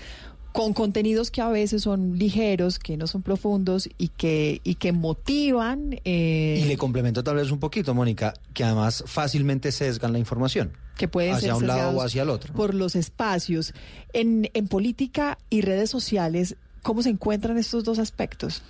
con 0.51 0.73
contenidos 0.73 1.29
que 1.29 1.41
a 1.41 1.49
veces 1.49 1.83
son 1.83 2.17
ligeros, 2.17 2.79
que 2.79 2.97
no 2.97 3.05
son 3.05 3.21
profundos 3.21 3.89
y 3.97 4.07
que 4.07 4.59
y 4.63 4.75
que 4.75 4.91
motivan 4.91 5.99
eh, 6.03 6.61
Y 6.63 6.67
le 6.67 6.77
complemento 6.77 7.23
tal 7.23 7.35
vez 7.35 7.51
un 7.51 7.59
poquito, 7.59 7.93
Mónica, 7.93 8.33
que 8.53 8.63
además 8.63 9.03
fácilmente 9.05 9.71
sesgan 9.71 10.13
la 10.13 10.19
información. 10.19 10.71
que 10.97 11.07
pueden 11.07 11.35
hacia 11.35 11.53
ser 11.53 11.63
un 11.63 11.67
lado 11.67 11.97
o 11.97 12.01
hacia 12.01 12.23
el 12.23 12.29
otro. 12.29 12.53
por 12.53 12.73
los 12.73 12.95
espacios. 12.95 13.73
En, 14.13 14.49
en 14.53 14.67
política 14.67 15.37
y 15.49 15.61
redes 15.61 15.91
sociales, 15.91 16.55
¿cómo 16.81 17.03
se 17.03 17.09
encuentran 17.09 17.57
estos 17.57 17.83
dos 17.83 17.99
aspectos? 17.99 18.63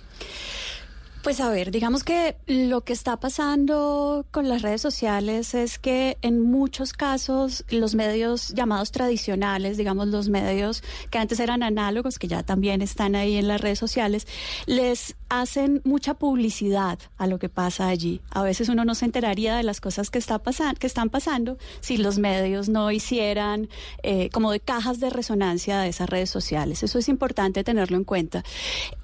Pues 1.28 1.40
a 1.40 1.50
ver, 1.50 1.70
digamos 1.70 2.04
que 2.04 2.38
lo 2.46 2.80
que 2.80 2.94
está 2.94 3.20
pasando 3.20 4.24
con 4.30 4.48
las 4.48 4.62
redes 4.62 4.80
sociales 4.80 5.52
es 5.52 5.78
que 5.78 6.16
en 6.22 6.40
muchos 6.40 6.94
casos 6.94 7.66
los 7.68 7.94
medios 7.94 8.48
llamados 8.54 8.92
tradicionales, 8.92 9.76
digamos 9.76 10.08
los 10.08 10.30
medios 10.30 10.82
que 11.10 11.18
antes 11.18 11.38
eran 11.38 11.62
análogos, 11.62 12.18
que 12.18 12.28
ya 12.28 12.44
también 12.44 12.80
están 12.80 13.14
ahí 13.14 13.36
en 13.36 13.46
las 13.46 13.60
redes 13.60 13.78
sociales, 13.78 14.26
les 14.64 15.16
hacen 15.28 15.82
mucha 15.84 16.14
publicidad 16.14 16.98
a 17.18 17.26
lo 17.26 17.38
que 17.38 17.50
pasa 17.50 17.88
allí. 17.88 18.22
A 18.30 18.42
veces 18.42 18.70
uno 18.70 18.86
no 18.86 18.94
se 18.94 19.04
enteraría 19.04 19.54
de 19.54 19.64
las 19.64 19.82
cosas 19.82 20.08
que, 20.08 20.16
está 20.16 20.40
que 20.78 20.86
están 20.86 21.10
pasando 21.10 21.58
si 21.80 21.98
los 21.98 22.18
medios 22.18 22.70
no 22.70 22.90
hicieran 22.90 23.68
eh, 24.02 24.30
como 24.30 24.50
de 24.50 24.60
cajas 24.60 24.98
de 24.98 25.10
resonancia 25.10 25.78
de 25.80 25.90
esas 25.90 26.08
redes 26.08 26.30
sociales. 26.30 26.82
Eso 26.82 26.98
es 26.98 27.10
importante 27.10 27.64
tenerlo 27.64 27.98
en 27.98 28.04
cuenta. 28.04 28.44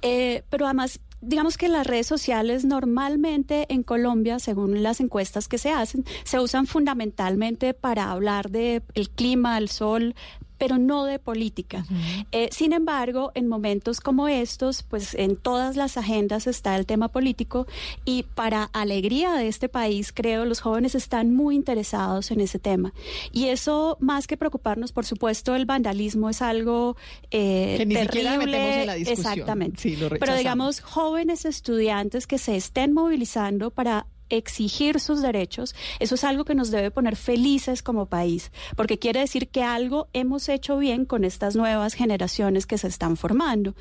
Eh, 0.01 0.43
pero 0.49 0.65
además 0.65 0.99
digamos 1.21 1.57
que 1.57 1.67
las 1.67 1.87
redes 1.87 2.07
sociales 2.07 2.65
normalmente 2.65 3.65
en 3.73 3.83
Colombia, 3.83 4.39
según 4.39 4.83
las 4.83 4.99
encuestas 4.99 5.47
que 5.47 5.57
se 5.57 5.71
hacen, 5.71 6.05
se 6.23 6.39
usan 6.39 6.67
fundamentalmente 6.67 7.73
para 7.73 8.11
hablar 8.11 8.49
de 8.49 8.83
el 8.93 9.09
clima, 9.09 9.57
el 9.57 9.69
sol, 9.69 10.15
pero 10.57 10.77
no 10.77 11.05
de 11.05 11.19
política. 11.19 11.85
Eh, 12.31 12.49
sin 12.51 12.73
embargo, 12.73 13.31
en 13.35 13.47
momentos 13.47 13.99
como 13.99 14.27
estos, 14.27 14.83
pues 14.83 15.13
en 15.15 15.35
todas 15.35 15.75
las 15.75 15.97
agendas 15.97 16.47
está 16.47 16.75
el 16.75 16.85
tema 16.85 17.07
político 17.09 17.67
y 18.05 18.23
para 18.23 18.63
alegría 18.73 19.33
de 19.33 19.47
este 19.47 19.69
país, 19.69 20.11
creo, 20.13 20.45
los 20.45 20.61
jóvenes 20.61 20.95
están 20.95 21.33
muy 21.33 21.55
interesados 21.55 22.31
en 22.31 22.41
ese 22.41 22.59
tema. 22.59 22.93
Y 23.31 23.47
eso, 23.47 23.97
más 23.99 24.27
que 24.27 24.37
preocuparnos, 24.37 24.91
por 24.91 25.05
supuesto, 25.05 25.55
el 25.55 25.65
vandalismo 25.65 26.29
es 26.29 26.41
algo 26.41 26.95
eh, 27.31 27.75
Que 27.77 27.85
ni 27.85 27.95
siquiera 27.95 28.31
terrible. 28.31 28.57
metemos 28.57 28.77
en 28.77 28.87
la 28.87 28.93
discusión. 28.95 29.27
Exactamente. 29.27 29.81
Sí, 29.81 29.95
lo 29.95 30.09
Pero 30.09 30.35
digamos, 30.35 30.81
jóvenes 30.81 31.45
estudiantes 31.45 32.27
que 32.27 32.37
se 32.37 32.55
estén 32.55 32.93
movilizando 32.93 33.71
para 33.71 34.07
exigir 34.29 34.99
sus 34.99 35.21
derechos, 35.21 35.75
eso 35.99 36.15
es 36.15 36.23
algo 36.23 36.45
que 36.45 36.55
nos 36.55 36.71
debe 36.71 36.91
poner 36.91 37.15
felices 37.15 37.81
como 37.81 38.07
país, 38.07 38.51
porque 38.75 38.99
quiere 38.99 39.19
decir 39.19 39.49
que 39.49 39.63
algo 39.63 40.07
hemos 40.13 40.49
hecho 40.49 40.77
bien 40.77 41.05
con 41.05 41.23
estas 41.23 41.55
nuevas 41.55 41.93
generaciones 41.93 42.65
que 42.65 42.77
se 42.77 42.87
están 42.87 43.17
formando. 43.17 43.75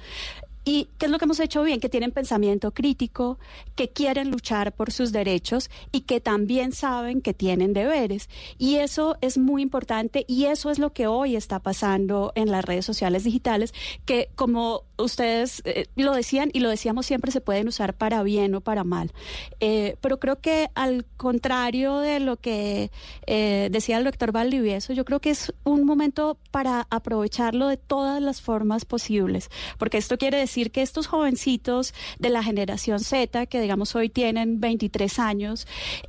¿Y 0.64 0.88
qué 0.96 1.06
es 1.06 1.12
lo 1.12 1.18
que 1.18 1.26
hemos 1.26 1.40
hecho 1.40 1.62
bien? 1.62 1.78
Que 1.78 1.90
tienen 1.90 2.10
pensamiento 2.10 2.72
crítico, 2.72 3.38
que 3.74 3.90
quieren 3.90 4.30
luchar 4.30 4.72
por 4.72 4.92
sus 4.92 5.12
derechos 5.12 5.70
y 5.92 6.02
que 6.02 6.20
también 6.20 6.72
saben 6.72 7.20
que 7.20 7.34
tienen 7.34 7.74
deberes. 7.74 8.30
Y 8.56 8.76
eso 8.76 9.16
es 9.20 9.36
muy 9.36 9.60
importante 9.60 10.24
y 10.26 10.46
eso 10.46 10.70
es 10.70 10.78
lo 10.78 10.94
que 10.94 11.06
hoy 11.06 11.36
está 11.36 11.58
pasando 11.58 12.32
en 12.34 12.50
las 12.50 12.64
redes 12.64 12.86
sociales 12.86 13.24
digitales, 13.24 13.74
que 14.06 14.30
como 14.36 14.84
ustedes 14.96 15.60
eh, 15.66 15.86
lo 15.96 16.12
decían 16.12 16.50
y 16.54 16.60
lo 16.60 16.70
decíamos 16.70 17.04
siempre, 17.04 17.30
se 17.30 17.42
pueden 17.42 17.68
usar 17.68 17.94
para 17.94 18.22
bien 18.22 18.54
o 18.54 18.62
para 18.62 18.84
mal. 18.84 19.12
Eh, 19.60 19.96
pero 20.00 20.18
creo 20.18 20.40
que 20.40 20.70
al 20.74 21.04
contrario 21.18 21.98
de 21.98 22.20
lo 22.20 22.36
que 22.38 22.90
eh, 23.26 23.68
decía 23.70 23.98
el 23.98 24.04
doctor 24.04 24.32
Valdivieso, 24.32 24.94
yo 24.94 25.04
creo 25.04 25.20
que 25.20 25.30
es 25.30 25.52
un 25.64 25.84
momento 25.84 26.38
para 26.50 26.86
aprovecharlo 26.88 27.68
de 27.68 27.76
todas 27.76 28.22
las 28.22 28.40
formas 28.40 28.86
posibles, 28.86 29.50
porque 29.78 29.98
esto 29.98 30.16
quiere 30.16 30.38
decir 30.38 30.53
que 30.70 30.82
estos 30.82 31.07
jovencitos 31.07 31.94
de 32.18 32.30
la 32.30 32.42
generación 32.42 33.00
Z, 33.00 33.46
que 33.46 33.61
digamos 33.61 33.94
hoy 33.96 34.09
tienen 34.09 34.61
23 34.61 35.18
años, 35.18 35.66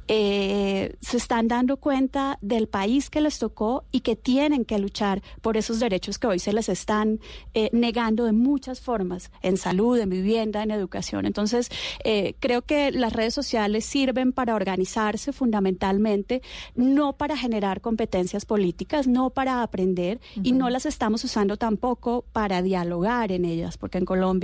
eh, 0.07 0.95
se 1.01 1.17
están 1.17 1.47
dando 1.47 1.77
cuenta 1.77 2.37
del 2.41 2.67
país 2.67 3.09
que 3.09 3.21
les 3.21 3.39
tocó 3.39 3.85
y 3.91 4.01
que 4.01 4.15
tienen 4.15 4.65
que 4.65 4.77
luchar 4.77 5.23
por 5.41 5.57
esos 5.57 5.79
derechos 5.79 6.19
que 6.19 6.27
hoy 6.27 6.39
se 6.39 6.53
les 6.53 6.69
están 6.69 7.19
eh, 7.53 7.69
negando 7.73 8.25
de 8.25 8.33
muchas 8.33 8.79
formas, 8.81 9.31
en 9.41 9.57
salud, 9.57 9.97
en 9.99 10.09
vivienda, 10.09 10.61
en 10.61 10.71
educación. 10.71 11.25
Entonces, 11.25 11.69
eh, 12.03 12.35
creo 12.39 12.61
que 12.61 12.91
las 12.91 13.13
redes 13.13 13.33
sociales 13.33 13.85
sirven 13.85 14.31
para 14.31 14.55
organizarse 14.55 15.33
fundamentalmente, 15.33 16.41
no 16.75 17.13
para 17.13 17.35
generar 17.35 17.81
competencias 17.81 18.45
políticas, 18.45 19.07
no 19.07 19.31
para 19.31 19.63
aprender 19.63 20.19
y 20.43 20.51
no 20.51 20.69
las 20.69 20.85
estamos 20.85 21.23
usando 21.23 21.57
tampoco 21.57 22.25
para 22.31 22.61
dialogar 22.61 23.31
en 23.31 23.45
ellas, 23.45 23.77
porque 23.77 23.97
en 23.97 24.05
Colombia 24.05 24.34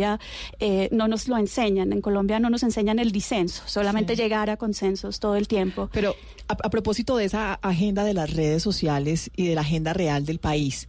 eh, 0.59 0.89
no 0.91 1.07
nos 1.07 1.27
lo 1.27 1.37
enseñan, 1.37 1.93
en 1.93 2.01
Colombia 2.01 2.39
no 2.39 2.49
nos 2.49 2.63
enseñan 2.63 2.99
el 2.99 3.11
disenso, 3.11 3.63
solamente 3.65 4.15
llegar 4.15 4.49
a 4.49 4.57
consensos 4.57 5.19
todo 5.19 5.35
el 5.35 5.47
tiempo. 5.47 5.89
Pero 5.93 6.15
a, 6.47 6.53
a 6.53 6.69
propósito 6.69 7.17
de 7.17 7.25
esa 7.25 7.53
agenda 7.55 8.03
de 8.03 8.13
las 8.13 8.33
redes 8.33 8.63
sociales 8.63 9.31
y 9.35 9.47
de 9.47 9.55
la 9.55 9.61
agenda 9.61 9.93
real 9.93 10.25
del 10.25 10.39
país, 10.39 10.87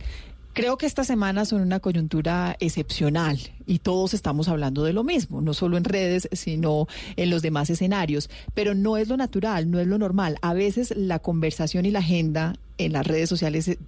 creo 0.53 0.77
que 0.77 0.87
estas 0.87 1.07
semanas 1.07 1.49
son 1.49 1.63
una 1.63 1.81
coyuntura 1.81 2.57
excepcional 2.61 3.39
y 3.67 3.79
todos 3.79 4.15
estamos 4.15 4.49
hablando 4.49 4.85
de 4.85 4.93
lo 4.93 5.05
mismo, 5.05 5.41
no 5.41 5.55
solo 5.55 5.77
en 5.77 5.85
redes, 5.85 6.29
sino 6.33 6.87
en 7.17 7.31
los 7.31 7.43
demás 7.43 7.71
escenarios. 7.71 8.29
Pero 8.55 8.75
no 8.75 8.97
es 8.97 9.09
lo 9.09 9.17
natural, 9.17 9.71
no 9.71 9.81
es 9.81 9.87
lo 9.87 9.99
normal. 9.99 10.37
A 10.43 10.55
veces 10.55 10.95
la 10.97 11.19
conversación 11.19 11.87
y 11.87 11.91
la 11.91 12.01
agenda 12.01 12.55
en 12.79 12.93
las 12.93 13.07
redes 13.07 13.29
sociales 13.29 13.79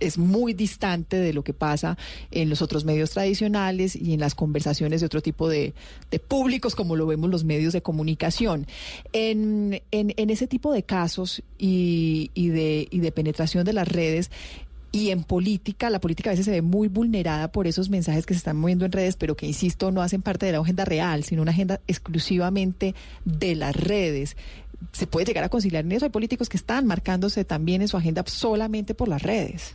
es 0.00 0.18
muy 0.18 0.54
distante 0.54 1.16
de 1.16 1.32
lo 1.32 1.44
que 1.44 1.54
pasa 1.54 1.96
en 2.30 2.50
los 2.50 2.62
otros 2.62 2.84
medios 2.84 3.10
tradicionales 3.10 3.94
y 3.96 4.14
en 4.14 4.20
las 4.20 4.34
conversaciones 4.34 5.00
de 5.00 5.06
otro 5.06 5.22
tipo 5.22 5.48
de, 5.48 5.74
de 6.10 6.18
públicos, 6.18 6.74
como 6.74 6.96
lo 6.96 7.06
vemos 7.06 7.30
los 7.30 7.44
medios 7.44 7.72
de 7.72 7.82
comunicación. 7.82 8.66
En, 9.12 9.80
en, 9.90 10.30
ese 10.30 10.46
tipo 10.46 10.72
de 10.72 10.82
casos 10.82 11.42
y, 11.58 12.30
y, 12.34 12.48
de, 12.48 12.88
y 12.90 13.00
de 13.00 13.12
penetración 13.12 13.64
de 13.64 13.72
las 13.72 13.88
redes, 13.88 14.30
y 14.90 15.10
en 15.10 15.22
política, 15.22 15.90
la 15.90 16.00
política 16.00 16.30
a 16.30 16.32
veces 16.32 16.46
se 16.46 16.50
ve 16.50 16.62
muy 16.62 16.88
vulnerada 16.88 17.52
por 17.52 17.66
esos 17.66 17.90
mensajes 17.90 18.24
que 18.24 18.32
se 18.32 18.38
están 18.38 18.56
moviendo 18.56 18.86
en 18.86 18.92
redes, 18.92 19.16
pero 19.16 19.36
que, 19.36 19.46
insisto, 19.46 19.90
no 19.90 20.00
hacen 20.00 20.22
parte 20.22 20.46
de 20.46 20.52
la 20.52 20.60
agenda 20.60 20.86
real, 20.86 21.24
sino 21.24 21.42
una 21.42 21.50
agenda 21.50 21.80
exclusivamente 21.86 22.94
de 23.24 23.54
las 23.54 23.76
redes. 23.76 24.36
Se 24.92 25.06
puede 25.06 25.26
llegar 25.26 25.44
a 25.44 25.48
conciliar 25.48 25.84
en 25.84 25.92
eso. 25.92 26.04
Hay 26.04 26.10
políticos 26.10 26.48
que 26.48 26.56
están 26.56 26.86
marcándose 26.86 27.44
también 27.44 27.82
en 27.82 27.88
su 27.88 27.96
agenda 27.96 28.24
solamente 28.26 28.94
por 28.94 29.08
las 29.08 29.22
redes. 29.22 29.74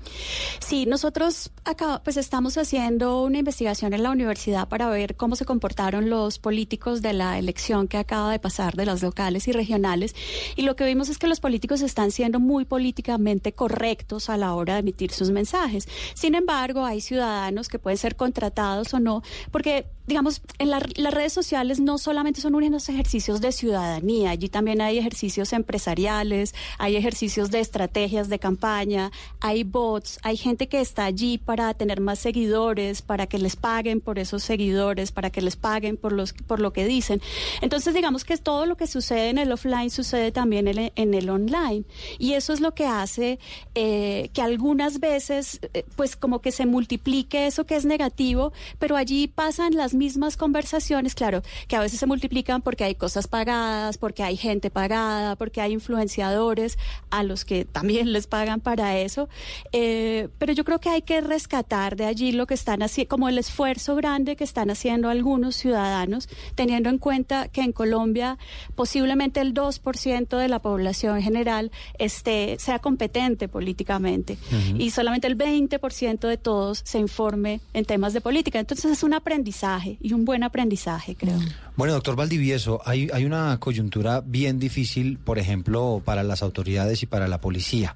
Sí, 0.60 0.86
nosotros 0.86 1.52
acá 1.66 2.02
pues 2.04 2.18
estamos 2.18 2.58
haciendo 2.58 3.24
una 3.24 3.40
investigación 3.40 3.94
en 3.94 4.04
la 4.04 4.12
universidad 4.12 4.68
para 4.68 4.90
ver 4.90 5.16
cómo 5.16 5.36
se 5.36 5.46
comportaron 5.46 6.10
los 6.10 6.40
políticos 6.40 7.02
de 7.02 7.14
la 7.14 7.38
elección 7.38 7.88
que 7.88 7.98
acaba 7.98 8.32
de 8.32 8.40
pasar 8.40 8.76
de 8.76 8.86
las 8.86 9.02
locales 9.02 9.48
y 9.48 9.52
regionales 9.52 10.16
y 10.56 10.64
lo 10.64 10.76
que 10.76 10.86
vimos 10.86 11.10
es 11.10 11.18
que 11.18 11.28
los 11.28 11.40
políticos 11.40 11.82
están 11.82 12.12
siendo 12.12 12.40
muy 12.40 12.66
políticamente 12.66 13.54
correctos 13.54 14.30
a 14.30 14.38
la 14.38 14.54
hora 14.54 14.76
de 14.76 14.80
emitir 14.82 15.12
sus 15.12 15.32
mensajes. 15.32 15.88
Sin 16.14 16.36
embargo, 16.36 16.86
hay 16.86 17.02
ciudadanos 17.02 17.68
que 17.68 17.80
pueden 17.80 17.98
ser 17.98 18.16
contratados 18.16 18.94
o 18.94 19.00
no, 19.00 19.24
porque 19.52 19.86
digamos, 20.08 20.42
en 20.60 20.70
la- 20.70 20.86
las 20.96 21.14
redes 21.14 21.34
sociales 21.34 21.80
no 21.80 21.98
solamente 21.98 22.42
son 22.42 22.56
unos 22.56 22.90
ejercicios 22.90 23.42
de 23.42 23.52
ciudadanía, 23.52 24.32
allí 24.32 24.50
también 24.50 24.82
hay 24.82 24.98
ejercicios 24.98 25.54
empresariales, 25.54 26.54
hay 26.78 26.96
ejercicios 26.96 27.52
de 27.52 27.60
estrategias 27.60 28.30
de 28.30 28.40
campaña, 28.40 29.12
hay 29.40 29.64
bots, 29.64 30.20
hay 30.24 30.38
gente 30.38 30.68
que 30.68 30.82
está 30.82 31.06
allí 31.06 31.38
para 31.38 31.74
tener 31.74 32.00
más 32.02 32.20
seguidores, 32.20 33.02
para 33.02 33.28
que 33.28 33.38
les 33.38 33.56
paguen 33.56 34.02
por 34.02 34.20
esos 34.20 34.44
seguidores, 34.44 35.12
para 35.12 35.30
que 35.30 35.42
les 35.42 35.56
paguen 35.56 35.98
por 35.98 36.12
los 36.12 36.34
por 36.34 36.60
lo 36.60 36.74
que 36.74 36.86
dicen. 36.86 37.22
Entonces, 37.62 37.94
digamos 37.94 38.26
que 38.26 38.38
todo 38.38 38.66
lo 38.66 38.76
que 38.76 38.88
sucede 38.88 39.30
en 39.30 39.38
el 39.38 39.52
offline 39.52 39.90
sucede 39.90 40.32
también 40.32 40.68
en 40.68 41.14
el, 41.14 41.30
online 41.30 41.84
y 42.20 42.34
eso 42.34 42.54
es 42.54 42.60
lo 42.60 42.74
que 42.74 42.86
hace 42.86 43.40
eh, 43.76 44.30
que 44.34 44.42
algunas 44.42 45.00
veces, 45.00 45.60
eh, 45.74 45.86
pues 45.96 46.16
como 46.16 46.40
que 46.42 46.52
se 46.52 46.66
multiplique 46.66 47.48
eso 47.48 47.66
que 47.66 47.76
es 47.76 47.86
negativo, 47.86 48.52
pero 48.80 48.98
allí 48.98 49.28
pasan 49.28 49.76
las 49.76 49.93
mismas 49.94 50.38
conversaciones, 50.38 51.16
claro, 51.16 51.42
que 51.68 51.76
a 51.76 51.80
veces 51.80 52.00
se 52.00 52.06
multiplican 52.06 52.62
porque 52.62 52.84
hay 52.84 52.96
cosas 52.96 53.28
pagadas, 53.28 53.98
porque 53.98 54.24
hay 54.24 54.38
gente 54.38 54.70
pagada, 54.70 55.36
porque 55.36 55.62
hay 55.62 55.74
influenciadores 55.74 56.78
a 57.10 57.24
los 57.24 57.46
que 57.46 57.66
también 57.66 58.12
les 58.12 58.28
pagan 58.28 58.60
para 58.60 58.98
eso, 58.98 59.30
Eh, 59.72 60.30
pero 60.38 60.54
yo 60.54 60.64
creo 60.64 60.80
que 60.80 60.90
hay 60.90 61.02
que 61.02 61.20
rescatar 61.22 61.96
de 61.96 62.06
allí 62.06 62.32
lo 62.32 62.46
que 62.46 62.54
están 62.54 62.84
haciendo, 62.84 63.10
como 63.10 63.28
el 63.28 63.38
esfuerzo 63.38 63.96
grande 63.96 64.36
que 64.36 64.44
están 64.44 64.70
haciendo 64.70 65.10
algunos 65.10 65.56
ciudadanos, 65.56 66.30
teniendo 66.56 66.90
en 66.90 66.98
cuenta 67.00 67.48
que 67.48 67.62
en 67.62 67.72
Colombia 67.72 68.38
posiblemente 68.76 69.42
el 69.42 69.54
2% 69.54 70.38
de 70.38 70.48
la 70.48 70.60
población 70.60 71.22
general 71.22 71.72
esté, 71.98 72.58
sea 72.60 72.80
competente 72.80 73.48
políticamente 73.48 74.38
y 74.78 74.92
solamente 74.92 75.28
el 75.28 75.38
20% 75.38 76.28
de 76.28 76.38
todos 76.38 76.82
se 76.84 77.00
informe 77.00 77.62
en 77.74 77.86
temas 77.86 78.14
de 78.14 78.22
política. 78.22 78.60
Entonces 78.60 78.92
es 78.92 79.04
un 79.04 79.14
aprendizaje 79.14 79.83
y 80.02 80.14
un 80.14 80.26
buen 80.26 80.44
aprendizaje, 80.44 81.16
creo. 81.16 81.40
Bueno, 81.76 81.94
doctor 81.94 82.16
Valdivieso, 82.16 82.82
hay, 82.86 83.10
hay 83.14 83.26
una 83.26 83.58
coyuntura 83.60 84.22
bien 84.26 84.60
difícil, 84.60 85.18
por 85.18 85.40
ejemplo, 85.40 86.02
para 86.04 86.24
las 86.24 86.44
autoridades 86.44 87.04
y 87.04 87.06
para 87.06 87.28
la 87.28 87.40
policía. 87.42 87.96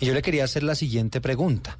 Y 0.00 0.06
yo 0.06 0.14
le 0.14 0.22
quería 0.22 0.44
hacer 0.44 0.62
la 0.62 0.74
siguiente 0.74 1.20
pregunta. 1.20 1.78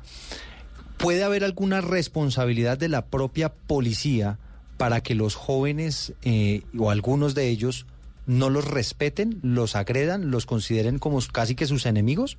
¿Puede 0.96 1.24
haber 1.24 1.44
alguna 1.44 1.80
responsabilidad 1.80 2.78
de 2.78 2.88
la 2.88 3.06
propia 3.06 3.50
policía 3.50 4.38
para 4.76 5.02
que 5.02 5.14
los 5.14 5.34
jóvenes 5.34 6.14
eh, 6.22 6.62
o 6.78 6.90
algunos 6.90 7.34
de 7.34 7.48
ellos 7.48 7.86
no 8.26 8.48
los 8.50 8.66
respeten, 8.66 9.38
los 9.42 9.76
agredan, 9.76 10.30
los 10.30 10.46
consideren 10.46 10.98
como 10.98 11.18
casi 11.32 11.54
que 11.54 11.66
sus 11.66 11.86
enemigos? 11.86 12.38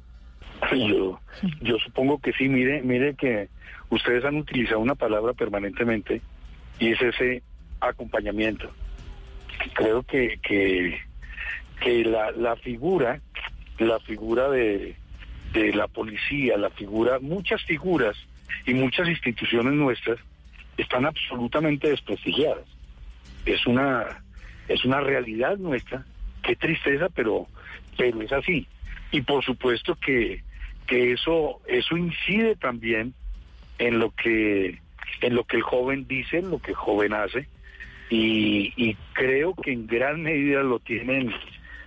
Yo, 0.71 1.19
yo 1.61 1.77
supongo 1.83 2.19
que 2.19 2.33
sí, 2.33 2.47
mire, 2.47 2.81
mire 2.81 3.13
que 3.15 3.49
ustedes 3.89 4.25
han 4.25 4.37
utilizado 4.37 4.79
una 4.79 4.95
palabra 4.95 5.33
permanentemente 5.33 6.21
y 6.79 6.91
es 6.91 7.01
ese 7.01 7.41
acompañamiento. 7.79 8.71
Creo 9.73 10.03
que, 10.03 10.39
que, 10.41 12.03
la, 12.03 12.31
la 12.31 12.55
figura, 12.57 13.21
la 13.79 13.99
figura 13.99 14.49
de, 14.49 14.95
de 15.53 15.73
la 15.73 15.87
policía, 15.87 16.57
la 16.57 16.69
figura, 16.69 17.19
muchas 17.19 17.63
figuras 17.63 18.15
y 18.65 18.73
muchas 18.73 19.07
instituciones 19.07 19.73
nuestras 19.73 20.19
están 20.77 21.05
absolutamente 21.05 21.89
desprestigiadas. 21.89 22.65
Es 23.45 23.65
una, 23.67 24.23
es 24.67 24.83
una 24.85 24.99
realidad 24.99 25.57
nuestra, 25.57 26.05
qué 26.43 26.55
tristeza, 26.55 27.09
pero, 27.09 27.47
pero 27.97 28.21
es 28.21 28.31
así. 28.31 28.67
Y 29.11 29.21
por 29.21 29.43
supuesto 29.43 29.95
que, 29.95 30.43
que 30.87 31.13
eso, 31.13 31.61
eso 31.67 31.95
incide 31.95 32.55
también 32.55 33.13
en 33.77 33.99
lo 33.99 34.11
que, 34.11 34.79
en 35.21 35.35
lo 35.35 35.43
que 35.43 35.57
el 35.57 35.63
joven 35.63 36.07
dice, 36.07 36.37
en 36.37 36.51
lo 36.51 36.59
que 36.59 36.71
el 36.71 36.77
joven 36.77 37.13
hace, 37.13 37.47
y, 38.09 38.95
creo 39.13 39.55
que 39.55 39.71
en 39.71 39.87
gran 39.87 40.21
medida 40.21 40.61
lo 40.61 40.79
tienen, 40.79 41.33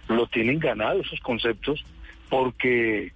lo 0.09 0.27
tienen 0.27 0.59
ganado 0.59 1.01
esos 1.01 1.21
conceptos, 1.21 1.85
porque, 2.29 3.13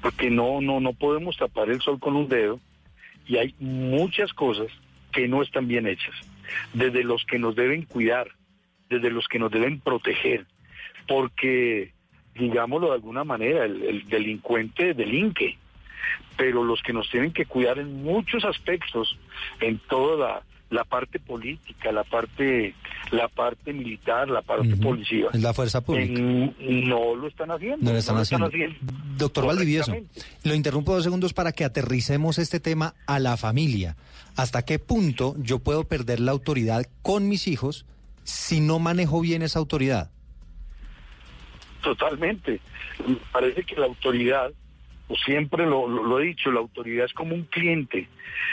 porque 0.00 0.30
no, 0.30 0.60
no, 0.60 0.80
no 0.80 0.92
podemos 0.92 1.36
tapar 1.36 1.70
el 1.70 1.80
sol 1.80 1.98
con 1.98 2.16
un 2.16 2.28
dedo, 2.28 2.60
y 3.26 3.38
hay 3.38 3.54
muchas 3.58 4.32
cosas 4.32 4.68
que 5.12 5.26
no 5.26 5.42
están 5.42 5.66
bien 5.66 5.86
hechas, 5.86 6.14
desde 6.72 7.02
los 7.02 7.24
que 7.24 7.38
nos 7.38 7.56
deben 7.56 7.82
cuidar, 7.82 8.28
desde 8.88 9.10
los 9.10 9.26
que 9.26 9.38
nos 9.38 9.50
deben 9.50 9.80
proteger, 9.80 10.46
porque, 11.08 11.92
digámoslo 12.34 12.88
de 12.88 12.94
alguna 12.94 13.24
manera, 13.24 13.64
el, 13.64 13.82
el 13.82 14.08
delincuente 14.08 14.94
delinque, 14.94 15.58
pero 16.36 16.64
los 16.64 16.82
que 16.82 16.92
nos 16.92 17.08
tienen 17.10 17.32
que 17.32 17.46
cuidar 17.46 17.78
en 17.78 18.02
muchos 18.02 18.44
aspectos, 18.44 19.16
en 19.60 19.78
toda 19.88 20.16
la, 20.28 20.42
la 20.70 20.84
parte 20.84 21.20
política, 21.20 21.92
la 21.92 22.02
parte, 22.04 22.74
la 23.12 23.28
parte 23.28 23.72
militar, 23.72 24.28
la 24.28 24.42
parte 24.42 24.74
policía, 24.76 25.26
Es 25.32 25.40
la 25.42 25.52
fuerza 25.54 25.80
pública. 25.82 26.20
en- 26.20 26.88
no 26.88 27.14
lo 27.14 27.28
están 27.28 27.50
haciendo. 27.52 27.84
No 27.84 27.92
lo 27.92 27.98
están 27.98 28.16
haciendo. 28.18 28.46
haciendo. 28.46 28.76
Doctor 29.16 29.46
Valdivieso, 29.46 29.94
lo 30.42 30.54
interrumpo 30.54 30.92
dos 30.94 31.04
segundos 31.04 31.32
para 31.32 31.52
que 31.52 31.64
aterricemos 31.64 32.38
este 32.38 32.58
tema 32.58 32.94
a 33.06 33.18
la 33.20 33.36
familia. 33.36 33.96
¿Hasta 34.36 34.64
qué 34.64 34.80
punto 34.80 35.36
yo 35.38 35.60
puedo 35.60 35.84
perder 35.84 36.18
la 36.18 36.32
autoridad 36.32 36.84
con 37.02 37.28
mis 37.28 37.46
hijos 37.46 37.86
si 38.24 38.60
no 38.60 38.80
manejo 38.80 39.20
bien 39.20 39.42
esa 39.42 39.60
autoridad? 39.60 40.10
Totalmente. 41.82 42.60
Me 43.06 43.16
parece 43.32 43.62
que 43.64 43.76
la 43.76 43.86
autoridad, 43.86 44.50
siempre 45.24 45.64
lo, 45.66 45.88
lo- 45.88 46.02
lo 46.04 46.20
he 46.20 46.24
dicho, 46.26 46.50
la 46.50 46.60
autoridad 46.60 47.04
es 47.06 47.12
como 47.12 47.34
un 47.34 47.44
cliente. 47.44 48.08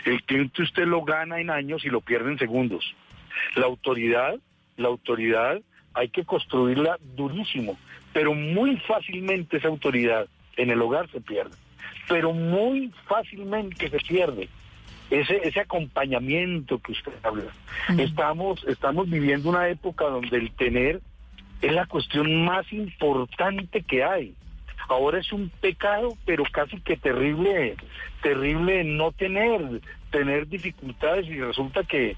El 0.05 0.21
cliente 0.23 0.61
usted 0.63 0.85
lo 0.85 1.03
gana 1.03 1.39
en 1.39 1.49
años 1.49 1.85
y 1.85 1.89
lo 1.89 2.01
pierde 2.01 2.31
en 2.31 2.39
segundos. 2.39 2.93
La 3.55 3.65
autoridad, 3.65 4.35
la 4.77 4.87
autoridad 4.87 5.59
hay 5.93 6.09
que 6.09 6.23
construirla 6.25 6.97
durísimo, 7.15 7.77
pero 8.13 8.33
muy 8.33 8.77
fácilmente 8.77 9.57
esa 9.57 9.67
autoridad 9.69 10.27
en 10.57 10.69
el 10.69 10.81
hogar 10.81 11.09
se 11.11 11.21
pierde. 11.21 11.55
Pero 12.07 12.33
muy 12.33 12.91
fácilmente 13.07 13.89
se 13.89 13.97
pierde 13.97 14.49
ese, 15.09 15.39
ese 15.43 15.59
acompañamiento 15.61 16.79
que 16.79 16.91
usted 16.93 17.11
habla. 17.23 17.51
Estamos, 17.97 18.63
estamos 18.67 19.09
viviendo 19.09 19.49
una 19.49 19.67
época 19.69 20.05
donde 20.05 20.37
el 20.37 20.51
tener 20.51 21.01
es 21.61 21.71
la 21.71 21.85
cuestión 21.85 22.43
más 22.45 22.71
importante 22.73 23.81
que 23.83 24.03
hay. 24.03 24.33
Ahora 24.87 25.19
es 25.19 25.31
un 25.31 25.49
pecado, 25.49 26.17
pero 26.25 26.43
casi 26.51 26.79
que 26.81 26.97
terrible, 26.97 27.75
terrible 28.21 28.83
no 28.83 29.11
tener, 29.11 29.81
tener 30.09 30.47
dificultades 30.47 31.27
y 31.27 31.39
resulta 31.39 31.83
que, 31.83 32.17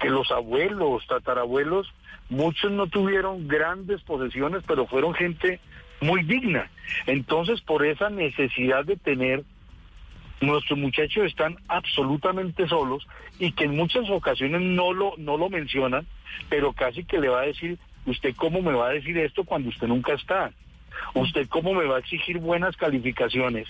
que 0.00 0.10
los 0.10 0.30
abuelos, 0.30 1.06
tatarabuelos, 1.06 1.92
muchos 2.28 2.70
no 2.72 2.86
tuvieron 2.86 3.48
grandes 3.48 4.02
posesiones, 4.02 4.62
pero 4.66 4.86
fueron 4.86 5.14
gente 5.14 5.60
muy 6.00 6.22
digna. 6.22 6.70
Entonces, 7.06 7.60
por 7.60 7.84
esa 7.84 8.10
necesidad 8.10 8.84
de 8.84 8.96
tener, 8.96 9.44
nuestros 10.40 10.78
muchachos 10.78 11.24
están 11.24 11.56
absolutamente 11.68 12.68
solos 12.68 13.06
y 13.38 13.52
que 13.52 13.64
en 13.64 13.76
muchas 13.76 14.08
ocasiones 14.10 14.60
no 14.60 14.92
lo, 14.92 15.14
no 15.16 15.36
lo 15.36 15.48
mencionan, 15.48 16.06
pero 16.48 16.72
casi 16.72 17.04
que 17.04 17.18
le 17.18 17.28
va 17.28 17.42
a 17.42 17.46
decir, 17.46 17.78
¿usted 18.06 18.34
cómo 18.36 18.60
me 18.62 18.72
va 18.72 18.88
a 18.88 18.92
decir 18.92 19.16
esto 19.18 19.44
cuando 19.44 19.68
usted 19.68 19.86
nunca 19.86 20.14
está? 20.14 20.52
¿Usted 21.14 21.48
cómo 21.48 21.74
me 21.74 21.84
va 21.84 21.96
a 21.96 22.00
exigir 22.00 22.38
buenas 22.38 22.76
calificaciones 22.76 23.68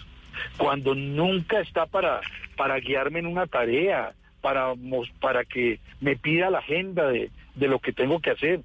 cuando 0.57 0.95
nunca 0.95 1.61
está 1.61 1.87
para, 1.87 2.21
para 2.57 2.79
guiarme 2.79 3.21
en 3.21 3.27
una 3.27 3.47
tarea, 3.47 4.13
para, 4.41 4.73
para 5.21 5.45
que 5.45 5.81
me 6.01 6.17
pida 6.17 6.51
la 6.51 6.59
agenda 6.59 7.07
de, 7.09 7.31
de 7.55 7.69
lo 7.69 7.79
que 7.79 7.93
tengo 7.93 8.21
que 8.21 8.31
hacer? 8.31 8.61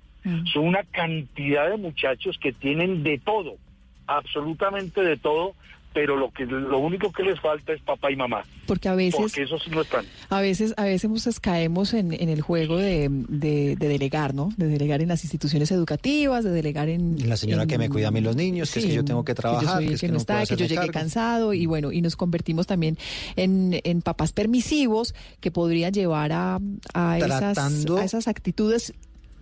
Son 0.52 0.68
una 0.68 0.84
cantidad 0.84 1.70
de 1.70 1.78
muchachos 1.78 2.38
que 2.40 2.52
tienen 2.52 3.04
de 3.04 3.18
todo, 3.20 3.56
absolutamente 4.06 5.02
de 5.02 5.16
todo, 5.16 5.54
pero 5.94 6.16
lo 6.18 6.32
que 6.32 6.46
lo 6.46 6.78
único 6.80 7.12
que 7.12 7.24
les 7.24 7.40
falta 7.40 7.74
es 7.74 7.82
papá 7.82 8.12
y 8.12 8.16
mamá. 8.16 8.44
Porque 8.68 8.88
a 8.90 8.96
veces... 8.96 9.20
Porque 9.20 9.42
esos 9.44 9.68
no 9.70 9.82
están. 9.82 10.06
A 10.30 10.40
veces, 10.40 10.74
a 10.78 10.84
veces 10.84 11.40
caemos 11.40 11.94
en, 11.94 12.14
en 12.14 12.30
el 12.30 12.42
juego 12.42 12.78
de, 12.78 13.10
de- 13.10 13.76
de 13.76 13.88
delegar, 13.88 14.34
¿no? 14.36 14.50
De 14.58 14.68
delegar 14.68 15.02
en 15.02 15.08
las 15.08 15.24
instituciones 15.24 15.72
educativas, 15.72 16.44
de 16.44 16.52
delegar 16.52 16.90
en... 16.90 17.28
La 17.28 17.36
señora 17.38 17.64
en- 17.64 17.70
que 17.70 17.78
me 17.80 17.90
cuida 17.90 18.10
a 18.10 18.12
mí 18.12 18.22
los 18.22 18.36
niños, 18.36 18.72
que 18.72 18.80
es 18.80 18.86
que 18.86 18.94
yo 18.94 19.04
tengo 19.04 19.26
que 19.26 19.34
trabajar, 19.34 19.64
yo 19.64 19.74
soy 19.74 19.88
que 19.88 19.94
es 19.96 20.02
que 20.02 20.08
que 20.08 20.12
no 20.12 20.14
no 20.14 20.20
está, 20.20 20.46
que 20.46 20.56
yo 20.56 20.66
llegué 20.66 20.76
cargo. 20.76 20.92
cansado 20.94 21.54
y 21.54 21.66
bueno, 21.66 21.92
y 21.92 22.02
nos 22.02 22.16
convertimos 22.16 22.68
también 22.68 22.98
en, 23.36 23.80
en 23.84 24.02
papás 24.02 24.32
permisivos 24.32 25.16
que 25.40 25.50
podrían 25.52 25.92
llevar 25.92 26.32
a, 26.34 26.60
a, 26.94 27.18
esas, 27.18 27.58
a 27.58 28.04
esas 28.04 28.28
actitudes 28.28 28.94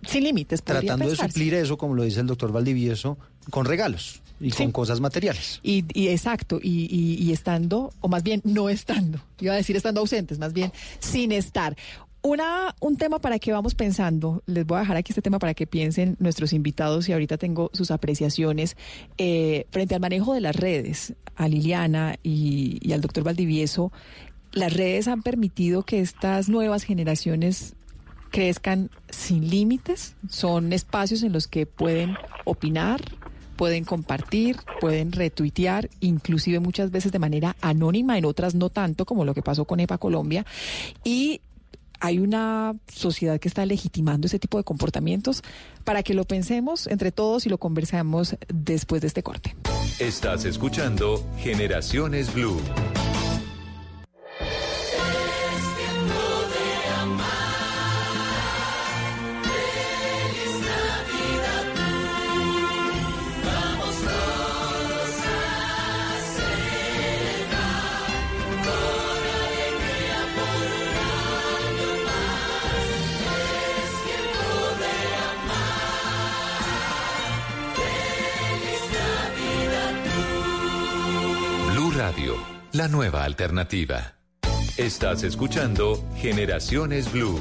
sin 0.06 0.24
límites. 0.24 0.62
Tratando 0.62 1.08
de 1.10 1.16
suplir 1.16 1.54
eso, 1.54 1.76
como 1.76 1.94
lo 1.94 2.04
dice 2.04 2.20
el 2.20 2.26
doctor 2.26 2.52
Valdivieso, 2.52 3.18
con 3.50 3.64
regalos 3.66 4.22
y 4.40 4.50
con 4.50 4.72
cosas 4.72 5.00
materiales. 5.00 5.60
Y, 5.62 5.84
y 5.92 6.08
exacto, 6.08 6.58
y, 6.62 6.86
y- 6.90 7.22
y 7.22 7.32
estando, 7.32 7.92
o 8.00 8.08
más 8.08 8.22
bien 8.22 8.40
no 8.44 8.68
estando, 8.68 9.20
iba 9.40 9.52
a 9.52 9.56
decir 9.56 9.76
estando 9.76 10.00
ausentes, 10.00 10.38
más 10.38 10.52
bien 10.52 10.72
sin 11.00 11.32
estar. 11.32 11.76
Una, 12.20 12.74
un 12.80 12.96
tema 12.96 13.20
para 13.20 13.38
que 13.38 13.52
vamos 13.52 13.74
pensando, 13.76 14.42
les 14.46 14.66
voy 14.66 14.76
a 14.78 14.80
dejar 14.80 14.96
aquí 14.96 15.12
este 15.12 15.22
tema 15.22 15.38
para 15.38 15.54
que 15.54 15.66
piensen 15.68 16.16
nuestros 16.18 16.52
invitados 16.52 17.08
y 17.08 17.12
ahorita 17.12 17.38
tengo 17.38 17.70
sus 17.72 17.90
apreciaciones 17.92 18.76
eh, 19.18 19.66
frente 19.70 19.94
al 19.94 20.00
manejo 20.00 20.34
de 20.34 20.40
las 20.40 20.56
redes. 20.56 21.14
A 21.36 21.46
Liliana 21.46 22.16
y, 22.24 22.78
y 22.82 22.92
al 22.92 23.00
doctor 23.00 23.22
Valdivieso, 23.22 23.92
las 24.50 24.72
redes 24.72 25.06
han 25.06 25.22
permitido 25.22 25.84
que 25.84 26.00
estas 26.00 26.48
nuevas 26.48 26.82
generaciones 26.82 27.74
crezcan 28.30 28.90
sin 29.08 29.48
límites? 29.48 30.16
¿Son 30.28 30.72
espacios 30.72 31.22
en 31.22 31.32
los 31.32 31.46
que 31.46 31.66
pueden 31.66 32.16
opinar, 32.44 33.00
pueden 33.58 33.84
compartir, 33.84 34.56
pueden 34.80 35.10
retuitear, 35.10 35.90
inclusive 35.98 36.60
muchas 36.60 36.92
veces 36.92 37.10
de 37.10 37.18
manera 37.18 37.56
anónima, 37.60 38.16
en 38.16 38.24
otras 38.24 38.54
no 38.54 38.70
tanto, 38.70 39.04
como 39.04 39.24
lo 39.24 39.34
que 39.34 39.42
pasó 39.42 39.64
con 39.64 39.80
EPA 39.80 39.98
Colombia? 39.98 40.46
Y 41.02 41.40
hay 41.98 42.20
una 42.20 42.76
sociedad 42.86 43.40
que 43.40 43.48
está 43.48 43.66
legitimando 43.66 44.28
ese 44.28 44.38
tipo 44.38 44.58
de 44.58 44.64
comportamientos 44.64 45.42
para 45.82 46.04
que 46.04 46.14
lo 46.14 46.24
pensemos 46.24 46.86
entre 46.86 47.10
todos 47.10 47.46
y 47.46 47.48
lo 47.48 47.58
conversemos 47.58 48.36
después 48.46 49.02
de 49.02 49.08
este 49.08 49.24
corte. 49.24 49.56
Estás 49.98 50.44
escuchando 50.44 51.26
Generaciones 51.38 52.32
Blue. 52.32 52.60
La 82.72 82.88
nueva 82.88 83.24
alternativa. 83.24 84.14
Estás 84.76 85.22
escuchando 85.24 86.04
Generaciones 86.16 87.10
Blue. 87.10 87.38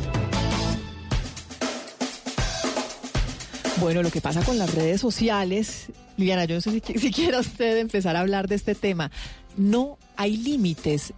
Bueno, 3.79 4.01
lo 4.01 4.09
que 4.09 4.21
pasa 4.21 4.41
con 4.43 4.57
las 4.57 4.73
redes 4.73 4.99
sociales, 4.99 5.87
Liliana, 6.17 6.45
yo 6.45 6.55
no 6.55 6.61
sé 6.61 6.71
si, 6.83 6.97
si 6.99 7.11
quiera 7.11 7.39
usted 7.39 7.77
empezar 7.77 8.15
a 8.15 8.21
hablar 8.21 8.47
de 8.47 8.55
este 8.55 8.73
tema. 8.73 9.11
No 9.55 9.99
hay 10.15 10.37
límites. 10.37 11.13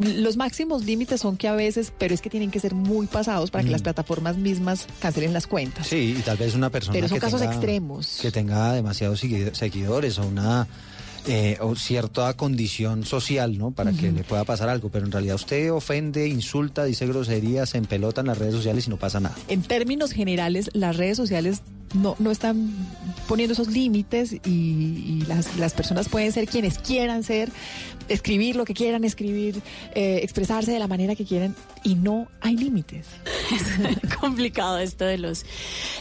Los 0.00 0.36
máximos 0.36 0.84
límites 0.84 1.20
son 1.22 1.36
que 1.38 1.48
a 1.48 1.54
veces, 1.54 1.92
pero 1.98 2.14
es 2.14 2.20
que 2.20 2.28
tienen 2.30 2.50
que 2.50 2.60
ser 2.60 2.74
muy 2.74 3.06
pasados 3.06 3.50
para 3.50 3.62
que 3.64 3.70
Mm. 3.70 3.72
las 3.72 3.82
plataformas 3.82 4.36
mismas 4.36 4.86
cancelen 5.00 5.32
las 5.32 5.46
cuentas. 5.46 5.86
Sí, 5.86 6.14
y 6.18 6.22
tal 6.22 6.36
vez 6.36 6.54
una 6.54 6.68
persona 6.70 6.92
Pero 6.94 7.08
son 7.08 7.16
que 7.16 7.20
casos 7.20 7.40
tenga, 7.40 7.52
extremos. 7.54 8.18
que 8.20 8.30
tenga 8.30 8.72
demasiados 8.72 9.22
segui- 9.22 9.54
seguidores 9.54 10.18
o 10.18 10.26
una 10.26 10.66
eh, 11.26 11.56
o 11.60 11.74
cierta 11.74 12.34
condición 12.34 13.04
social, 13.04 13.56
¿no? 13.56 13.70
Para 13.70 13.92
que 13.92 14.12
le 14.12 14.24
pueda 14.24 14.44
pasar 14.44 14.68
algo. 14.68 14.90
Pero 14.90 15.06
en 15.06 15.12
realidad 15.12 15.36
usted 15.36 15.72
ofende, 15.72 16.28
insulta, 16.28 16.84
dice 16.84 17.06
groserías, 17.06 17.70
se 17.70 17.78
empelota 17.78 18.20
en 18.20 18.28
las 18.28 18.38
redes 18.38 18.54
sociales 18.54 18.86
y 18.86 18.90
no 18.90 18.96
pasa 18.96 19.20
nada. 19.20 19.34
En 19.48 19.62
términos 19.62 20.12
generales, 20.12 20.70
las 20.74 20.96
redes 20.96 21.16
sociales 21.16 21.62
no, 21.94 22.16
no 22.18 22.30
están 22.30 22.70
poniendo 23.28 23.54
esos 23.54 23.68
límites 23.68 24.32
y, 24.44 25.22
las, 25.26 25.56
las 25.56 25.72
personas 25.72 26.08
pueden 26.08 26.32
ser 26.32 26.46
quienes 26.46 26.78
quieran 26.78 27.22
ser, 27.22 27.50
escribir 28.08 28.56
lo 28.56 28.64
que 28.64 28.74
quieran 28.74 29.04
escribir, 29.04 29.62
eh, 29.94 30.20
expresarse 30.22 30.70
de 30.70 30.78
la 30.78 30.88
manera 30.88 31.14
que 31.14 31.24
quieran 31.24 31.54
y 31.82 31.94
no 31.94 32.28
hay 32.40 32.56
límites. 32.56 33.06
Es 33.54 34.16
complicado 34.16 34.78
esto 34.78 35.04
de 35.04 35.18
los, 35.18 35.44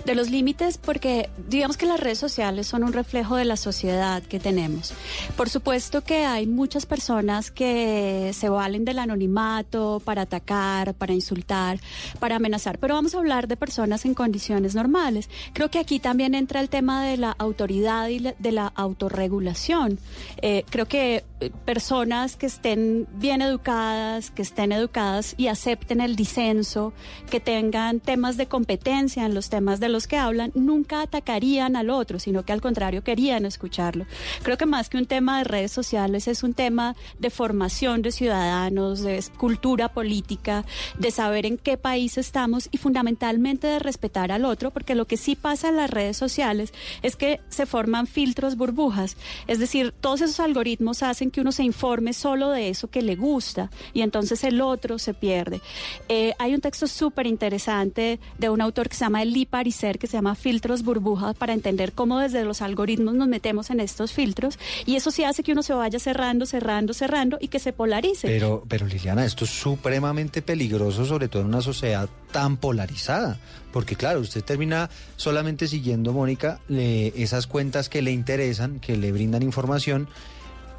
de 0.05 0.15
los 0.15 0.29
límites 0.29 0.77
porque 0.77 1.29
digamos 1.49 1.77
que 1.77 1.85
las 1.85 1.99
redes 1.99 2.17
sociales 2.17 2.67
son 2.67 2.83
un 2.83 2.93
reflejo 2.93 3.35
de 3.35 3.45
la 3.45 3.57
sociedad 3.57 4.23
que 4.23 4.39
tenemos. 4.39 4.93
Por 5.35 5.49
supuesto 5.49 6.01
que 6.01 6.25
hay 6.25 6.47
muchas 6.47 6.85
personas 6.85 7.51
que 7.51 8.31
se 8.33 8.49
valen 8.49 8.85
del 8.85 8.99
anonimato 8.99 10.01
para 10.03 10.23
atacar, 10.23 10.93
para 10.93 11.13
insultar, 11.13 11.79
para 12.19 12.37
amenazar, 12.37 12.79
pero 12.79 12.95
vamos 12.95 13.15
a 13.15 13.19
hablar 13.19 13.47
de 13.47 13.57
personas 13.57 14.05
en 14.05 14.13
condiciones 14.13 14.75
normales. 14.75 15.29
Creo 15.53 15.69
que 15.69 15.82
aquí 15.83 15.99
también 15.99 16.33
entra 16.33 16.61
el 16.61 16.69
tema 16.69 17.03
de 17.03 17.17
la 17.17 17.31
autoridad 17.37 18.07
y 18.07 18.19
de 18.19 18.51
la 18.51 18.67
autorregulación. 18.67 19.99
Eh, 20.41 20.63
creo 20.69 20.85
que 20.87 21.25
eh, 21.41 21.51
personas 21.65 22.37
que 22.37 22.45
estén 22.45 23.05
bien 23.15 23.41
educadas, 23.41 24.31
que 24.31 24.41
estén 24.41 24.71
educadas 24.71 25.35
y 25.37 25.47
acepten 25.47 25.99
el 25.99 26.15
disenso, 26.15 26.93
que 27.29 27.41
tengan 27.41 27.99
temas 27.99 28.37
de 28.37 28.47
competencia 28.47 29.25
en 29.25 29.33
los 29.33 29.49
temas 29.49 29.81
de 29.81 29.89
los 29.89 30.07
que 30.07 30.17
hablan, 30.17 30.51
nunca 30.55 31.01
atacarían 31.01 31.75
al 31.75 31.89
otro, 31.89 32.17
sino 32.17 32.43
que 32.43 32.53
al 32.53 32.61
contrario 32.61 33.03
querían 33.03 33.45
escucharlo. 33.45 34.05
Creo 34.41 34.57
que 34.57 34.65
más 34.65 34.87
que 34.87 34.97
un 34.97 35.05
tema 35.05 35.39
de 35.39 35.43
redes 35.43 35.71
sociales 35.71 36.29
es 36.29 36.43
un 36.43 36.53
tema 36.53 36.95
de 37.19 37.29
formación 37.29 38.01
de 38.01 38.11
ciudadanos, 38.11 39.01
de 39.01 39.21
cultura 39.37 39.89
política, 39.89 40.65
de 40.97 41.11
saber 41.11 41.45
en 41.45 41.57
qué 41.57 41.77
país 41.77 42.17
estamos 42.17 42.69
y 42.71 42.77
fundamentalmente 42.77 43.67
de 43.67 43.79
respetar 43.79 44.31
al 44.31 44.45
otro, 44.45 44.71
porque 44.71 44.95
lo 44.95 45.05
que 45.05 45.17
sí 45.17 45.35
pasa 45.35 45.72
las 45.77 45.89
redes 45.89 46.17
sociales 46.17 46.73
es 47.01 47.15
que 47.15 47.39
se 47.49 47.65
forman 47.65 48.07
filtros 48.07 48.55
burbujas, 48.55 49.17
es 49.47 49.59
decir, 49.59 49.93
todos 49.99 50.21
esos 50.21 50.39
algoritmos 50.39 51.03
hacen 51.03 51.31
que 51.31 51.41
uno 51.41 51.51
se 51.51 51.63
informe 51.63 52.13
solo 52.13 52.49
de 52.49 52.69
eso 52.69 52.89
que 52.89 53.01
le 53.01 53.15
gusta 53.15 53.69
y 53.93 54.01
entonces 54.01 54.43
el 54.43 54.61
otro 54.61 54.99
se 54.99 55.13
pierde. 55.13 55.61
Eh, 56.09 56.33
hay 56.39 56.53
un 56.53 56.61
texto 56.61 56.87
súper 56.87 57.27
interesante 57.27 58.19
de 58.37 58.49
un 58.49 58.61
autor 58.61 58.89
que 58.89 58.95
se 58.95 59.05
llama 59.05 59.21
Eli 59.21 59.45
Pariser, 59.45 59.99
que 59.99 60.07
se 60.07 60.13
llama 60.13 60.35
Filtros 60.35 60.83
Burbujas, 60.83 61.35
para 61.35 61.53
entender 61.53 61.93
cómo 61.93 62.19
desde 62.19 62.43
los 62.43 62.61
algoritmos 62.61 63.13
nos 63.13 63.27
metemos 63.27 63.69
en 63.69 63.79
estos 63.79 64.13
filtros 64.13 64.57
y 64.85 64.95
eso 64.95 65.11
sí 65.11 65.23
hace 65.23 65.43
que 65.43 65.51
uno 65.51 65.63
se 65.63 65.73
vaya 65.73 65.99
cerrando, 65.99 66.45
cerrando, 66.45 66.93
cerrando 66.93 67.37
y 67.39 67.47
que 67.47 67.59
se 67.59 67.73
polarice. 67.73 68.27
Pero, 68.27 68.63
pero 68.67 68.85
Liliana, 68.87 69.25
esto 69.25 69.45
es 69.45 69.51
supremamente 69.51 70.41
peligroso, 70.41 71.05
sobre 71.05 71.27
todo 71.27 71.41
en 71.41 71.49
una 71.49 71.61
sociedad 71.61 72.09
tan 72.31 72.57
polarizada. 72.57 73.39
Porque 73.73 73.97
claro, 73.97 74.21
usted 74.21 74.43
termina 74.43 74.89
solamente 75.17 75.67
siguiendo, 75.67 76.13
Mónica, 76.13 76.61
le- 76.69 77.07
esas 77.21 77.47
cuentas 77.47 77.89
que 77.89 78.01
le 78.01 78.11
interesan, 78.11 78.79
que 78.79 78.95
le 78.95 79.11
brindan 79.11 79.43
información. 79.43 80.07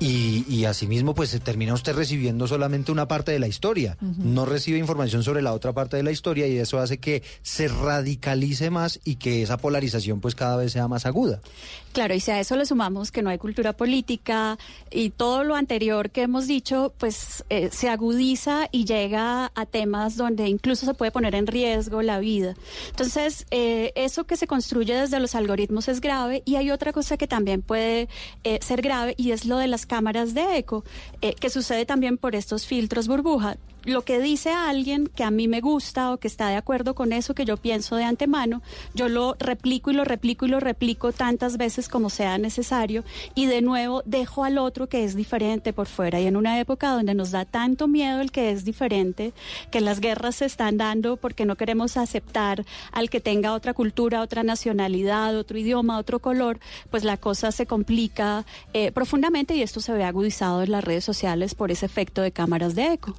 Y, 0.04 0.44
y 0.50 0.66
asimismo, 0.66 1.14
pues 1.14 1.40
termina 1.42 1.72
usted 1.72 1.94
recibiendo 1.94 2.46
solamente 2.46 2.92
una 2.92 3.08
parte 3.08 3.32
de 3.32 3.38
la 3.38 3.48
historia. 3.48 3.96
No 4.00 4.44
recibe 4.44 4.78
información 4.78 5.22
sobre 5.22 5.40
la 5.40 5.54
otra 5.54 5.72
parte 5.72 5.96
de 5.96 6.02
la 6.02 6.10
historia 6.10 6.46
y 6.46 6.58
eso 6.58 6.78
hace 6.78 6.98
que 6.98 7.22
se 7.40 7.68
radicalice 7.68 8.68
más 8.68 9.00
y 9.02 9.16
que 9.16 9.42
esa 9.42 9.56
polarización 9.56 10.20
pues 10.20 10.34
cada 10.34 10.58
vez 10.58 10.72
sea 10.72 10.88
más 10.88 11.06
aguda. 11.06 11.40
Claro, 11.94 12.12
y 12.12 12.18
si 12.18 12.32
a 12.32 12.40
eso 12.40 12.56
le 12.56 12.66
sumamos 12.66 13.12
que 13.12 13.22
no 13.22 13.30
hay 13.30 13.38
cultura 13.38 13.72
política 13.72 14.58
y 14.90 15.10
todo 15.10 15.44
lo 15.44 15.54
anterior 15.54 16.10
que 16.10 16.22
hemos 16.22 16.48
dicho, 16.48 16.92
pues 16.98 17.44
eh, 17.50 17.70
se 17.72 17.88
agudiza 17.88 18.68
y 18.72 18.84
llega 18.84 19.52
a 19.54 19.64
temas 19.64 20.16
donde 20.16 20.48
incluso 20.48 20.86
se 20.86 20.94
puede 20.94 21.12
poner 21.12 21.36
en 21.36 21.46
riesgo 21.46 22.02
la 22.02 22.18
vida. 22.18 22.56
Entonces, 22.90 23.46
eh, 23.52 23.92
eso 23.94 24.24
que 24.24 24.36
se 24.36 24.48
construye 24.48 24.92
desde 24.92 25.20
los 25.20 25.36
algoritmos 25.36 25.86
es 25.86 26.00
grave 26.00 26.42
y 26.44 26.56
hay 26.56 26.72
otra 26.72 26.92
cosa 26.92 27.16
que 27.16 27.28
también 27.28 27.62
puede 27.62 28.08
eh, 28.42 28.58
ser 28.60 28.82
grave 28.82 29.14
y 29.16 29.30
es 29.30 29.44
lo 29.44 29.58
de 29.58 29.68
las 29.68 29.86
cámaras 29.94 30.34
de 30.34 30.58
eco, 30.58 30.82
eh, 31.22 31.34
que 31.34 31.50
sucede 31.50 31.86
también 31.86 32.18
por 32.18 32.34
estos 32.34 32.66
filtros 32.66 33.06
burbuja 33.06 33.58
lo 33.84 34.02
que 34.02 34.20
dice 34.20 34.50
alguien 34.50 35.06
que 35.06 35.24
a 35.24 35.30
mí 35.30 35.48
me 35.48 35.60
gusta 35.60 36.12
o 36.12 36.18
que 36.18 36.28
está 36.28 36.48
de 36.48 36.56
acuerdo 36.56 36.94
con 36.94 37.12
eso 37.12 37.34
que 37.34 37.44
yo 37.44 37.56
pienso 37.56 37.96
de 37.96 38.04
antemano, 38.04 38.62
yo 38.94 39.08
lo 39.08 39.36
replico 39.38 39.90
y 39.90 39.94
lo 39.94 40.04
replico 40.04 40.46
y 40.46 40.48
lo 40.48 40.60
replico 40.60 41.12
tantas 41.12 41.56
veces 41.56 41.88
como 41.88 42.10
sea 42.10 42.38
necesario 42.38 43.04
y 43.34 43.46
de 43.46 43.62
nuevo 43.62 44.02
dejo 44.04 44.44
al 44.44 44.58
otro 44.58 44.88
que 44.88 45.04
es 45.04 45.14
diferente 45.14 45.72
por 45.72 45.86
fuera. 45.86 46.20
Y 46.20 46.26
en 46.26 46.36
una 46.36 46.58
época 46.60 46.90
donde 46.90 47.14
nos 47.14 47.30
da 47.30 47.44
tanto 47.44 47.88
miedo 47.88 48.20
el 48.20 48.32
que 48.32 48.50
es 48.50 48.64
diferente, 48.64 49.32
que 49.70 49.80
las 49.80 50.00
guerras 50.00 50.36
se 50.36 50.46
están 50.46 50.76
dando 50.76 51.16
porque 51.16 51.44
no 51.44 51.56
queremos 51.56 51.96
aceptar 51.96 52.64
al 52.92 53.10
que 53.10 53.20
tenga 53.20 53.52
otra 53.52 53.74
cultura, 53.74 54.22
otra 54.22 54.42
nacionalidad, 54.42 55.36
otro 55.36 55.58
idioma, 55.58 55.98
otro 55.98 56.18
color, 56.18 56.58
pues 56.90 57.04
la 57.04 57.16
cosa 57.16 57.52
se 57.52 57.66
complica 57.66 58.44
eh, 58.72 58.92
profundamente 58.92 59.54
y 59.54 59.62
esto 59.62 59.80
se 59.80 59.92
ve 59.92 60.04
agudizado 60.04 60.62
en 60.62 60.72
las 60.72 60.84
redes 60.84 61.04
sociales 61.04 61.54
por 61.54 61.70
ese 61.70 61.86
efecto 61.86 62.22
de 62.22 62.32
cámaras 62.32 62.74
de 62.74 62.94
eco. 62.94 63.14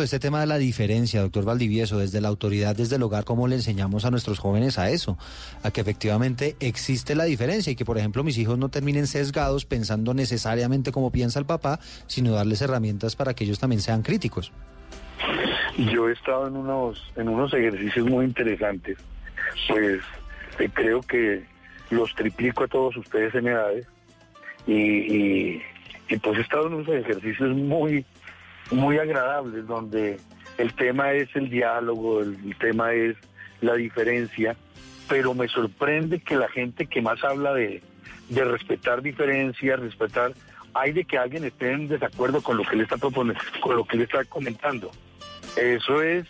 De 0.00 0.04
este 0.06 0.18
tema 0.18 0.40
de 0.40 0.46
la 0.46 0.58
diferencia, 0.58 1.20
doctor 1.20 1.44
Valdivieso, 1.44 1.98
desde 1.98 2.20
la 2.20 2.28
autoridad, 2.28 2.74
desde 2.76 2.96
el 2.96 3.02
hogar, 3.02 3.24
¿cómo 3.24 3.48
le 3.48 3.56
enseñamos 3.56 4.04
a 4.04 4.10
nuestros 4.10 4.38
jóvenes 4.38 4.78
a 4.78 4.90
eso? 4.90 5.18
A 5.62 5.70
que 5.70 5.80
efectivamente 5.80 6.56
existe 6.60 7.14
la 7.14 7.24
diferencia 7.24 7.70
y 7.72 7.76
que, 7.76 7.84
por 7.84 7.98
ejemplo, 7.98 8.22
mis 8.24 8.38
hijos 8.38 8.58
no 8.58 8.68
terminen 8.68 9.06
sesgados 9.06 9.64
pensando 9.64 10.14
necesariamente 10.14 10.92
como 10.92 11.10
piensa 11.10 11.38
el 11.38 11.46
papá, 11.46 11.80
sino 12.06 12.32
darles 12.32 12.60
herramientas 12.62 13.16
para 13.16 13.34
que 13.34 13.44
ellos 13.44 13.58
también 13.58 13.80
sean 13.80 14.02
críticos. 14.02 14.52
Yo 15.92 16.08
he 16.08 16.12
estado 16.12 16.48
en 16.48 16.56
unos, 16.56 17.02
en 17.16 17.28
unos 17.28 17.52
ejercicios 17.52 18.06
muy 18.06 18.24
interesantes, 18.24 18.96
pues 19.68 20.00
eh, 20.58 20.70
creo 20.72 21.00
que 21.02 21.44
los 21.90 22.14
triplico 22.14 22.64
a 22.64 22.68
todos 22.68 22.96
ustedes 22.96 23.34
en 23.34 23.46
edades 23.48 23.86
y- 24.66 25.60
y, 26.08 26.16
pues 26.22 26.38
he 26.38 26.40
estado 26.42 26.68
en 26.68 26.74
unos 26.74 26.88
ejercicios 26.88 27.54
muy, 27.56 28.04
muy 28.70 28.98
agradables 28.98 29.66
donde 29.66 30.18
el 30.58 30.74
tema 30.74 31.12
es 31.12 31.28
el 31.34 31.50
diálogo, 31.50 32.20
el, 32.20 32.56
tema 32.58 32.92
es 32.92 33.16
la 33.60 33.74
diferencia, 33.74 34.56
pero 35.08 35.34
me 35.34 35.48
sorprende 35.48 36.20
que 36.20 36.36
la 36.36 36.48
gente 36.48 36.86
que 36.86 37.00
más 37.02 37.22
habla 37.24 37.52
de, 37.54 37.82
de 38.28 38.44
respetar 38.44 39.02
diferencias, 39.02 39.78
respetar, 39.80 40.32
hay 40.74 40.92
de 40.92 41.04
que 41.04 41.16
alguien 41.18 41.44
esté 41.44 41.72
en 41.72 41.88
desacuerdo 41.88 42.42
con 42.42 42.56
lo 42.56 42.64
que 42.64 42.76
le 42.76 42.82
está 42.82 42.96
proponiendo, 42.96 43.40
con 43.60 43.76
lo 43.76 43.84
que 43.84 43.96
le 43.96 44.04
está 44.04 44.24
comentando. 44.24 44.90
Eso 45.56 46.02
es 46.02 46.26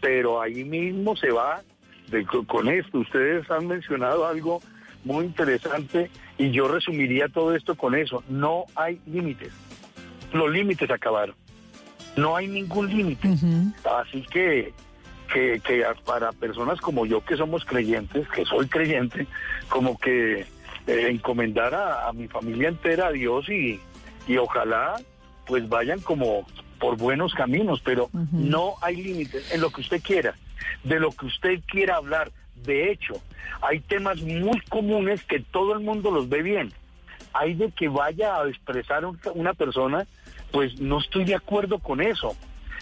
pero 0.00 0.42
ahí 0.42 0.64
mismo 0.64 1.16
se 1.16 1.30
va 1.30 1.62
de- 2.10 2.26
con 2.26 2.68
esto. 2.68 2.98
Ustedes 2.98 3.50
han 3.50 3.66
mencionado 3.66 4.26
algo 4.26 4.60
muy 5.02 5.24
interesante 5.24 6.10
y 6.36 6.50
yo 6.50 6.68
resumiría 6.68 7.28
todo 7.28 7.54
esto 7.54 7.74
con 7.74 7.94
eso. 7.94 8.22
No 8.28 8.64
hay 8.74 9.00
límites. 9.06 9.50
Los 10.34 10.50
límites 10.50 10.90
acabaron. 10.90 11.34
No 12.16 12.36
hay 12.36 12.46
ningún 12.48 12.88
límite. 12.88 13.28
Así 14.00 14.22
que, 14.22 14.72
que, 15.32 15.60
que 15.60 15.84
para 16.04 16.32
personas 16.32 16.80
como 16.80 17.06
yo 17.06 17.24
que 17.24 17.36
somos 17.36 17.64
creyentes, 17.64 18.28
que 18.28 18.44
soy 18.44 18.68
creyente, 18.68 19.26
como 19.68 19.98
que 19.98 20.40
eh, 20.86 21.08
encomendar 21.10 21.74
a, 21.74 22.08
a 22.08 22.12
mi 22.12 22.28
familia 22.28 22.68
entera 22.68 23.08
a 23.08 23.12
Dios 23.12 23.48
y, 23.48 23.80
y 24.28 24.36
ojalá 24.36 24.96
pues 25.46 25.68
vayan 25.68 26.00
como 26.00 26.46
por 26.78 26.96
buenos 26.96 27.34
caminos, 27.34 27.80
pero 27.84 28.10
no 28.32 28.74
hay 28.82 28.96
límites 28.96 29.52
en 29.52 29.60
lo 29.60 29.70
que 29.70 29.80
usted 29.80 30.02
quiera, 30.02 30.34
de 30.84 31.00
lo 31.00 31.10
que 31.12 31.26
usted 31.26 31.60
quiera 31.66 31.96
hablar. 31.96 32.30
De 32.64 32.90
hecho, 32.90 33.14
hay 33.62 33.80
temas 33.80 34.20
muy 34.22 34.60
comunes 34.68 35.22
que 35.24 35.40
todo 35.40 35.72
el 35.74 35.80
mundo 35.80 36.10
los 36.10 36.28
ve 36.28 36.42
bien. 36.42 36.72
Hay 37.32 37.54
de 37.54 37.70
que 37.72 37.88
vaya 37.88 38.36
a 38.36 38.48
expresar 38.48 39.04
un- 39.04 39.18
una 39.34 39.54
persona, 39.54 40.06
pues 40.52 40.80
no 40.80 41.00
estoy 41.00 41.24
de 41.24 41.34
acuerdo 41.34 41.78
con 41.78 42.00
eso. 42.00 42.36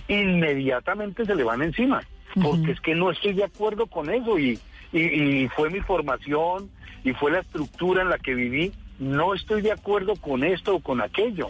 Inmediatamente 0.08 1.24
se 1.24 1.34
le 1.34 1.44
van 1.44 1.62
encima, 1.62 2.02
porque 2.40 2.72
es 2.72 2.80
que 2.80 2.94
no 2.94 3.10
estoy 3.10 3.32
de 3.34 3.44
acuerdo 3.44 3.86
con 3.86 4.10
eso 4.10 4.38
y, 4.38 4.58
y, 4.92 5.00
y 5.00 5.48
fue 5.48 5.70
mi 5.70 5.80
formación 5.80 6.70
y 7.04 7.12
fue 7.12 7.30
la 7.30 7.40
estructura 7.40 8.02
en 8.02 8.08
la 8.08 8.18
que 8.18 8.34
viví. 8.34 8.72
No 8.98 9.34
estoy 9.34 9.62
de 9.62 9.72
acuerdo 9.72 10.14
con 10.16 10.44
esto 10.44 10.76
o 10.76 10.80
con 10.80 11.00
aquello. 11.00 11.48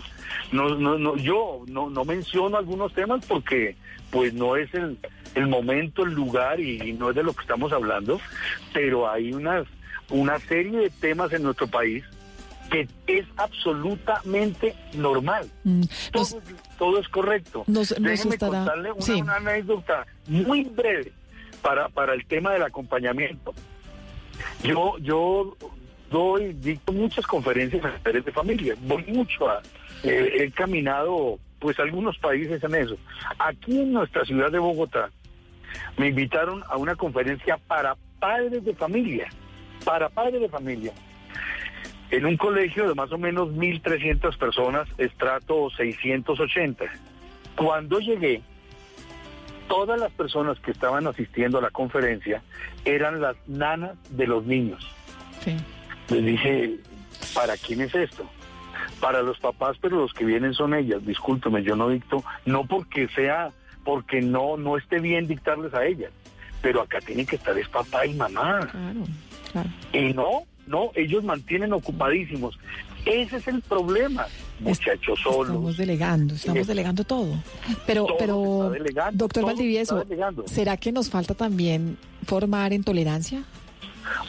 No, 0.53 0.71
no, 0.77 0.97
no, 0.97 1.17
yo 1.17 1.65
no, 1.67 1.91
no 1.91 2.05
menciono 2.05 2.57
algunos 2.57 2.95
temas 2.95 3.25
porque 3.27 3.77
pues 4.11 4.33
no 4.33 4.57
es 4.57 4.73
el, 4.75 4.99
el 5.35 5.49
momento, 5.49 6.05
el 6.05 6.13
lugar 6.13 6.61
y 6.61 6.93
no 6.93 7.11
es 7.11 7.17
de 7.17 7.23
lo 7.23 7.33
que 7.33 7.43
estamos 7.43 7.73
hablando, 7.73 8.21
pero 8.73 9.11
hay 9.11 9.33
unas, 9.33 9.67
una 10.11 10.39
serie 10.39 10.79
de 10.79 10.91
temas 10.91 11.33
en 11.33 11.43
nuestro 11.43 11.67
país 11.67 12.05
que 12.73 12.89
es 13.07 13.27
absolutamente 13.37 14.75
normal. 14.95 15.49
todo, 16.11 16.41
todo 16.79 16.99
es 16.99 17.09
correcto. 17.09 17.65
nos- 17.67 17.91
nos 18.01 18.03
Déjeme 18.11 18.35
estará- 18.35 18.59
contarle 18.65 18.93
una, 18.93 19.03
sí. 19.03 19.13
una 19.21 19.37
anécdota 19.37 20.07
muy 20.27 20.65
breve 20.65 21.13
para, 21.61 21.89
para 21.91 22.15
el 22.15 22.25
tema 22.27 22.53
del 22.53 22.63
acompañamiento. 22.63 23.55
Yo, 24.65 24.97
yo 24.99 25.57
doy, 26.11 26.55
dicto 26.55 26.93
muchas 26.93 27.27
conferencias 27.27 27.85
en 27.85 28.03
padres 28.03 28.25
de 28.25 28.33
familia, 28.33 28.75
voy 28.81 29.05
mucho 29.05 29.49
a, 29.49 29.61
eh, 30.03 30.37
he 30.41 30.51
caminado 30.51 31.39
pues 31.59 31.79
algunos 31.79 32.19
países 32.19 32.63
en 32.65 32.75
eso. 32.75 32.97
Aquí 33.39 33.79
en 33.81 33.93
nuestra 33.93 34.25
ciudad 34.25 34.51
de 34.51 34.59
Bogotá 34.59 35.11
me 35.97 36.09
invitaron 36.09 36.65
a 36.69 36.77
una 36.77 36.97
conferencia 36.97 37.57
para 37.57 37.97
padres 38.19 38.65
de 38.65 38.75
familia, 38.75 39.29
para 39.85 40.09
padres 40.09 40.41
de 40.41 40.49
familia, 40.49 40.93
en 42.13 42.27
un 42.27 42.37
colegio 42.37 42.87
de 42.87 42.95
más 42.95 43.11
o 43.11 43.19
menos 43.19 43.49
1.300 43.49 44.37
personas, 44.37 44.87
estrato 44.99 45.71
680. 45.71 46.85
Cuando 47.57 47.99
llegué, 48.01 48.43
todas 49.67 49.99
las 49.99 50.13
personas 50.13 50.61
que 50.61 50.73
estaban 50.73 51.07
asistiendo 51.07 51.57
a 51.57 51.63
la 51.63 51.71
conferencia 51.71 52.43
eran 52.85 53.23
las 53.23 53.37
nanas 53.49 53.97
de 54.11 54.27
los 54.27 54.45
niños. 54.45 54.87
Les 56.11 56.25
dije, 56.25 56.77
¿para 57.35 57.57
quién 57.57 57.81
es 57.81 57.95
esto? 57.95 58.29
Para 59.01 59.23
los 59.23 59.39
papás, 59.39 59.79
pero 59.81 59.97
los 59.97 60.13
que 60.13 60.27
vienen 60.27 60.53
son 60.53 60.75
ellas. 60.75 61.05
Discúlpeme, 61.07 61.63
yo 61.63 61.77
no 61.77 61.89
dicto, 61.89 62.23
no 62.45 62.67
porque 62.67 63.09
sea, 63.09 63.49
porque 63.85 64.21
no, 64.21 64.59
no 64.59 64.77
esté 64.77 65.01
bien 65.01 65.27
dictarles 65.27 65.73
a 65.73 65.87
ellas, 65.87 66.13
pero 66.61 66.83
acá 66.83 66.99
tienen 67.01 67.25
que 67.25 67.37
estar 67.37 67.57
es 67.57 67.71
papá 67.71 68.05
y 68.05 68.13
mamá. 68.13 68.69
Y 69.95 70.13
no, 70.13 70.45
no, 70.67 70.91
ellos 70.95 71.25
mantienen 71.25 71.73
ocupadísimos. 71.73 72.59
Ese 73.05 73.37
es 73.39 73.49
el 73.49 73.61
problema, 73.63 74.27
muchachos 74.61 75.19
solos. 75.21 75.49
Estamos 75.49 75.77
delegando, 75.77 76.35
estamos 76.35 76.63
Eh, 76.63 76.65
delegando 76.67 77.03
todo. 77.05 77.35
Pero, 77.87 78.05
todo 78.07 78.17
pero, 78.19 78.71
delegando, 78.71 79.19
doctor 79.25 79.45
Valdivieso. 79.47 80.05
¿será 80.47 80.77
que 80.77 80.93
nos 80.93 81.11
falta 81.11 81.35
también 81.35 81.97
formar 82.27 82.73
en 82.73 82.85
tolerancia? 82.85 83.43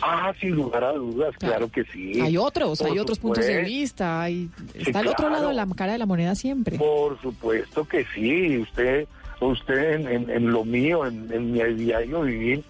Ah, 0.02 0.34
sin 0.40 0.52
lugar 0.52 0.84
a 0.84 0.94
dudas, 0.94 1.36
claro 1.38 1.70
que 1.70 1.84
sí. 1.86 2.20
hay 2.22 2.38
otros, 2.38 2.80
Por 2.80 2.92
hay 2.92 3.00
otros 3.00 3.20
puntos 3.20 3.46
de 3.46 3.64
vista, 3.64 4.22
hay, 4.22 4.50
Sí, 4.74 4.80
está 4.88 5.00
el 5.02 5.08
otro 5.08 5.30
lado 5.30 5.48
de 5.50 5.54
claro. 5.54 5.70
la 5.70 5.76
cara 5.76 5.92
de 5.94 5.98
la 5.98 6.06
moneda 6.06 6.36
siempre. 6.36 6.78
Por 6.78 7.20
supuesto 7.22 7.84
que 7.88 8.06
sí, 8.14 8.58
usted, 8.60 9.08
usted 9.40 9.94
en, 9.96 10.08
en- 10.08 10.30
en 10.30 10.52
lo 10.52 10.64
mío, 10.64 11.06
en, 11.06 11.32
en 11.32 11.52
mi 11.52 11.62
diario 11.74 12.22
vivir, 12.22 12.64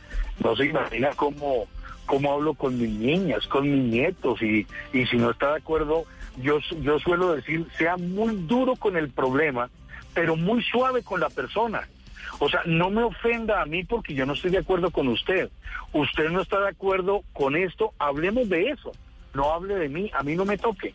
no 0.44 0.56
se 0.56 0.66
imagina 0.66 1.10
cómo, 1.16 1.66
cómo 2.06 2.34
hablo 2.34 2.54
con 2.54 2.78
mis 2.80 2.90
niñas, 2.90 3.48
con 3.48 3.70
mis 3.70 3.84
nietos, 3.92 4.42
y, 4.42 4.68
y 4.92 5.06
si 5.06 5.18
no 5.18 5.32
está 5.32 5.52
de 5.52 5.58
acuerdo, 5.58 6.06
yo, 6.38 6.60
yo 6.82 7.00
suelo 7.00 7.34
decir, 7.34 7.66
sea 7.78 7.98
muy 7.98 8.36
duro 8.48 8.76
con 8.76 8.98
el 8.98 9.10
problema, 9.10 9.70
pero 10.14 10.36
muy 10.36 10.64
suave 10.64 11.04
con 11.04 11.20
la 11.20 11.30
persona. 11.30 11.88
O 12.40 12.50
sea, 12.50 12.62
no 12.66 12.90
me 12.90 13.04
ofenda 13.04 13.62
a 13.62 13.66
mí 13.66 13.84
porque 13.84 14.14
yo 14.14 14.26
no 14.26 14.34
estoy 14.34 14.52
de 14.52 14.58
acuerdo 14.60 14.92
con 14.92 15.08
usted. 15.08 15.50
Usted 15.92 16.30
no 16.30 16.42
está 16.42 16.60
de 16.60 16.70
acuerdo 16.70 17.24
con 17.34 17.56
esto, 17.56 17.94
hablemos 18.00 18.50
de 18.50 18.70
eso. 18.70 18.92
No 19.34 19.52
hable 19.52 19.76
de 19.76 19.90
mí, 19.90 20.12
a 20.14 20.24
mí 20.24 20.36
no 20.36 20.46
me 20.46 20.58
toque. 20.58 20.94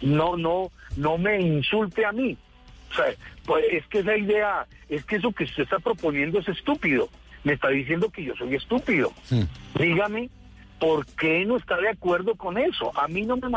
No, 0.00 0.36
no, 0.36 0.70
no 0.96 1.18
me 1.18 1.40
insulte 1.40 2.04
a 2.04 2.12
mí. 2.12 2.36
O 2.90 2.94
sea, 2.94 3.06
pues 3.44 3.64
es 3.70 3.86
que 3.86 4.00
esa 4.00 4.16
idea, 4.16 4.66
es 4.88 5.04
que 5.04 5.16
eso 5.16 5.32
que 5.32 5.44
usted 5.44 5.64
está 5.64 5.78
proponiendo 5.78 6.38
es 6.38 6.48
estúpido. 6.48 7.08
Me 7.44 7.52
está 7.52 7.68
diciendo 7.68 8.10
que 8.10 8.24
yo 8.24 8.34
soy 8.36 8.54
estúpido. 8.54 9.12
Dígame, 9.78 10.30
¿por 10.80 11.06
qué 11.06 11.44
no 11.44 11.56
está 11.56 11.76
de 11.76 11.90
acuerdo 11.90 12.34
con 12.34 12.58
eso? 12.58 12.90
A 12.98 13.06
mí 13.08 13.22
no 13.22 13.36
me 13.36 13.48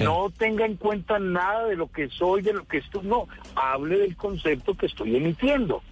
No 0.00 0.32
tenga 0.36 0.64
en 0.66 0.76
cuenta 0.76 1.18
nada 1.18 1.66
de 1.66 1.76
lo 1.76 1.90
que 1.90 2.08
soy, 2.08 2.42
de 2.42 2.52
lo 2.52 2.66
que 2.66 2.78
estoy. 2.78 3.02
No, 3.06 3.26
hable 3.54 3.98
del 3.98 4.16
concepto 4.16 4.76
que 4.76 4.86
estoy 4.86 5.16
emitiendo. 5.16 5.82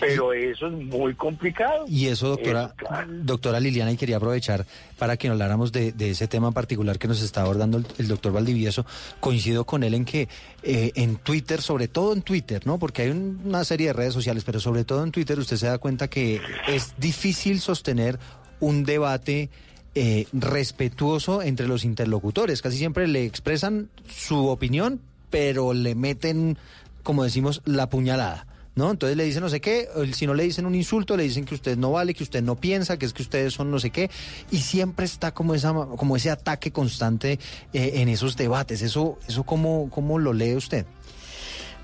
Pero 0.00 0.32
eso 0.34 0.66
es 0.66 0.72
muy 0.72 1.14
complicado. 1.14 1.86
Y 1.88 2.06
eso, 2.08 2.28
doctora, 2.28 2.74
claro. 2.76 3.08
doctora 3.10 3.58
Liliana, 3.60 3.90
y 3.92 3.96
quería 3.96 4.18
aprovechar 4.18 4.66
para 4.98 5.16
que 5.16 5.28
habláramos 5.28 5.72
de, 5.72 5.92
de 5.92 6.10
ese 6.10 6.28
tema 6.28 6.48
en 6.48 6.52
particular 6.52 6.98
que 6.98 7.08
nos 7.08 7.22
está 7.22 7.42
abordando 7.42 7.78
el, 7.78 7.86
el 7.98 8.08
doctor 8.08 8.32
Valdivieso. 8.32 8.84
Coincido 9.18 9.64
con 9.64 9.82
él 9.82 9.94
en 9.94 10.04
que 10.04 10.28
eh, 10.62 10.92
en 10.94 11.16
Twitter, 11.16 11.62
sobre 11.62 11.88
todo 11.88 12.12
en 12.12 12.20
Twitter, 12.22 12.66
¿no? 12.66 12.78
Porque 12.78 13.02
hay 13.02 13.10
un- 13.10 13.40
una 13.44 13.64
serie 13.64 13.88
de 13.88 13.92
redes 13.94 14.12
sociales, 14.12 14.44
pero 14.44 14.60
sobre 14.60 14.84
todo 14.84 15.02
en 15.04 15.10
Twitter 15.10 15.38
usted 15.38 15.56
se 15.56 15.66
da 15.66 15.78
cuenta 15.78 16.08
que 16.08 16.40
es 16.68 16.94
difícil 16.98 17.60
sostener 17.60 18.18
un 18.60 18.84
debate 18.84 19.48
eh, 19.94 20.26
respetuoso 20.32 21.42
entre 21.42 21.66
los 21.66 21.84
interlocutores. 21.84 22.62
Casi 22.62 22.78
siempre 22.78 23.08
le 23.08 23.24
expresan 23.24 23.88
su 24.08 24.46
opinión, 24.46 25.00
pero 25.30 25.72
le 25.72 25.94
meten, 25.94 26.58
como 27.02 27.24
decimos, 27.24 27.62
la 27.64 27.88
puñalada. 27.88 28.46
¿No? 28.76 28.92
Entonces 28.92 29.16
le 29.16 29.24
dicen 29.24 29.42
no 29.42 29.48
sé 29.48 29.60
qué, 29.60 29.88
si 30.12 30.28
no 30.28 30.32
le 30.32 30.44
dicen 30.44 30.64
un 30.64 30.76
insulto, 30.76 31.16
le 31.16 31.24
dicen 31.24 31.44
que 31.44 31.56
usted 31.56 31.76
no 31.76 31.90
vale, 31.90 32.14
que 32.14 32.22
usted 32.22 32.40
no 32.40 32.54
piensa, 32.54 32.98
que 32.98 33.04
es 33.04 33.12
que 33.12 33.22
ustedes 33.22 33.52
son 33.52 33.68
no 33.70 33.80
sé 33.80 33.90
qué, 33.90 34.08
y 34.52 34.58
siempre 34.58 35.04
está 35.04 35.34
como 35.34 35.56
esa 35.56 35.74
como 35.74 36.16
ese 36.16 36.30
ataque 36.30 36.70
constante 36.70 37.40
eh, 37.72 37.92
en 37.96 38.08
esos 38.08 38.36
debates. 38.36 38.80
Eso 38.80 39.18
eso 39.26 39.42
cómo 39.42 39.90
cómo 39.90 40.20
lo 40.20 40.32
lee 40.32 40.54
usted? 40.54 40.86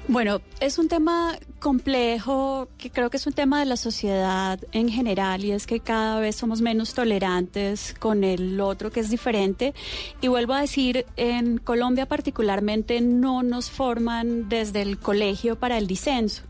Bueno, 0.08 0.40
es 0.60 0.78
un 0.78 0.86
tema 0.86 1.36
complejo 1.58 2.68
que 2.78 2.90
creo 2.90 3.10
que 3.10 3.16
es 3.16 3.26
un 3.26 3.32
tema 3.32 3.58
de 3.58 3.66
la 3.66 3.76
sociedad 3.76 4.60
en 4.70 4.88
general 4.88 5.44
y 5.44 5.50
es 5.50 5.66
que 5.66 5.80
cada 5.80 6.20
vez 6.20 6.36
somos 6.36 6.60
menos 6.60 6.94
tolerantes 6.94 7.92
con 7.98 8.22
el 8.22 8.60
otro 8.60 8.92
que 8.92 9.00
es 9.00 9.10
diferente. 9.10 9.74
Y 10.20 10.28
vuelvo 10.28 10.54
a 10.54 10.60
decir, 10.60 11.06
en 11.16 11.58
Colombia 11.58 12.06
particularmente 12.06 13.00
no 13.00 13.42
nos 13.42 13.68
forman 13.68 14.48
desde 14.48 14.82
el 14.82 14.98
colegio 14.98 15.58
para 15.58 15.76
el 15.76 15.88
disenso. 15.88 16.42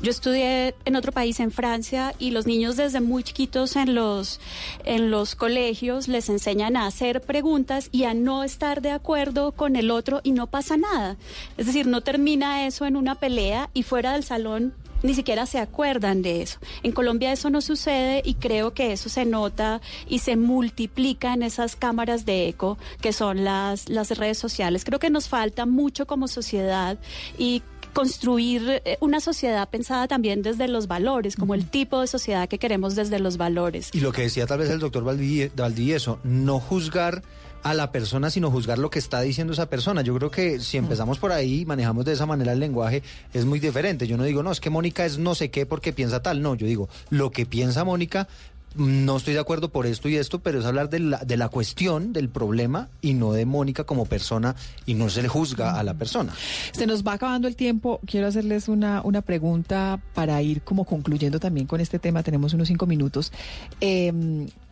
Yo 0.00 0.10
estudié 0.10 0.74
en 0.86 0.96
otro 0.96 1.12
país, 1.12 1.38
en 1.38 1.50
Francia, 1.50 2.14
y 2.18 2.30
los 2.30 2.46
niños 2.46 2.76
desde 2.76 3.02
muy 3.02 3.24
chiquitos 3.24 3.76
en 3.76 3.94
los, 3.94 4.40
en 4.84 5.10
los 5.10 5.34
colegios 5.34 6.08
les 6.08 6.30
enseñan 6.30 6.76
a 6.76 6.86
hacer 6.86 7.20
preguntas 7.20 7.90
y 7.92 8.04
a 8.04 8.14
no 8.14 8.42
estar 8.42 8.80
de 8.80 8.90
acuerdo 8.90 9.52
con 9.52 9.76
el 9.76 9.90
otro 9.90 10.20
y 10.24 10.32
no 10.32 10.46
pasa 10.46 10.78
nada. 10.78 11.18
Es 11.58 11.66
decir, 11.66 11.86
no 11.86 12.00
termina 12.00 12.66
eso 12.66 12.86
en 12.86 13.01
una 13.02 13.16
pelea 13.16 13.68
y 13.74 13.82
fuera 13.82 14.12
del 14.14 14.24
salón 14.24 14.72
ni 15.02 15.14
siquiera 15.14 15.46
se 15.46 15.58
acuerdan 15.58 16.22
de 16.22 16.42
eso. 16.42 16.60
En 16.84 16.92
Colombia 16.92 17.32
eso 17.32 17.50
no 17.50 17.60
sucede 17.60 18.22
y 18.24 18.34
creo 18.34 18.72
que 18.72 18.92
eso 18.92 19.08
se 19.08 19.24
nota 19.24 19.80
y 20.08 20.20
se 20.20 20.36
multiplica 20.36 21.34
en 21.34 21.42
esas 21.42 21.74
cámaras 21.74 22.24
de 22.24 22.46
eco 22.48 22.78
que 23.00 23.12
son 23.12 23.42
las, 23.42 23.88
las 23.88 24.16
redes 24.16 24.38
sociales. 24.38 24.84
Creo 24.84 25.00
que 25.00 25.10
nos 25.10 25.28
falta 25.28 25.66
mucho 25.66 26.06
como 26.06 26.28
sociedad 26.28 26.98
y 27.36 27.62
construir 27.92 28.80
eh, 28.84 28.96
una 29.00 29.20
sociedad 29.20 29.68
pensada 29.68 30.06
también 30.08 30.40
desde 30.42 30.66
los 30.68 30.86
valores, 30.86 31.36
como 31.36 31.54
el 31.54 31.66
tipo 31.68 32.00
de 32.00 32.06
sociedad 32.06 32.48
que 32.48 32.58
queremos 32.58 32.94
desde 32.94 33.18
los 33.18 33.36
valores. 33.36 33.90
Y 33.92 34.00
lo 34.00 34.12
que 34.12 34.22
decía 34.22 34.46
tal 34.46 34.60
vez 34.60 34.70
el 34.70 34.78
doctor 34.78 35.04
Valdi- 35.04 35.50
Valdivieso, 35.54 36.18
no 36.24 36.58
juzgar 36.60 37.22
a 37.62 37.74
la 37.74 37.92
persona, 37.92 38.30
sino 38.30 38.50
juzgar 38.50 38.78
lo 38.78 38.90
que 38.90 38.98
está 38.98 39.20
diciendo 39.20 39.52
esa 39.52 39.66
persona. 39.66 40.02
Yo 40.02 40.14
creo 40.16 40.30
que 40.30 40.60
si 40.60 40.76
empezamos 40.76 41.18
por 41.18 41.32
ahí 41.32 41.60
y 41.60 41.66
manejamos 41.66 42.04
de 42.04 42.12
esa 42.12 42.26
manera 42.26 42.52
el 42.52 42.60
lenguaje, 42.60 43.02
es 43.32 43.44
muy 43.44 43.60
diferente. 43.60 44.06
Yo 44.06 44.16
no 44.16 44.24
digo, 44.24 44.42
no, 44.42 44.50
es 44.50 44.60
que 44.60 44.70
Mónica 44.70 45.04
es 45.04 45.18
no 45.18 45.34
sé 45.34 45.50
qué 45.50 45.66
porque 45.66 45.92
piensa 45.92 46.22
tal. 46.22 46.42
No, 46.42 46.54
yo 46.54 46.66
digo, 46.66 46.88
lo 47.10 47.30
que 47.30 47.46
piensa 47.46 47.84
Mónica 47.84 48.28
no 48.76 49.16
estoy 49.16 49.34
de 49.34 49.40
acuerdo 49.40 49.70
por 49.70 49.86
esto 49.86 50.08
y 50.08 50.16
esto, 50.16 50.40
pero 50.40 50.60
es 50.60 50.64
hablar 50.64 50.90
de 50.90 51.00
la, 51.00 51.18
de 51.18 51.36
la 51.36 51.48
cuestión, 51.48 52.12
del 52.12 52.28
problema 52.28 52.88
y 53.00 53.14
no 53.14 53.32
de 53.32 53.46
Mónica 53.46 53.84
como 53.84 54.06
persona 54.06 54.56
y 54.86 54.94
no 54.94 55.08
se 55.10 55.22
le 55.22 55.28
juzga 55.28 55.78
a 55.78 55.82
la 55.82 55.94
persona. 55.94 56.32
Se 56.72 56.86
nos 56.86 57.06
va 57.06 57.14
acabando 57.14 57.48
el 57.48 57.56
tiempo. 57.56 58.00
Quiero 58.06 58.26
hacerles 58.26 58.68
una, 58.68 59.02
una 59.02 59.22
pregunta 59.22 60.00
para 60.14 60.40
ir 60.42 60.62
como 60.62 60.84
concluyendo 60.84 61.40
también 61.40 61.66
con 61.66 61.80
este 61.80 61.98
tema. 61.98 62.22
Tenemos 62.22 62.54
unos 62.54 62.68
cinco 62.68 62.86
minutos. 62.86 63.32
Eh, 63.80 64.12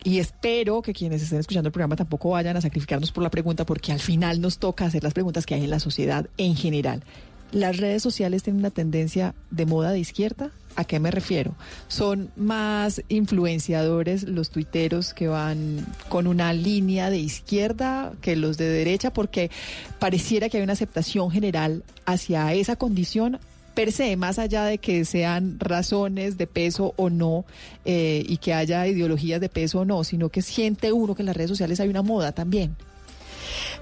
y 0.03 0.19
espero 0.19 0.81
que 0.81 0.93
quienes 0.93 1.21
estén 1.21 1.39
escuchando 1.39 1.67
el 1.67 1.73
programa 1.73 1.95
tampoco 1.95 2.31
vayan 2.31 2.57
a 2.57 2.61
sacrificarnos 2.61 3.11
por 3.11 3.23
la 3.23 3.29
pregunta, 3.29 3.65
porque 3.65 3.91
al 3.91 3.99
final 3.99 4.41
nos 4.41 4.57
toca 4.57 4.85
hacer 4.85 5.03
las 5.03 5.13
preguntas 5.13 5.45
que 5.45 5.55
hay 5.55 5.63
en 5.63 5.69
la 5.69 5.79
sociedad 5.79 6.27
en 6.37 6.55
general. 6.55 7.03
¿Las 7.51 7.77
redes 7.77 8.01
sociales 8.01 8.43
tienen 8.43 8.61
una 8.61 8.71
tendencia 8.71 9.35
de 9.49 9.65
moda 9.65 9.91
de 9.91 9.99
izquierda? 9.99 10.51
¿A 10.75 10.85
qué 10.85 10.99
me 10.99 11.11
refiero? 11.11 11.53
Son 11.87 12.31
más 12.35 13.01
influenciadores 13.09 14.23
los 14.23 14.49
tuiteros 14.49 15.13
que 15.13 15.27
van 15.27 15.85
con 16.09 16.27
una 16.27 16.53
línea 16.53 17.09
de 17.09 17.17
izquierda 17.17 18.13
que 18.21 18.35
los 18.35 18.57
de 18.57 18.69
derecha, 18.69 19.11
porque 19.11 19.51
pareciera 19.99 20.49
que 20.49 20.57
hay 20.57 20.63
una 20.63 20.73
aceptación 20.73 21.29
general 21.29 21.83
hacia 22.05 22.53
esa 22.53 22.75
condición 22.77 23.39
per 23.73 23.91
se, 23.91 24.15
más 24.17 24.39
allá 24.39 24.65
de 24.65 24.77
que 24.77 25.05
sean 25.05 25.59
razones 25.59 26.37
de 26.37 26.47
peso 26.47 26.93
o 26.97 27.09
no, 27.09 27.45
eh, 27.85 28.23
y 28.27 28.37
que 28.37 28.53
haya 28.53 28.85
ideologías 28.87 29.39
de 29.39 29.49
peso 29.49 29.79
o 29.79 29.85
no, 29.85 30.03
sino 30.03 30.29
que 30.29 30.41
siente 30.41 30.91
uno 30.91 31.15
que 31.15 31.21
en 31.21 31.27
las 31.27 31.37
redes 31.37 31.49
sociales 31.49 31.79
hay 31.79 31.89
una 31.89 32.01
moda 32.01 32.31
también. 32.31 32.75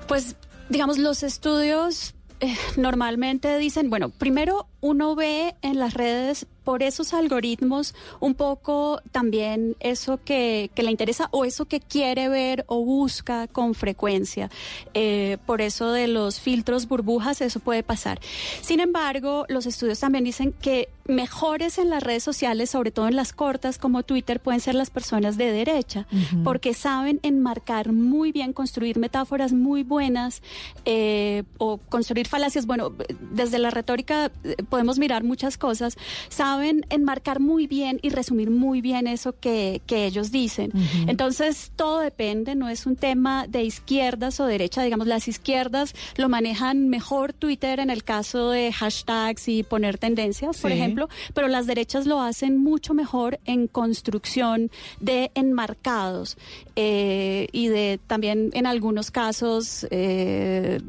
Pues, 0.07 0.35
digamos, 0.69 0.97
los 0.97 1.23
estudios 1.23 2.13
eh, 2.39 2.55
normalmente 2.77 3.57
dicen, 3.57 3.89
bueno, 3.89 4.09
primero 4.09 4.67
uno 4.81 5.15
ve 5.15 5.55
en 5.61 5.79
las 5.79 5.93
redes 5.93 6.47
por 6.63 6.83
esos 6.83 7.13
algoritmos 7.13 7.95
un 8.19 8.35
poco 8.35 9.01
también 9.11 9.75
eso 9.79 10.19
que, 10.23 10.69
que 10.75 10.83
le 10.83 10.91
interesa 10.91 11.27
o 11.31 11.45
eso 11.45 11.65
que 11.65 11.79
quiere 11.79 12.29
ver 12.29 12.65
o 12.67 12.83
busca 12.83 13.47
con 13.47 13.73
frecuencia. 13.73 14.49
Eh, 14.93 15.37
por 15.45 15.61
eso 15.61 15.91
de 15.91 16.07
los 16.07 16.39
filtros 16.39 16.87
burbujas 16.87 17.41
eso 17.41 17.59
puede 17.59 17.83
pasar. 17.83 18.19
Sin 18.61 18.79
embargo, 18.79 19.45
los 19.49 19.65
estudios 19.65 19.99
también 19.99 20.23
dicen 20.23 20.53
que 20.61 20.89
mejores 21.05 21.79
en 21.79 21.89
las 21.89 22.03
redes 22.03 22.23
sociales, 22.23 22.69
sobre 22.69 22.91
todo 22.91 23.07
en 23.07 23.15
las 23.15 23.33
cortas 23.33 23.77
como 23.77 24.03
Twitter, 24.03 24.39
pueden 24.39 24.61
ser 24.61 24.75
las 24.75 24.91
personas 24.91 25.37
de 25.37 25.51
derecha, 25.51 26.05
porque 26.43 26.73
saben 26.73 27.19
enmarcar 27.23 27.91
muy 27.91 28.31
bien, 28.31 28.53
construir 28.53 28.99
metáforas 28.99 29.51
muy 29.51 29.83
buenas 29.83 30.43
eh, 30.85 31.43
o 31.57 31.77
construir 31.77 32.27
falacias. 32.27 32.67
Bueno, 32.67 32.93
desde 33.31 33.57
la 33.57 33.71
retórica 33.71 34.31
eh, 34.43 34.55
podemos 34.69 34.99
mirar 34.99 35.23
muchas 35.23 35.57
cosas. 35.57 35.97
Saben 36.29 36.48
enmarcar 36.89 37.39
muy 37.39 37.67
bien 37.67 37.99
y 38.01 38.09
resumir 38.09 38.49
muy 38.49 38.81
bien 38.81 39.07
eso 39.07 39.33
que, 39.39 39.81
que 39.85 40.05
ellos 40.05 40.31
dicen. 40.31 40.71
Entonces, 41.07 41.71
todo 41.75 41.99
depende, 41.99 42.55
no 42.55 42.69
es 42.69 42.85
un 42.85 42.95
tema 42.95 43.47
de 43.47 43.63
izquierdas 43.63 44.39
o 44.39 44.45
derecha. 44.45 44.83
Digamos, 44.83 45.07
las 45.07 45.27
izquierdas 45.27 45.93
lo 46.15 46.29
manejan 46.29 46.89
mejor 46.89 47.33
Twitter 47.33 47.79
en 47.79 47.89
el 47.89 48.03
caso 48.03 48.49
de 48.49 48.71
hashtags 48.71 49.47
y 49.47 49.63
poner 49.63 49.97
tendencias, 49.97 50.59
por 50.59 50.71
ejemplo, 50.71 51.09
pero 51.33 51.47
las 51.47 51.67
derechas 51.67 52.05
lo 52.05 52.21
hacen 52.21 52.57
mucho 52.57 52.93
mejor 52.93 53.39
en 53.45 53.67
construcción 53.67 54.71
de 54.99 55.31
enmarcados 55.35 56.37
eh, 56.75 57.47
y 57.51 57.67
de 57.67 57.99
también 58.07 58.49
en 58.53 58.65
algunos 58.65 59.11
casos 59.11 59.87
eh, 59.91 60.79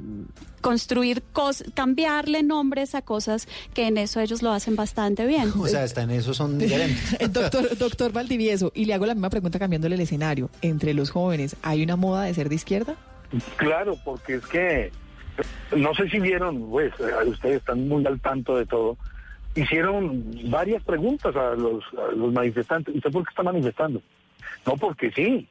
construir 0.61 1.23
cosas, 1.33 1.69
cambiarle 1.75 2.43
nombres 2.43 2.95
a 2.95 3.03
cosas 3.03 3.49
que 3.75 3.87
en 3.87 3.99
eso 3.99 4.21
ellos 4.21 4.43
lo 4.43 4.53
hacen 4.53 4.77
bastante 4.77 5.27
bien. 5.27 5.53
O 5.61 5.67
sea, 5.67 5.83
hasta 5.85 6.03
en 6.03 6.11
eso 6.11 6.35
son 6.35 6.59
diferentes. 6.59 7.13
El 7.21 7.33
doctor, 7.33 7.77
doctor 7.77 8.13
Valdivieso, 8.13 8.73
y 8.75 8.87
le 8.87 8.95
hago 8.95 9.07
la 9.07 9.15
misma 9.15 9.31
pregunta 9.31 9.59
cambiándole 9.59 9.95
el 9.95 10.01
escenario. 10.01 10.51
Entre 10.63 10.95
los 10.95 11.11
jóvenes, 11.11 11.57
¿hay 11.63 11.83
una 11.83 11.97
moda 11.97 12.25
de 12.25 12.35
ser 12.35 12.49
de 12.49 12.55
izquierda? 12.55 12.97
Claro, 13.57 13.97
porque 14.05 14.35
es 14.35 14.47
que 14.47 14.91
no 15.77 15.95
sé 15.95 16.09
si 16.09 16.19
vieron, 16.21 16.69
pues 16.71 16.93
eh, 17.01 17.29
ustedes 17.29 17.57
están 17.57 17.89
muy 17.89 18.05
al 18.07 18.21
tanto 18.21 18.57
de 18.57 18.67
todo. 18.67 18.97
Hicieron 19.55 20.25
varias 20.51 20.83
preguntas 20.83 21.35
a 21.35 21.55
los, 21.55 21.85
a 21.95 22.13
los 22.15 22.33
manifestantes. 22.33 22.95
¿Y 22.95 22.99
usted 22.99 23.11
por 23.11 23.25
qué 23.25 23.31
está 23.31 23.43
manifestando? 23.43 24.01
No, 24.67 24.77
porque 24.77 25.11
sí. 25.13 25.49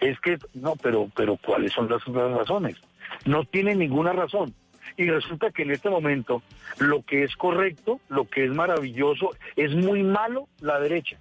Es 0.00 0.18
que, 0.20 0.38
no, 0.54 0.76
pero, 0.76 1.10
pero 1.16 1.36
¿cuáles 1.44 1.72
son 1.72 1.88
las, 1.88 2.06
las 2.08 2.30
razones? 2.32 2.76
No 3.24 3.44
tiene 3.44 3.74
ninguna 3.74 4.12
razón. 4.12 4.54
Y 4.96 5.08
resulta 5.08 5.50
que 5.50 5.62
en 5.62 5.70
este 5.70 5.90
momento 5.90 6.42
lo 6.78 7.02
que 7.02 7.24
es 7.24 7.36
correcto, 7.36 8.00
lo 8.08 8.28
que 8.28 8.44
es 8.44 8.50
maravilloso, 8.50 9.30
es 9.56 9.74
muy 9.74 10.02
malo 10.02 10.48
la 10.60 10.80
derecha, 10.80 11.18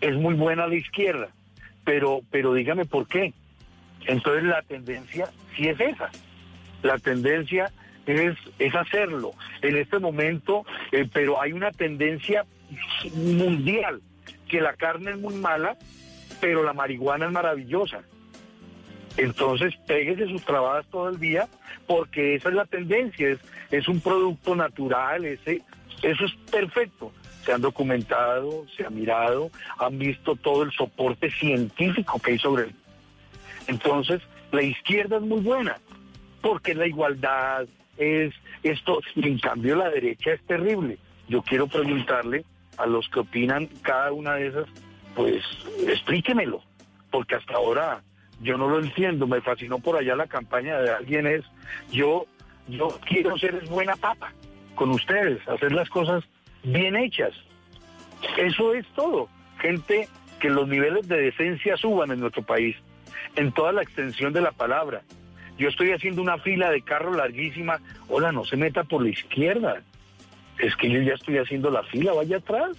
es 0.00 0.14
muy 0.16 0.34
buena 0.34 0.66
la 0.66 0.74
izquierda. 0.74 1.28
Pero, 1.84 2.20
pero 2.30 2.52
dígame 2.52 2.84
por 2.84 3.06
qué. 3.06 3.32
Entonces 4.06 4.44
la 4.44 4.62
tendencia 4.62 5.30
sí 5.56 5.68
es 5.68 5.78
esa. 5.80 6.10
La 6.82 6.98
tendencia 6.98 7.72
es, 8.06 8.36
es 8.58 8.74
hacerlo. 8.74 9.32
En 9.62 9.76
este 9.76 9.98
momento, 9.98 10.64
eh, 10.92 11.08
pero 11.12 11.40
hay 11.40 11.52
una 11.52 11.70
tendencia 11.70 12.44
mundial, 13.14 14.00
que 14.48 14.60
la 14.60 14.74
carne 14.74 15.12
es 15.12 15.18
muy 15.18 15.34
mala, 15.34 15.76
pero 16.40 16.62
la 16.62 16.72
marihuana 16.72 17.26
es 17.26 17.32
maravillosa. 17.32 18.02
Entonces, 19.16 19.74
péguese 19.86 20.28
sus 20.28 20.44
trabajas 20.44 20.86
todo 20.90 21.08
el 21.08 21.18
día, 21.18 21.48
porque 21.86 22.34
esa 22.34 22.50
es 22.50 22.54
la 22.54 22.66
tendencia, 22.66 23.30
es, 23.30 23.38
es 23.70 23.88
un 23.88 24.00
producto 24.00 24.54
natural, 24.54 25.24
ese, 25.24 25.62
eso 26.02 26.24
es 26.24 26.32
perfecto. 26.50 27.12
Se 27.44 27.52
han 27.52 27.60
documentado, 27.60 28.66
se 28.76 28.84
ha 28.84 28.90
mirado, 28.90 29.50
han 29.78 29.98
visto 29.98 30.36
todo 30.36 30.64
el 30.64 30.72
soporte 30.72 31.30
científico 31.30 32.18
que 32.18 32.32
hay 32.32 32.38
sobre 32.38 32.64
él. 32.64 32.74
Entonces, 33.68 34.20
la 34.52 34.62
izquierda 34.62 35.16
es 35.16 35.22
muy 35.22 35.40
buena, 35.40 35.78
porque 36.42 36.74
la 36.74 36.86
igualdad, 36.86 37.66
es 37.96 38.34
esto, 38.62 39.00
y 39.14 39.26
en 39.26 39.38
cambio 39.38 39.76
la 39.76 39.88
derecha 39.88 40.32
es 40.32 40.42
terrible. 40.46 40.98
Yo 41.28 41.42
quiero 41.42 41.66
preguntarle 41.66 42.44
a 42.76 42.86
los 42.86 43.08
que 43.08 43.20
opinan 43.20 43.66
cada 43.82 44.12
una 44.12 44.34
de 44.34 44.48
esas, 44.48 44.66
pues 45.14 45.42
explíquemelo, 45.86 46.62
porque 47.10 47.36
hasta 47.36 47.54
ahora 47.54 48.02
yo 48.40 48.58
no 48.58 48.68
lo 48.68 48.80
entiendo, 48.80 49.26
me 49.26 49.40
fascinó 49.40 49.78
por 49.78 49.96
allá 49.96 50.14
la 50.16 50.26
campaña 50.26 50.78
de 50.78 50.90
alguien 50.90 51.26
es, 51.26 51.44
yo, 51.90 52.26
yo 52.68 52.88
quiero 53.06 53.36
ser 53.38 53.64
buena 53.66 53.96
papa 53.96 54.32
con 54.74 54.90
ustedes, 54.90 55.46
hacer 55.48 55.72
las 55.72 55.88
cosas 55.88 56.24
bien 56.62 56.96
hechas. 56.96 57.32
Eso 58.36 58.74
es 58.74 58.86
todo. 58.94 59.28
Gente 59.58 60.08
que 60.38 60.50
los 60.50 60.68
niveles 60.68 61.08
de 61.08 61.16
decencia 61.16 61.76
suban 61.76 62.10
en 62.10 62.20
nuestro 62.20 62.42
país, 62.42 62.76
en 63.36 63.52
toda 63.52 63.72
la 63.72 63.82
extensión 63.82 64.32
de 64.32 64.42
la 64.42 64.52
palabra. 64.52 65.02
Yo 65.58 65.68
estoy 65.68 65.92
haciendo 65.92 66.20
una 66.20 66.38
fila 66.38 66.70
de 66.70 66.82
carros 66.82 67.16
larguísima. 67.16 67.80
Hola, 68.08 68.32
no 68.32 68.44
se 68.44 68.56
meta 68.56 68.84
por 68.84 69.02
la 69.02 69.08
izquierda. 69.08 69.82
Es 70.58 70.76
que 70.76 70.90
yo 70.90 71.00
ya 71.00 71.14
estoy 71.14 71.38
haciendo 71.38 71.70
la 71.70 71.82
fila, 71.84 72.12
vaya 72.12 72.36
atrás. 72.36 72.76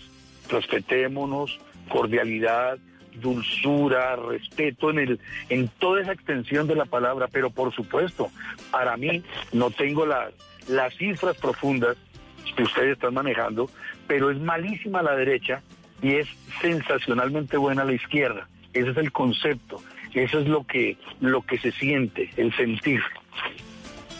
Respetémonos, 0.49 1.59
cordialidad, 1.89 2.77
dulzura, 3.19 4.15
respeto 4.15 4.89
en 4.89 4.99
el 4.99 5.19
en 5.49 5.67
toda 5.67 6.01
esa 6.01 6.13
extensión 6.13 6.67
de 6.67 6.75
la 6.75 6.85
palabra, 6.85 7.27
pero 7.31 7.49
por 7.49 7.73
supuesto, 7.73 8.29
para 8.71 8.97
mí 8.97 9.23
no 9.53 9.71
tengo 9.71 10.05
las 10.05 10.33
las 10.67 10.93
cifras 10.95 11.37
profundas 11.37 11.97
que 12.55 12.63
ustedes 12.63 12.93
están 12.93 13.13
manejando, 13.13 13.69
pero 14.07 14.31
es 14.31 14.37
malísima 14.39 15.01
la 15.01 15.15
derecha 15.15 15.61
y 16.01 16.15
es 16.15 16.27
sensacionalmente 16.61 17.57
buena 17.57 17.83
la 17.83 17.93
izquierda. 17.93 18.47
Ese 18.73 18.89
es 18.91 18.97
el 18.97 19.11
concepto, 19.11 19.81
eso 20.13 20.39
es 20.39 20.47
lo 20.47 20.65
que 20.65 20.97
lo 21.19 21.41
que 21.41 21.57
se 21.57 21.71
siente, 21.71 22.29
el 22.37 22.53
sentir. 22.55 23.01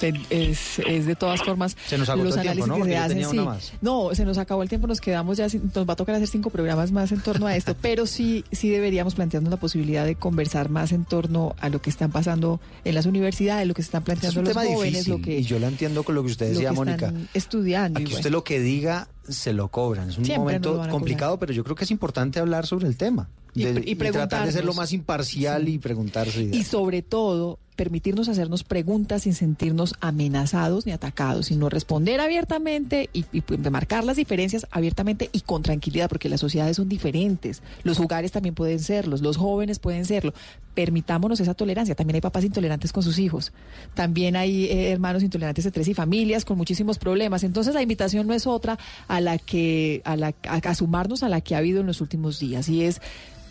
Es, 0.01 0.79
es 0.79 1.05
de 1.05 1.15
todas 1.15 1.41
formas 1.41 1.75
Se 1.87 1.97
nos 1.97 2.07
los 2.07 2.17
el 2.37 2.41
tiempo, 2.41 2.63
análisis 2.65 2.67
¿no? 2.67 2.75
que 2.75 2.83
se 2.91 2.97
hacen. 2.97 3.61
sí. 3.61 3.71
No, 3.81 4.09
se 4.13 4.25
nos 4.25 4.37
acabó 4.37 4.63
el 4.63 4.69
tiempo, 4.69 4.87
nos 4.87 5.01
quedamos 5.01 5.37
ya, 5.37 5.49
sin- 5.49 5.71
nos 5.73 5.87
va 5.87 5.93
a 5.93 5.95
tocar 5.95 6.15
hacer 6.15 6.27
cinco 6.27 6.49
programas 6.49 6.91
más 6.91 7.11
en 7.11 7.19
torno 7.21 7.47
a 7.47 7.55
esto, 7.55 7.75
pero 7.81 8.05
sí, 8.05 8.43
sí 8.51 8.69
deberíamos 8.69 9.15
plantearnos 9.15 9.49
la 9.51 9.57
posibilidad 9.57 10.05
de 10.05 10.15
conversar 10.15 10.69
más 10.69 10.91
en 10.91 11.05
torno 11.05 11.55
a 11.59 11.69
lo 11.69 11.81
que 11.81 11.89
están 11.89 12.11
pasando 12.11 12.59
en 12.83 12.95
las 12.95 13.05
universidades, 13.05 13.67
lo 13.67 13.73
que 13.73 13.81
se 13.81 13.87
están 13.87 14.01
Es 14.01 14.05
planteando 14.05 14.41
los 14.43 14.53
jóvenes, 14.53 14.93
difícil 14.93 15.13
lo 15.13 15.21
que, 15.21 15.39
y 15.39 15.43
yo 15.43 15.59
lo 15.59 15.67
entiendo 15.67 16.03
con 16.03 16.15
lo 16.15 16.23
que 16.23 16.31
usted 16.31 16.49
decía, 16.51 16.71
Mónica. 16.73 17.13
estudiando. 17.33 17.99
y 17.99 18.03
Aquí 18.03 18.11
bueno. 18.11 18.19
usted 18.19 18.31
lo 18.31 18.43
que 18.43 18.59
diga 18.59 19.07
se 19.27 19.53
lo 19.53 19.67
cobran. 19.69 20.09
Es 20.09 20.17
un 20.17 20.25
Siempre 20.25 20.39
momento 20.59 20.81
complicado, 20.89 21.37
pero 21.37 21.51
yo 21.53 21.63
creo 21.63 21.75
que 21.75 21.83
es 21.83 21.91
importante 21.91 22.39
hablar 22.39 22.65
sobre 22.65 22.87
el 22.87 22.95
tema. 22.97 23.29
Y 23.53 23.63
De- 23.63 23.83
y 23.85 23.95
tratar 23.95 24.45
de 24.45 24.51
ser 24.51 24.63
lo 24.65 24.73
más 24.73 24.93
imparcial 24.93 25.67
y 25.67 25.79
preguntarse. 25.79 26.43
Y 26.43 26.63
sobre 26.63 27.01
todo, 27.01 27.59
permitirnos 27.77 28.27
hacernos 28.27 28.63
preguntas 28.63 29.21
sin 29.21 29.35
sentirnos 29.35 29.93
amenazados 30.01 30.85
ni 30.85 30.91
atacados, 30.91 31.45
sino 31.45 31.69
responder 31.69 32.19
abiertamente 32.19 33.09
y, 33.13 33.23
y 33.31 33.41
pues, 33.41 33.59
marcar 33.71 34.03
las 34.03 34.17
diferencias 34.17 34.67
abiertamente 34.71 35.29
y 35.31 35.41
con 35.41 35.61
tranquilidad, 35.61 36.09
porque 36.09 36.27
las 36.27 36.41
sociedades 36.41 36.75
son 36.75 36.89
diferentes. 36.89 37.61
Los 37.83 37.99
hogares 37.99 38.31
también 38.31 38.55
pueden 38.55 38.79
serlos, 38.79 39.21
los 39.21 39.37
jóvenes 39.37 39.77
pueden 39.79 40.05
serlo. 40.05 40.33
Permitámonos 40.73 41.39
esa 41.39 41.53
tolerancia. 41.53 41.95
También 41.95 42.15
hay 42.15 42.21
papás 42.21 42.43
intolerantes 42.43 42.91
con 42.91 43.03
sus 43.03 43.19
hijos. 43.19 43.53
También 43.93 44.35
hay 44.35 44.65
eh, 44.65 44.91
hermanos 44.91 45.23
intolerantes 45.23 45.63
de 45.63 45.71
tres 45.71 45.87
y 45.87 45.93
familias 45.93 46.45
con 46.45 46.57
muchísimos 46.57 46.97
problemas. 46.97 47.43
Entonces 47.43 47.75
la 47.75 47.83
invitación 47.83 48.25
no 48.27 48.33
es 48.33 48.47
otra 48.47 48.77
a 49.07 49.21
la 49.21 49.37
que, 49.37 50.01
a 50.03 50.15
la, 50.15 50.33
a, 50.47 50.55
a 50.55 50.75
sumarnos 50.75 51.21
a 51.21 51.29
la 51.29 51.41
que 51.41 51.53
ha 51.53 51.59
habido 51.59 51.79
en 51.81 51.87
los 51.87 52.01
últimos 52.01 52.39
días. 52.39 52.69
Y 52.69 52.83
es 52.83 53.01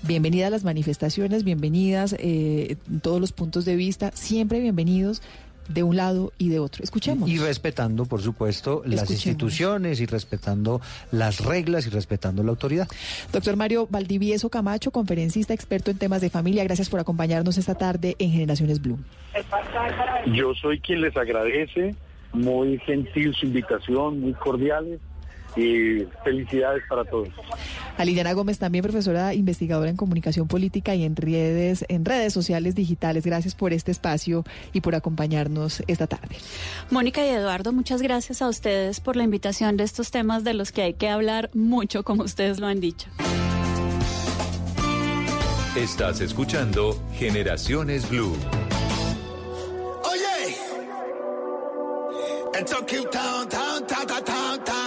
bienvenidas 0.03 0.51
las 0.51 0.65
manifestaciones, 0.65 1.45
bienvenidas 1.45 2.15
eh, 2.19 2.77
todos 3.03 3.21
los 3.21 3.33
puntos 3.33 3.65
de 3.65 3.77
vista, 3.77 4.11
siempre 4.15 4.61
bienvenidos 4.61 5.23
de 5.69 5.83
un 5.83 5.97
lado 5.97 6.33
y 6.39 6.49
de 6.49 6.61
otro. 6.61 6.85
Escuchemos. 6.85 7.29
Y 7.29 7.39
respetando, 7.39 8.05
por 8.07 8.23
supuesto, 8.23 8.83
las 8.85 9.03
Escuchemos. 9.03 9.27
instituciones 9.27 10.01
y 10.01 10.07
respetando 10.07 10.81
las 11.11 11.45
reglas 11.45 11.87
y 11.87 11.91
respetando 11.91 12.43
la 12.43 12.51
autoridad. 12.51 12.89
Doctor 13.33 13.57
Mario 13.57 13.89
Valdivieso 13.91 14.49
Camacho, 14.49 14.91
conferencista 14.91 15.55
experto 15.55 15.91
en 15.91 15.99
temas 15.99 16.21
de 16.21 16.31
familia, 16.31 16.63
gracias 16.65 16.89
por 16.89 17.01
acompañarnos 17.01 17.59
esta 17.59 17.75
tarde 17.75 18.15
en 18.19 18.31
Generaciones 18.31 18.81
Blue. 18.81 18.99
Yo 20.33 20.55
soy 20.55 20.81
quien 20.81 21.01
les 21.01 21.17
agradece, 21.17 21.95
muy 22.33 22.79
gentil 22.79 23.35
su 23.35 23.47
invitación, 23.47 24.21
muy 24.21 24.35
cordiales 24.35 25.01
y 25.57 26.07
felicidades 26.23 26.83
para 26.89 27.05
todos. 27.05 27.29
A 27.97 28.05
Liliana 28.05 28.33
Gómez, 28.35 28.59
también 28.59 28.83
profesora 28.83 29.35
investigadora 29.35 29.89
en 29.89 29.97
comunicación 29.97 30.49
política 30.49 30.95
y 30.95 31.05
en 31.05 31.17
redes, 31.17 31.85
en 31.89 32.05
redes 32.05 32.33
sociales 32.33 32.75
digitales. 32.75 33.25
Gracias 33.25 33.55
por 33.55 33.73
este 33.73 33.91
espacio 33.91 34.45
y 34.73 34.83
por 34.83 34.95
acompañarnos 34.95 35.83
esta 35.87 36.07
tarde. 36.07 36.37
Mónica 36.91 37.25
y 37.25 37.31
Eduardo, 37.31 37.73
muchas 37.73 38.03
gracias 38.03 38.43
a 38.43 38.49
ustedes 38.49 39.01
por 39.01 39.17
la 39.17 39.25
invitación 39.25 39.77
de 39.77 39.85
estos 39.85 40.11
temas 40.11 40.45
de 40.45 40.55
los 40.55 40.73
que 40.73 40.83
hay 40.83 40.95
que 40.95 41.09
hablar 41.09 41.51
mucho, 41.55 42.05
como 42.05 42.23
ustedes 42.23 42.61
lo 42.61 42.67
han 42.67 42.81
dicho. 42.81 43.09
Estás 45.77 46.21
escuchando 46.23 46.99
Generaciones 47.13 48.09
Blue. 48.09 48.35
Oye, 50.05 50.57
esto 52.59 52.87
es 52.89 53.11
Town, 53.11 53.49
Town, 53.49 53.87
Town, 53.87 54.86